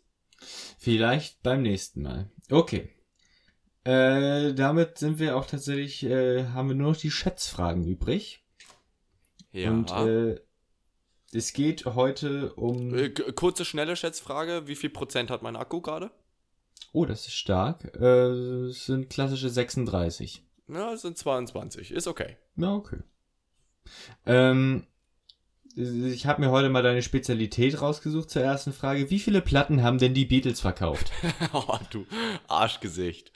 Vielleicht 0.78 1.42
beim 1.42 1.62
nächsten 1.62 2.02
Mal. 2.02 2.30
Okay. 2.50 2.90
Äh, 3.84 4.52
damit 4.54 4.98
sind 4.98 5.18
wir 5.18 5.36
auch 5.36 5.46
tatsächlich, 5.46 6.02
äh, 6.04 6.48
haben 6.48 6.68
wir 6.68 6.74
nur 6.74 6.92
noch 6.92 7.00
die 7.00 7.10
Schätzfragen 7.10 7.84
übrig. 7.86 8.44
Ja. 9.52 9.70
Und 9.70 9.90
äh, 9.90 10.40
es 11.32 11.52
geht 11.52 11.84
heute 11.84 12.52
um. 12.54 12.94
Äh, 12.94 13.10
kurze, 13.10 13.64
schnelle 13.64 13.96
Schätzfrage, 13.96 14.66
wie 14.66 14.76
viel 14.76 14.90
Prozent 14.90 15.30
hat 15.30 15.42
mein 15.42 15.56
Akku 15.56 15.80
gerade? 15.80 16.10
Oh, 16.92 17.04
das 17.04 17.26
ist 17.26 17.34
stark. 17.34 17.96
Äh, 18.00 18.66
es 18.68 18.86
sind 18.86 19.10
klassische 19.10 19.48
36. 19.48 20.42
Ja, 20.68 20.92
es 20.92 21.02
sind 21.02 21.18
22, 21.18 21.90
ist 21.92 22.06
okay. 22.06 22.36
Na, 22.54 22.74
okay. 22.74 22.98
Ähm, 24.26 24.86
ich 25.76 26.26
habe 26.26 26.40
mir 26.40 26.50
heute 26.50 26.68
mal 26.68 26.82
deine 26.82 27.02
Spezialität 27.02 27.80
rausgesucht 27.80 28.30
zur 28.30 28.42
ersten 28.42 28.72
Frage. 28.72 29.10
Wie 29.10 29.18
viele 29.18 29.40
Platten 29.40 29.82
haben 29.82 29.98
denn 29.98 30.14
die 30.14 30.24
Beatles 30.24 30.60
verkauft? 30.60 31.12
oh, 31.52 31.78
du 31.90 32.06
Arschgesicht. 32.48 33.32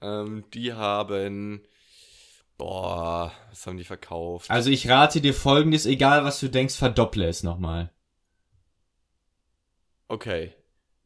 Ähm, 0.00 0.44
die 0.54 0.72
haben. 0.72 1.62
Boah, 2.58 3.32
was 3.50 3.66
haben 3.66 3.76
die 3.76 3.84
verkauft? 3.84 4.50
Also 4.50 4.70
ich 4.70 4.88
rate 4.88 5.20
dir 5.20 5.34
folgendes, 5.34 5.84
egal 5.84 6.24
was 6.24 6.40
du 6.40 6.48
denkst, 6.48 6.74
verdopple 6.74 7.28
es 7.28 7.42
nochmal. 7.42 7.92
Okay. 10.08 10.54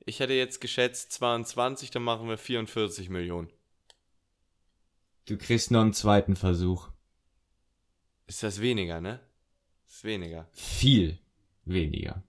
Ich 0.07 0.21
hätte 0.21 0.33
jetzt 0.33 0.61
geschätzt 0.61 1.13
22, 1.13 1.91
dann 1.91 2.03
machen 2.03 2.29
wir 2.29 2.39
44 2.39 3.09
Millionen. 3.11 3.51
Du 5.27 5.37
kriegst 5.37 5.71
noch 5.71 5.83
einen 5.83 5.93
zweiten 5.93 6.37
Versuch. 6.37 6.89
Ist 8.27 8.43
das 8.43 8.61
weniger, 8.61 9.01
ne? 9.01 9.21
Ist 9.87 10.05
weniger. 10.05 10.49
Viel 10.53 11.19
weniger. 11.65 12.23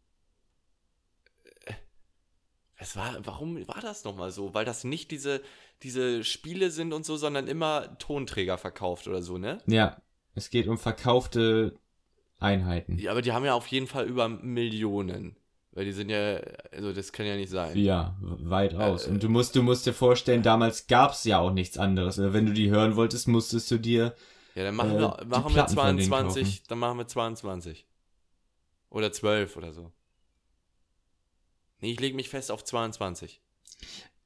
Es 2.76 2.96
war, 2.96 3.24
warum 3.26 3.68
war 3.68 3.80
das 3.82 4.04
nochmal 4.04 4.32
so? 4.32 4.56
Weil 4.56 4.66
das 4.66 4.84
nicht 4.84 5.12
diese, 5.12 5.44
diese 5.84 6.24
Spiele 6.24 6.72
sind 6.72 6.94
und 6.94 7.06
so, 7.06 7.18
sondern 7.18 7.48
immer 7.48 7.98
Tonträger 7.98 8.58
verkauft 8.58 9.08
oder 9.08 9.22
so, 9.22 9.38
ne? 9.38 9.60
Ja, 9.66 10.02
es 10.36 10.50
geht 10.50 10.68
um 10.68 10.78
verkaufte 10.78 11.76
Einheiten. 12.40 12.98
Ja, 12.98 13.12
aber 13.12 13.22
die 13.22 13.32
haben 13.32 13.46
ja 13.46 13.54
auf 13.54 13.68
jeden 13.68 13.88
Fall 13.88 14.06
über 14.06 14.28
Millionen. 14.30 15.36
Weil 15.74 15.86
die 15.86 15.94
sind 15.94 16.10
ja, 16.10 16.42
also 16.74 16.92
das 16.92 17.14
kann 17.14 17.26
ja 17.26 17.38
nicht 17.38 17.50
sein. 17.50 17.78
Ja, 17.78 18.18
weit 18.20 18.76
aus. 18.76 19.08
Äh, 19.08 19.12
Und 19.12 19.24
du 19.24 19.30
musst, 19.30 19.56
du 19.56 19.64
musst 19.64 19.86
dir 19.86 19.94
vorstellen, 19.94 20.44
damals 20.44 20.88
gab's 20.88 21.24
ja 21.24 21.40
auch 21.40 21.52
nichts 21.52 21.78
anderes. 21.78 22.20
Also 22.20 22.34
wenn 22.34 22.46
du 22.46 22.52
die 22.52 22.70
hören 22.70 22.98
wolltest, 22.98 23.30
musstest 23.30 23.72
du 23.72 23.78
dir. 23.78 24.14
Ja, 24.56 24.64
dann 24.64 24.76
machen 24.76 24.98
äh, 24.98 25.00
wir, 25.00 25.18
die 25.22 25.28
machen 25.28 25.46
wir 25.46 25.54
Platten 25.54 25.76
von 25.76 25.98
denen 25.98 26.10
22, 26.10 26.64
dann 26.64 26.80
machen 26.80 26.98
wir 26.98 27.08
22. 27.08 27.88
Oder 28.90 29.14
12 29.14 29.56
oder 29.56 29.72
so. 29.72 29.94
Nee, 31.80 31.94
ich 31.94 32.00
lege 32.02 32.18
mich 32.18 32.28
fest 32.28 32.52
auf 32.52 32.66
22. 32.66 33.42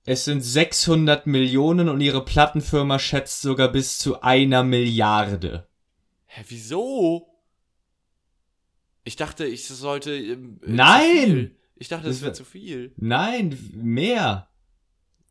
Es 0.08 0.24
sind 0.26 0.41
600 0.41 1.26
Millionen 1.26 1.89
und 1.89 1.99
ihre 1.99 2.24
Plattenfirma 2.24 2.99
schätzt 2.99 3.41
sogar 3.41 3.72
bis 3.72 3.97
zu 3.97 4.22
einer 4.22 4.64
Milliarde. 4.64 5.68
Hä, 6.28 6.43
wieso? 6.47 7.28
Ich 9.03 9.16
dachte, 9.16 9.45
ich 9.45 9.68
sollte. 9.68 10.16
ähm, 10.16 10.60
äh, 10.64 10.70
Nein! 10.72 11.56
Ich 11.76 11.88
dachte, 11.89 12.06
das 12.08 12.18
Das 12.18 12.22
wäre 12.22 12.30
wär- 12.32 12.36
zu 12.36 12.45
viel. 12.45 12.93
Nein, 12.97 13.58
mehr. 13.74 14.49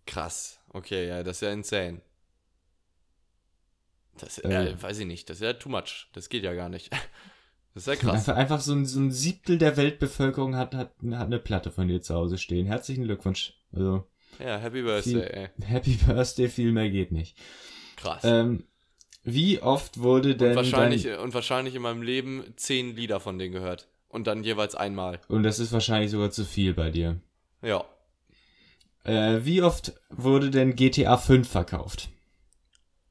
Krass. 0.06 0.60
Okay, 0.68 1.08
ja, 1.08 1.22
das 1.22 1.36
ist 1.36 1.40
ja 1.42 1.52
insane. 1.52 2.02
Das, 4.18 4.38
Äh. 4.38 4.70
äh, 4.70 4.82
weiß 4.82 4.98
ich 4.98 5.06
nicht, 5.06 5.28
das 5.30 5.38
ist 5.38 5.42
ja 5.44 5.52
too 5.54 5.68
much. 5.68 6.08
Das 6.12 6.28
geht 6.28 6.44
ja 6.44 6.54
gar 6.54 6.68
nicht. 6.68 6.90
Das 7.74 7.82
ist 7.82 7.86
ja 7.88 7.96
krass. 7.96 8.28
Einfach, 8.28 8.36
einfach 8.36 8.60
so, 8.60 8.72
ein, 8.72 8.86
so 8.86 9.00
ein 9.00 9.10
Siebtel 9.10 9.58
der 9.58 9.76
Weltbevölkerung 9.76 10.54
hat, 10.54 10.76
hat, 10.76 10.94
hat 11.10 11.26
eine 11.26 11.40
Platte 11.40 11.72
von 11.72 11.88
dir 11.88 12.00
zu 12.02 12.14
Hause 12.14 12.38
stehen. 12.38 12.66
Herzlichen 12.66 13.02
Glückwunsch. 13.02 13.54
Also, 13.72 14.06
Ja, 14.38 14.56
Happy 14.58 14.82
Birthday, 14.82 15.22
ey. 15.22 15.48
Happy 15.64 15.92
Birthday, 16.06 16.48
viel 16.48 16.72
mehr 16.72 16.90
geht 16.90 17.12
nicht. 17.12 17.36
Krass. 17.96 18.22
Ähm, 18.24 18.64
wie 19.22 19.60
oft 19.62 19.98
wurde 20.00 20.36
denn 20.36 20.50
und, 20.50 20.56
wahrscheinlich, 20.56 21.04
dein, 21.04 21.18
und 21.18 21.32
wahrscheinlich 21.34 21.74
in 21.74 21.82
meinem 21.82 22.02
Leben 22.02 22.44
zehn 22.56 22.94
Lieder 22.96 23.20
von 23.20 23.38
denen 23.38 23.52
gehört. 23.52 23.88
Und 24.08 24.26
dann 24.26 24.44
jeweils 24.44 24.74
einmal. 24.76 25.20
und 25.28 25.42
das 25.42 25.58
ist 25.58 25.72
wahrscheinlich 25.72 26.10
sogar 26.10 26.30
zu 26.30 26.44
viel 26.44 26.72
bei 26.74 26.90
dir. 26.90 27.20
Ja. 27.62 27.84
Äh, 29.04 29.44
wie 29.44 29.60
oft 29.62 29.92
wurde 30.10 30.50
denn 30.50 30.76
GTA 30.76 31.16
5 31.16 31.48
verkauft? 31.48 32.08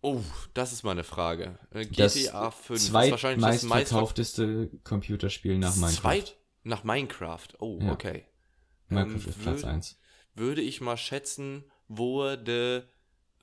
Oh, 0.02 0.22
das 0.54 0.72
ist 0.74 0.84
mal 0.84 0.92
eine 0.92 1.04
Frage. 1.04 1.58
Das 1.96 2.14
GTA 2.16 2.52
5 2.52 2.78
ist 2.80 2.94
wahrscheinlich 2.94 3.42
das 3.42 3.42
meist 3.42 3.62
zweitmeistverkaufteste 3.62 4.70
Computerspiel 4.84 5.58
nach 5.58 5.76
Minecraft. 5.76 6.02
Zweit 6.02 6.38
nach 6.64 6.84
Minecraft. 6.84 7.48
Oh, 7.60 7.80
Ja. 7.82 7.92
okay. 7.92 8.26
Minecraft 8.90 9.14
Ähm, 9.24 9.30
ist 9.30 9.42
Platz 9.44 9.62
würd- 9.64 9.68
1. 9.70 10.00
Würde 10.36 10.62
ich 10.62 10.82
mal 10.82 10.98
schätzen, 10.98 11.64
wurde 11.88 12.88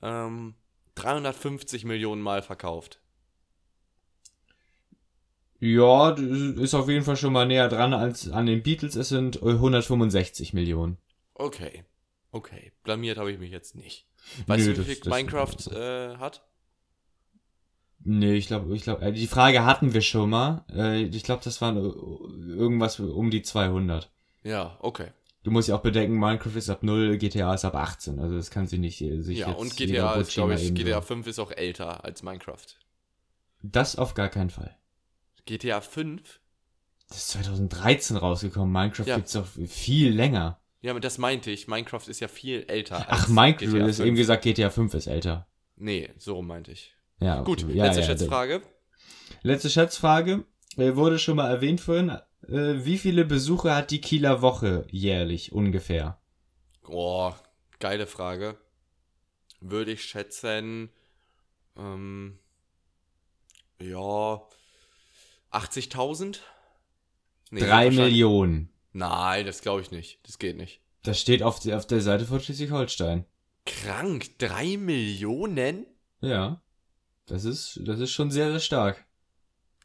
ähm, 0.01 0.55
350 0.95 1.85
Millionen 1.85 2.21
Mal 2.21 2.41
verkauft. 2.41 2.99
Ja, 5.59 6.11
das 6.11 6.21
ist 6.23 6.73
auf 6.73 6.89
jeden 6.89 7.05
Fall 7.05 7.17
schon 7.17 7.33
mal 7.33 7.45
näher 7.45 7.69
dran 7.69 7.93
als 7.93 8.29
an 8.29 8.47
den 8.47 8.63
Beatles. 8.63 8.95
Es 8.95 9.09
sind 9.09 9.37
165 9.43 10.53
Millionen. 10.53 10.97
Okay. 11.35 11.83
Okay. 12.31 12.71
Blamiert 12.83 13.17
habe 13.17 13.31
ich 13.31 13.37
mich 13.39 13.51
jetzt 13.51 13.75
nicht. 13.75 14.07
Weißt 14.47 14.65
Nö, 14.65 14.73
du, 14.73 14.81
wie 14.81 14.85
das- 14.85 14.85
viel 14.95 15.03
das- 15.03 15.13
Minecraft 15.13 15.71
äh, 15.75 16.17
hat? 16.17 16.43
Nee, 18.03 18.33
ich 18.33 18.47
glaube, 18.47 18.75
ich 18.75 18.81
glaube, 18.81 19.03
äh, 19.05 19.11
die 19.11 19.27
Frage 19.27 19.63
hatten 19.63 19.93
wir 19.93 20.01
schon 20.01 20.31
mal. 20.31 20.65
Äh, 20.73 21.03
ich 21.03 21.23
glaube, 21.23 21.43
das 21.43 21.61
waren 21.61 21.77
äh, 21.77 22.53
irgendwas 22.53 22.99
um 22.99 23.29
die 23.29 23.43
200. 23.43 24.11
Ja, 24.43 24.77
okay. 24.81 25.09
Du 25.43 25.49
musst 25.51 25.67
ja 25.69 25.75
auch 25.75 25.81
bedenken, 25.81 26.19
Minecraft 26.19 26.55
ist 26.55 26.69
ab 26.69 26.83
0, 26.83 27.17
GTA 27.17 27.53
ist 27.55 27.65
ab 27.65 27.75
18. 27.75 28.19
Also 28.19 28.35
das 28.35 28.51
kann 28.51 28.67
sie 28.67 28.77
nicht 28.77 28.99
sich 28.99 29.39
Ja, 29.39 29.51
und 29.51 29.75
GTA 29.75 30.13
ist, 30.15 30.33
glaube 30.33 30.53
ich, 30.53 30.73
GTA 30.73 31.01
so- 31.01 31.07
5 31.07 31.27
ist 31.27 31.39
auch 31.39 31.51
älter 31.51 32.03
als 32.05 32.21
Minecraft. 32.21 32.65
Das 33.63 33.95
auf 33.95 34.13
gar 34.13 34.29
keinen 34.29 34.49
Fall. 34.51 34.75
GTA 35.45 35.81
5? 35.81 36.39
Das 37.09 37.17
ist 37.17 37.29
2013 37.29 38.17
rausgekommen. 38.17 38.71
Minecraft 38.71 39.05
Ja. 39.07 39.15
gibt's 39.15 39.33
doch 39.33 39.47
viel 39.67 40.13
länger. 40.13 40.59
Ja, 40.81 40.91
aber 40.91 40.99
das 40.99 41.17
meinte 41.17 41.51
ich. 41.51 41.67
Minecraft 41.67 42.07
ist 42.07 42.19
ja 42.19 42.27
viel 42.27 42.63
älter 42.67 43.05
Ach, 43.09 43.21
als 43.23 43.27
Minecraft, 43.29 43.69
5. 43.93 43.99
eben 43.99 44.15
gesagt, 44.15 44.43
GTA 44.43 44.69
5 44.69 44.93
ist 44.93 45.07
älter. 45.07 45.47
Nee, 45.75 46.09
so 46.17 46.35
rum 46.35 46.47
meinte 46.47 46.71
ich. 46.71 46.95
Ja, 47.19 47.41
okay. 47.41 47.45
Gut, 47.45 47.73
ja, 47.73 47.85
letzte 47.85 48.01
ja, 48.01 48.07
Schätzfrage. 48.07 48.61
Letzte 49.43 49.69
Schätzfrage. 49.69 50.45
Äh, 50.77 50.95
wurde 50.95 51.19
schon 51.19 51.35
mal 51.35 51.49
erwähnt 51.49 51.81
vorhin. 51.81 52.17
Äh, 52.47 52.85
wie 52.85 52.97
viele 52.97 53.25
Besucher 53.25 53.75
hat 53.75 53.91
die 53.91 54.01
Kieler 54.01 54.41
Woche 54.41 54.85
jährlich 54.89 55.51
ungefähr? 55.51 56.19
Oh, 56.87 57.33
geile 57.79 58.07
Frage. 58.07 58.57
Würde 59.59 59.91
ich 59.91 60.03
schätzen, 60.03 60.89
ähm, 61.77 62.39
ja, 63.79 64.41
80.000? 65.51 66.39
Nee, 67.51 67.59
Drei 67.59 67.91
Millionen. 67.91 68.69
Nein, 68.93 69.45
das 69.45 69.61
glaube 69.61 69.81
ich 69.81 69.91
nicht. 69.91 70.19
Das 70.27 70.39
geht 70.39 70.57
nicht. 70.57 70.81
Das 71.03 71.19
steht 71.19 71.43
auf, 71.43 71.59
die, 71.59 71.73
auf 71.73 71.85
der 71.85 72.01
Seite 72.01 72.25
von 72.25 72.39
Schleswig-Holstein. 72.39 73.25
Krank, 73.65 74.37
drei 74.39 74.77
Millionen? 74.77 75.85
Ja. 76.21 76.61
Das 77.25 77.45
ist, 77.45 77.79
das 77.85 77.99
ist 77.99 78.11
schon 78.11 78.31
sehr, 78.31 78.49
sehr 78.51 78.59
stark. 78.59 79.05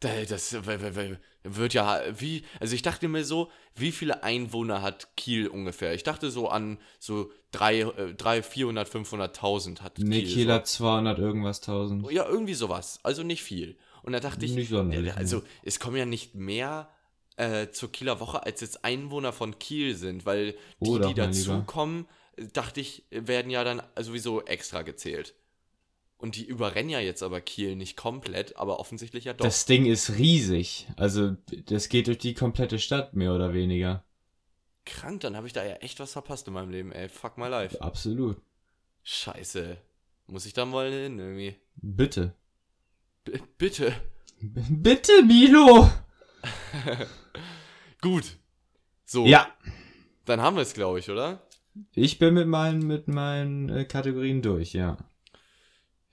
Da- 0.01 0.25
Das 0.25 0.53
w- 0.67 1.17
wird 1.49 1.75
ja 1.75 2.03
wie, 2.19 2.43
also 2.61 2.75
ich 2.75 2.83
dachte 2.83 3.09
mir 3.09 3.25
so, 3.25 3.51
wie 3.75 3.93
viele 3.93 4.23
Einwohner 4.23 4.83
hat 4.83 5.09
Kiel 5.17 5.49
ungefähr? 5.49 5.95
Ich 5.95 6.03
dachte 6.03 6.31
so 6.31 6.49
an 6.49 6.79
so 6.99 7.31
drei, 7.53 7.81
äh, 7.81 8.15
drei 8.15 8.43
400, 8.43 8.89
500.000 8.89 9.81
hat 9.83 9.99
Nee, 9.99 10.23
Kiel. 10.23 10.35
Kiel 10.35 10.47
so. 10.47 10.53
hat 10.53 10.67
200 10.67 11.19
irgendwas 11.19 11.61
tausend. 11.61 12.11
Ja, 12.11 12.27
irgendwie 12.27 12.55
sowas. 12.55 13.01
Also 13.03 13.23
nicht 13.23 13.43
viel. 13.43 13.77
Und 14.03 14.13
da 14.13 14.21
dachte 14.21 14.45
ich, 14.45 14.53
Nicht 14.53 14.71
sonderlich, 14.71 15.09
ja, 15.09 15.15
also 15.15 15.43
es 15.65 15.81
kommen 15.81 15.97
ja 15.97 16.07
nicht 16.07 16.35
mehr 16.35 16.89
äh, 17.37 17.69
zur 17.71 17.91
Kieler 17.91 18.21
Woche, 18.21 18.43
als 18.45 18.61
jetzt 18.61 18.85
Einwohner 18.85 19.33
von 19.33 19.59
Kiel 19.59 19.97
sind, 19.97 20.25
weil 20.25 20.53
die, 20.53 20.57
Oh, 20.81 20.99
die 20.99 21.15
dazukommen, 21.15 22.07
dachte 22.53 22.81
ich, 22.81 23.05
werden 23.11 23.51
ja 23.51 23.65
dann 23.65 23.83
sowieso 23.99 24.45
extra 24.45 24.83
gezählt. 24.83 25.35
Und 26.19 26.37
die 26.37 26.47
überrennen 26.47 26.89
ja 26.89 27.01
jetzt 27.01 27.23
aber 27.23 27.41
Kiel 27.41 27.77
nicht 27.77 27.97
komplett, 27.97 28.57
aber 28.57 28.81
offensichtlich 28.81 29.25
ja 29.25 29.35
doch. 29.35 29.45
Das 29.45 29.67
Ding 29.67 29.85
ist 29.85 30.17
riesig. 30.17 30.89
Also, 30.97 31.37
das 31.67 31.89
geht 31.91 32.07
durch 32.07 32.19
die 32.19 32.35
komplette 32.35 32.79
Stadt, 32.79 33.15
mehr 33.15 33.35
oder 33.35 33.53
weniger. 33.53 34.03
Krank, 34.87 35.21
dann 35.21 35.37
habe 35.37 35.47
ich 35.47 35.53
da 35.53 35.65
ja 35.65 35.75
echt 35.77 36.01
was 36.01 36.13
verpasst 36.13 36.47
in 36.47 36.55
meinem 36.55 36.71
Leben, 36.71 36.93
ey. 36.93 37.09
Fuck 37.09 37.37
my 37.37 37.49
life. 37.49 37.81
Absolut. 37.83 38.41
Scheiße. 39.03 39.77
Muss 40.27 40.47
ich 40.47 40.55
da 40.55 40.65
mal 40.65 40.91
hin, 40.91 41.19
irgendwie? 41.19 41.57
Bitte. 41.77 42.35
B 43.25 43.39
bitte. 43.59 43.93
B 44.41 44.61
bitte, 44.71 45.23
Milo! 45.23 45.91
Gut. 48.01 48.37
So. 49.05 49.27
Ja. 49.27 49.49
Dann 50.25 50.41
haben 50.41 50.57
wir 50.57 50.63
es, 50.63 50.75
glaube 50.75 50.99
ich, 50.99 51.11
oder? 51.11 51.43
Ich 51.95 52.19
bin 52.19 52.35
mit 52.35 52.49
meinen, 52.49 52.87
mit 52.87 53.07
meinen 53.07 53.69
äh, 53.69 53.85
Kategorien 53.85 54.43
durch, 54.43 54.73
ja. 54.73 54.97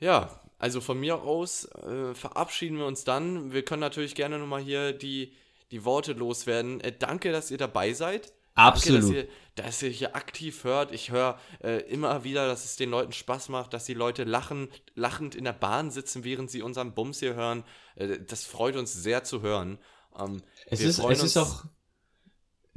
Ja, 0.04 0.30
also 0.60 0.82
von 0.82 1.00
mir 1.00 1.22
aus 1.22 1.66
äh, 1.66 2.14
verabschieden 2.14 2.78
wir 2.78 2.86
uns 2.86 3.04
dann. 3.04 3.54
Wir 3.54 3.64
können 3.64 3.80
natürlich 3.82 4.16
gerne 4.16 4.38
nochmal 4.40 4.62
hier 4.62 4.94
die, 4.94 5.34
die 5.72 5.86
Worte 5.86 6.14
loswerden. 6.14 6.82
Äh, 6.82 6.92
danke, 6.98 7.32
dass 7.32 7.52
ihr 7.52 7.58
dabei 7.58 7.94
seid. 7.94 8.34
Absolut. 8.56 9.02
Danke, 9.04 9.16
dass 9.16 9.24
ihr, 9.24 9.28
dass 9.66 9.82
ihr 9.82 9.90
hier 9.90 10.16
aktiv 10.16 10.64
hört. 10.64 10.92
Ich 10.92 11.10
höre 11.12 11.40
äh, 11.64 11.78
immer 11.90 12.24
wieder, 12.24 12.48
dass 12.48 12.66
es 12.66 12.76
den 12.76 12.90
Leuten 12.92 13.12
Spaß 13.14 13.50
macht, 13.50 13.74
dass 13.74 13.86
die 13.86 13.94
Leute 13.96 14.26
lachen, 14.26 14.68
lachend 14.94 15.36
in 15.36 15.44
der 15.46 15.54
Bahn 15.54 15.90
sitzen, 15.90 16.24
während 16.24 16.52
sie 16.52 16.62
unseren 16.62 16.94
Bums 16.94 17.20
hier 17.20 17.34
hören. 17.36 17.64
Äh, 17.96 18.20
das 18.28 18.44
freut 18.46 18.76
uns 18.76 18.94
sehr 18.94 19.24
zu 19.24 19.42
hören. 19.42 19.80
Ähm, 20.20 20.44
Es 20.68 20.82
wir 20.82 20.90
ist, 20.90 21.00
freuen 21.00 21.14
es 21.14 21.24
ist 21.24 21.38
uns- 21.38 21.48
auch. 21.48 21.64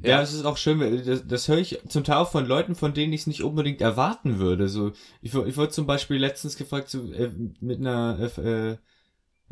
Ja, 0.02 0.20
es 0.20 0.34
ist 0.34 0.44
auch 0.44 0.58
schön, 0.58 1.04
das, 1.06 1.26
das 1.26 1.48
höre 1.48 1.58
ich 1.58 1.80
zum 1.88 2.04
Teil 2.04 2.16
auch 2.16 2.30
von 2.30 2.46
Leuten, 2.46 2.74
von 2.74 2.92
denen 2.92 3.12
ich 3.14 3.22
es 3.22 3.26
nicht 3.26 3.42
unbedingt 3.42 3.80
erwarten 3.80 4.38
würde. 4.38 4.68
So, 4.68 4.92
ich, 5.22 5.34
ich 5.34 5.56
wurde 5.56 5.70
zum 5.70 5.86
Beispiel 5.86 6.18
letztens 6.18 6.56
gefragt, 6.56 6.90
so, 6.90 7.10
äh, 7.12 7.30
mit 7.60 7.80
einer, 7.80 8.18
äh, 8.38 8.72
äh, 8.72 8.76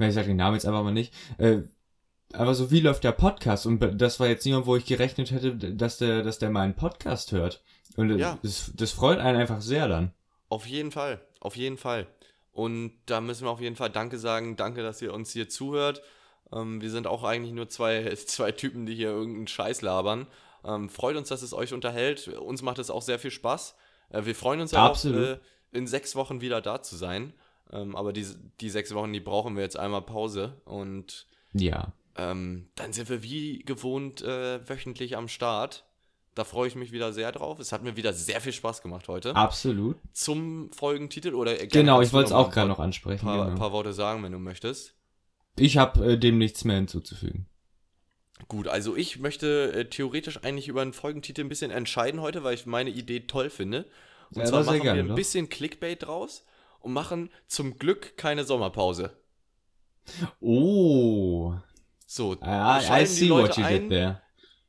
ich 0.09 0.15
sag 0.15 0.27
den 0.27 0.37
Namen 0.37 0.55
jetzt 0.57 0.67
einfach 0.67 0.83
mal 0.83 0.93
nicht, 0.93 1.15
äh, 1.39 1.63
aber 2.35 2.55
so, 2.55 2.71
wie 2.71 2.81
läuft 2.81 3.05
der 3.05 3.13
Podcast? 3.13 3.65
Und 3.65 3.81
das 4.01 4.21
war 4.21 4.27
jetzt 4.29 4.45
niemand, 4.45 4.67
wo 4.67 4.77
ich 4.77 4.85
gerechnet 4.87 5.31
hätte, 5.31 5.55
dass 5.57 5.99
der, 5.99 6.23
dass 6.23 6.39
der 6.39 6.51
meinen 6.51 6.75
Podcast 6.75 7.33
hört. 7.33 7.63
Und 7.97 8.19
Ja. 8.19 8.39
das, 8.43 8.73
das 8.75 8.91
freut 8.91 9.19
einen 9.19 9.39
einfach 9.39 9.61
sehr 9.61 9.89
dann. 9.89 10.13
Auf 10.49 10.67
jeden 10.67 10.91
Fall, 10.91 11.21
auf 11.41 11.57
jeden 11.57 11.79
Fall. 11.79 12.07
Und 12.53 12.93
da 13.07 13.21
müssen 13.21 13.45
wir 13.45 13.51
auf 13.51 13.61
jeden 13.61 13.77
Fall 13.77 13.91
Danke 13.91 14.19
sagen. 14.19 14.57
Danke, 14.57 14.83
dass 14.83 15.01
ihr 15.01 15.13
uns 15.15 15.33
hier 15.33 15.49
zuhört. 15.49 16.03
Ähm, 16.53 16.81
wir 16.81 16.91
sind 16.91 17.07
auch 17.07 17.25
eigentlich 17.25 17.53
nur 17.55 17.69
zwei, 17.69 18.15
zwei 18.27 18.53
Typen, 18.53 18.87
die 18.87 18.95
hier 18.95 19.09
irgendeinen 19.11 19.47
Scheiß 19.49 19.83
labern. 19.83 20.27
Ähm, 20.65 20.89
freut 20.89 21.17
uns, 21.17 21.29
dass 21.29 21.43
es 21.43 21.53
euch 21.53 21.73
unterhält. 21.73 22.29
Uns 22.29 22.63
macht 22.63 22.79
es 22.79 22.91
auch 22.91 23.03
sehr 23.03 23.19
viel 23.19 23.31
Spaß. 23.31 23.77
Äh, 24.11 24.25
wir 24.25 24.35
freuen 24.35 24.61
uns 24.61 24.73
ja 24.73 24.89
auch, 24.89 25.05
äh, 25.05 25.39
in 25.73 25.87
sechs 25.87 26.17
Wochen 26.17 26.41
wieder 26.41 26.61
da 26.61 26.83
zu 26.83 26.97
sein. 26.97 27.35
Ähm, 27.73 27.97
aber 27.97 28.13
die, 28.13 28.27
die 28.61 28.71
sechs 28.71 28.95
Wochen, 28.95 29.13
die 29.13 29.21
brauchen 29.21 29.57
wir 29.57 29.63
jetzt 29.63 29.79
einmal 29.79 30.03
Pause. 30.03 30.61
Und 30.65 31.27
Ja. 31.53 31.93
ähm, 32.17 32.69
dann 32.77 32.93
sind 32.93 33.09
wir 33.09 33.23
wie 33.23 33.59
gewohnt 33.61 34.23
äh, 34.23 34.67
wöchentlich 34.69 35.17
am 35.17 35.29
Start. 35.29 35.85
Da 36.35 36.45
freue 36.45 36.67
ich 36.69 36.75
mich 36.75 36.91
wieder 36.93 37.13
sehr 37.13 37.31
drauf. 37.31 37.59
Es 37.61 37.71
hat 37.73 37.83
mir 37.85 37.97
wieder 37.97 38.13
sehr 38.13 38.41
viel 38.41 38.53
Spaß 38.53 38.83
gemacht 38.83 39.07
heute 39.09 39.37
Absolut. 39.37 39.97
zum 40.13 40.73
Folgentitel 40.73 41.35
oder 41.35 41.55
Genau, 41.67 42.01
ich 42.01 42.13
wollte 42.13 42.29
es 42.29 42.33
auch 42.33 42.51
gerade 42.51 42.67
ein 42.67 42.69
noch 42.69 42.81
ansprechen. 42.81 43.25
paar, 43.25 43.45
Genau. 43.47 43.57
paar 43.59 43.73
Worte 43.73 43.93
sagen, 43.93 44.23
wenn 44.25 44.33
du 44.33 44.39
möchtest. 44.39 44.94
Ich 45.57 45.77
habe 45.79 46.13
äh, 46.13 46.19
dem 46.19 46.39
nichts 46.39 46.65
mehr 46.65 46.77
hinzuzufügen. 46.77 47.47
Gut, 48.49 48.69
also 48.69 48.97
ich 48.97 49.19
möchte 49.21 49.73
äh, 49.73 49.85
theoretisch 49.89 50.43
eigentlich 50.45 50.69
über 50.69 50.83
einen 50.83 50.93
Folgentitel 50.93 51.43
ein 51.43 51.49
bisschen 51.49 51.71
entscheiden 51.71 52.21
heute, 52.21 52.43
weil 52.45 52.55
ich 52.55 52.67
meine 52.67 52.91
Idee 52.91 53.21
toll 53.27 53.49
finde. 53.51 53.87
Und 54.35 54.43
Ja, 54.43 54.47
zwar 54.47 54.65
machen 54.65 54.81
gerne, 54.83 54.99
wir 54.99 55.05
ein 55.05 55.09
doch. 55.09 55.15
bisschen 55.15 55.49
Clickbait 55.49 56.03
draus 56.03 56.45
und 56.81 56.93
machen 56.93 57.31
zum 57.47 57.79
Glück 57.79 58.17
keine 58.17 58.45
Sommerpause. 58.45 59.17
Oh. 60.41 61.55
So, 62.07 62.35
I, 62.43 62.79
I 62.79 62.81
schalten 62.81 63.07
see 63.07 63.31
what 63.31 63.57
you 63.57 63.65
ein, 63.65 63.89
did 63.89 63.89
there. 63.89 64.23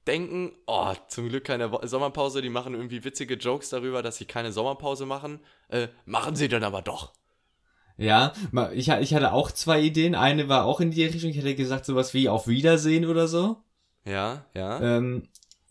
denken, 0.07 0.53
oh, 0.67 0.93
zum 1.07 1.29
Glück 1.29 1.45
keine 1.45 1.69
Sommerpause, 1.87 2.41
die 2.41 2.49
machen 2.49 2.73
irgendwie 2.75 3.03
witzige 3.03 3.35
Jokes 3.35 3.69
darüber, 3.69 4.01
dass 4.01 4.17
sie 4.17 4.25
keine 4.25 4.51
Sommerpause 4.51 5.05
machen. 5.05 5.39
Äh, 5.69 5.89
machen 6.05 6.35
sie 6.35 6.47
dann 6.47 6.63
aber 6.63 6.81
doch. 6.81 7.13
Ja, 7.97 8.33
ich, 8.73 8.89
ich 8.89 9.13
hatte 9.13 9.31
auch 9.31 9.51
zwei 9.51 9.81
Ideen. 9.81 10.15
Eine 10.15 10.49
war 10.49 10.65
auch 10.65 10.81
in 10.81 10.91
die 10.91 11.05
Richtung. 11.05 11.29
Ich 11.29 11.37
hätte 11.37 11.55
gesagt, 11.55 11.85
sowas 11.85 12.13
wie 12.13 12.29
auf 12.29 12.47
Wiedersehen 12.47 13.05
oder 13.05 13.27
so. 13.27 13.57
Ja, 14.05 14.45
ja. 14.53 14.79
Ähm, 14.97 15.23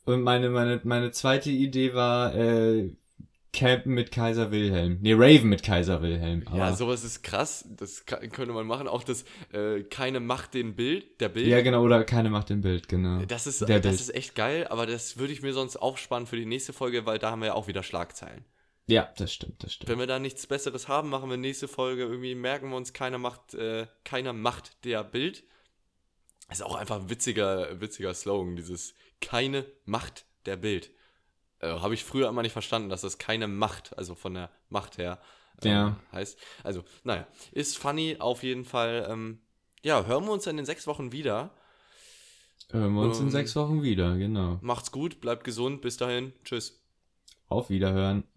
und 0.05 0.23
meine, 0.23 0.51
meine, 0.51 0.81
meine 0.85 1.13
zweite 1.13 1.51
Idee 1.51 1.95
war 1.95 2.35
äh, 2.35 2.95
Campen 3.53 3.95
mit 3.95 4.11
Kaiser 4.11 4.51
Wilhelm. 4.51 4.99
Nee, 5.01 5.15
Raven 5.15 5.49
mit 5.49 5.63
Kaiser 5.63 6.03
Wilhelm. 6.03 6.43
Aber, 6.47 6.59
Ja, 6.59 6.75
sowas 6.75 7.05
ist 7.05 7.23
krass. 7.23 7.65
Das 7.77 8.05
kann, 8.05 8.29
könnte 8.31 8.53
man 8.53 8.67
machen. 8.67 8.89
Auch 8.89 9.05
das 9.05 9.25
äh, 9.53 9.83
keine 9.85 10.21
Macht 10.21 10.55
den 10.55 10.75
Bild, 10.75 11.21
der 11.21 11.29
Bild. 11.29 11.47
ja, 11.47 11.63
genau, 11.63 11.83
oder 11.83 12.05
keine 12.05 12.31
Macht 12.31 12.51
im 12.51 12.61
Bild, 12.61 12.89
genau. 12.89 13.23
Das 13.27 13.47
ist, 13.47 13.61
Der 13.61 13.81
das 13.81 13.93
Bild. 13.93 14.01
ist 14.01 14.15
echt 14.15 14.35
geil, 14.35 14.67
aber 14.69 14.87
das 14.87 15.19
würde 15.19 15.33
ich 15.33 15.43
mir 15.43 15.53
sonst 15.53 15.77
aufsparen 15.77 16.27
für 16.27 16.37
die 16.37 16.47
nächste 16.47 16.73
Folge, 16.73 17.07
weil 17.07 17.19
da 17.19 17.31
haben 17.31 17.41
wir 17.41 17.47
ja 17.47 17.55
auch 17.55 17.69
wieder 17.69 17.83
Schlagzeilen. 17.83 18.45
Ja, 18.87 19.13
das 19.17 19.33
stimmt, 19.33 19.63
das 19.65 19.75
stimmt. 19.75 19.89
Wenn 19.89 19.99
wir 19.99 20.07
da 20.07 20.19
nichts 20.19 20.47
Besseres 20.47 20.89
haben, 20.89 21.09
machen 21.09 21.31
wir 21.31 21.37
nächste 21.39 21.69
Folge 21.69 22.03
irgendwie, 22.03 22.35
merken 22.35 22.69
wir 22.71 22.77
uns, 22.77 22.93
keiner 22.93 23.19
macht, 23.19 23.55
äh, 23.55 23.87
keiner 24.05 24.33
macht 24.33 24.85
der 24.85 25.03
Bild. 25.05 25.45
Ist 26.51 26.63
auch 26.63 26.75
einfach 26.75 27.01
ein 27.01 27.09
witziger, 27.09 27.81
witziger 27.81 28.13
Slogan, 28.13 28.57
dieses 28.57 28.95
keine 29.21 29.65
Macht 29.87 30.27
der 30.45 30.57
Bild. 30.57 30.91
Äh, 31.61 31.69
Habe 31.69 31.95
ich 31.95 32.05
früher 32.05 32.29
immer 32.29 32.43
nicht 32.43 32.53
verstanden, 32.53 32.91
dass 32.91 33.01
das 33.01 33.17
keine 33.17 33.49
Macht, 33.49 33.97
also 33.97 34.15
von 34.15 34.35
der 34.35 34.51
Macht 34.69 34.99
her, 34.99 35.21
ähm, 35.63 35.71
Ja. 35.71 36.01
heißt. 36.13 36.39
Also, 36.63 36.85
naja, 37.05 37.27
ist 37.53 37.79
funny 37.79 38.17
auf 38.19 38.43
jeden 38.43 38.67
Fall. 38.67 39.07
Ähm, 39.09 39.41
ja, 39.83 40.05
hören 40.05 40.25
wir 40.27 40.33
uns 40.33 40.47
in 40.47 40.59
den 40.59 40.67
sechs 40.67 40.87
Wochen 40.87 41.11
wieder. 41.13 41.55
Hören 42.71 42.93
wir 42.95 43.03
uns 43.03 43.19
in 43.19 43.27
Ähm, 43.27 43.31
sechs 43.31 43.57
Wochen 43.57 43.83
wieder, 43.83 44.17
genau. 44.19 44.59
Macht's 44.61 44.93
gut, 44.93 45.21
bleibt 45.21 45.45
gesund, 45.45 45.81
bis 45.81 45.97
dahin, 45.97 46.35
tschüss. 46.45 46.83
Auf 47.49 47.71
Wiederhören. 47.71 48.25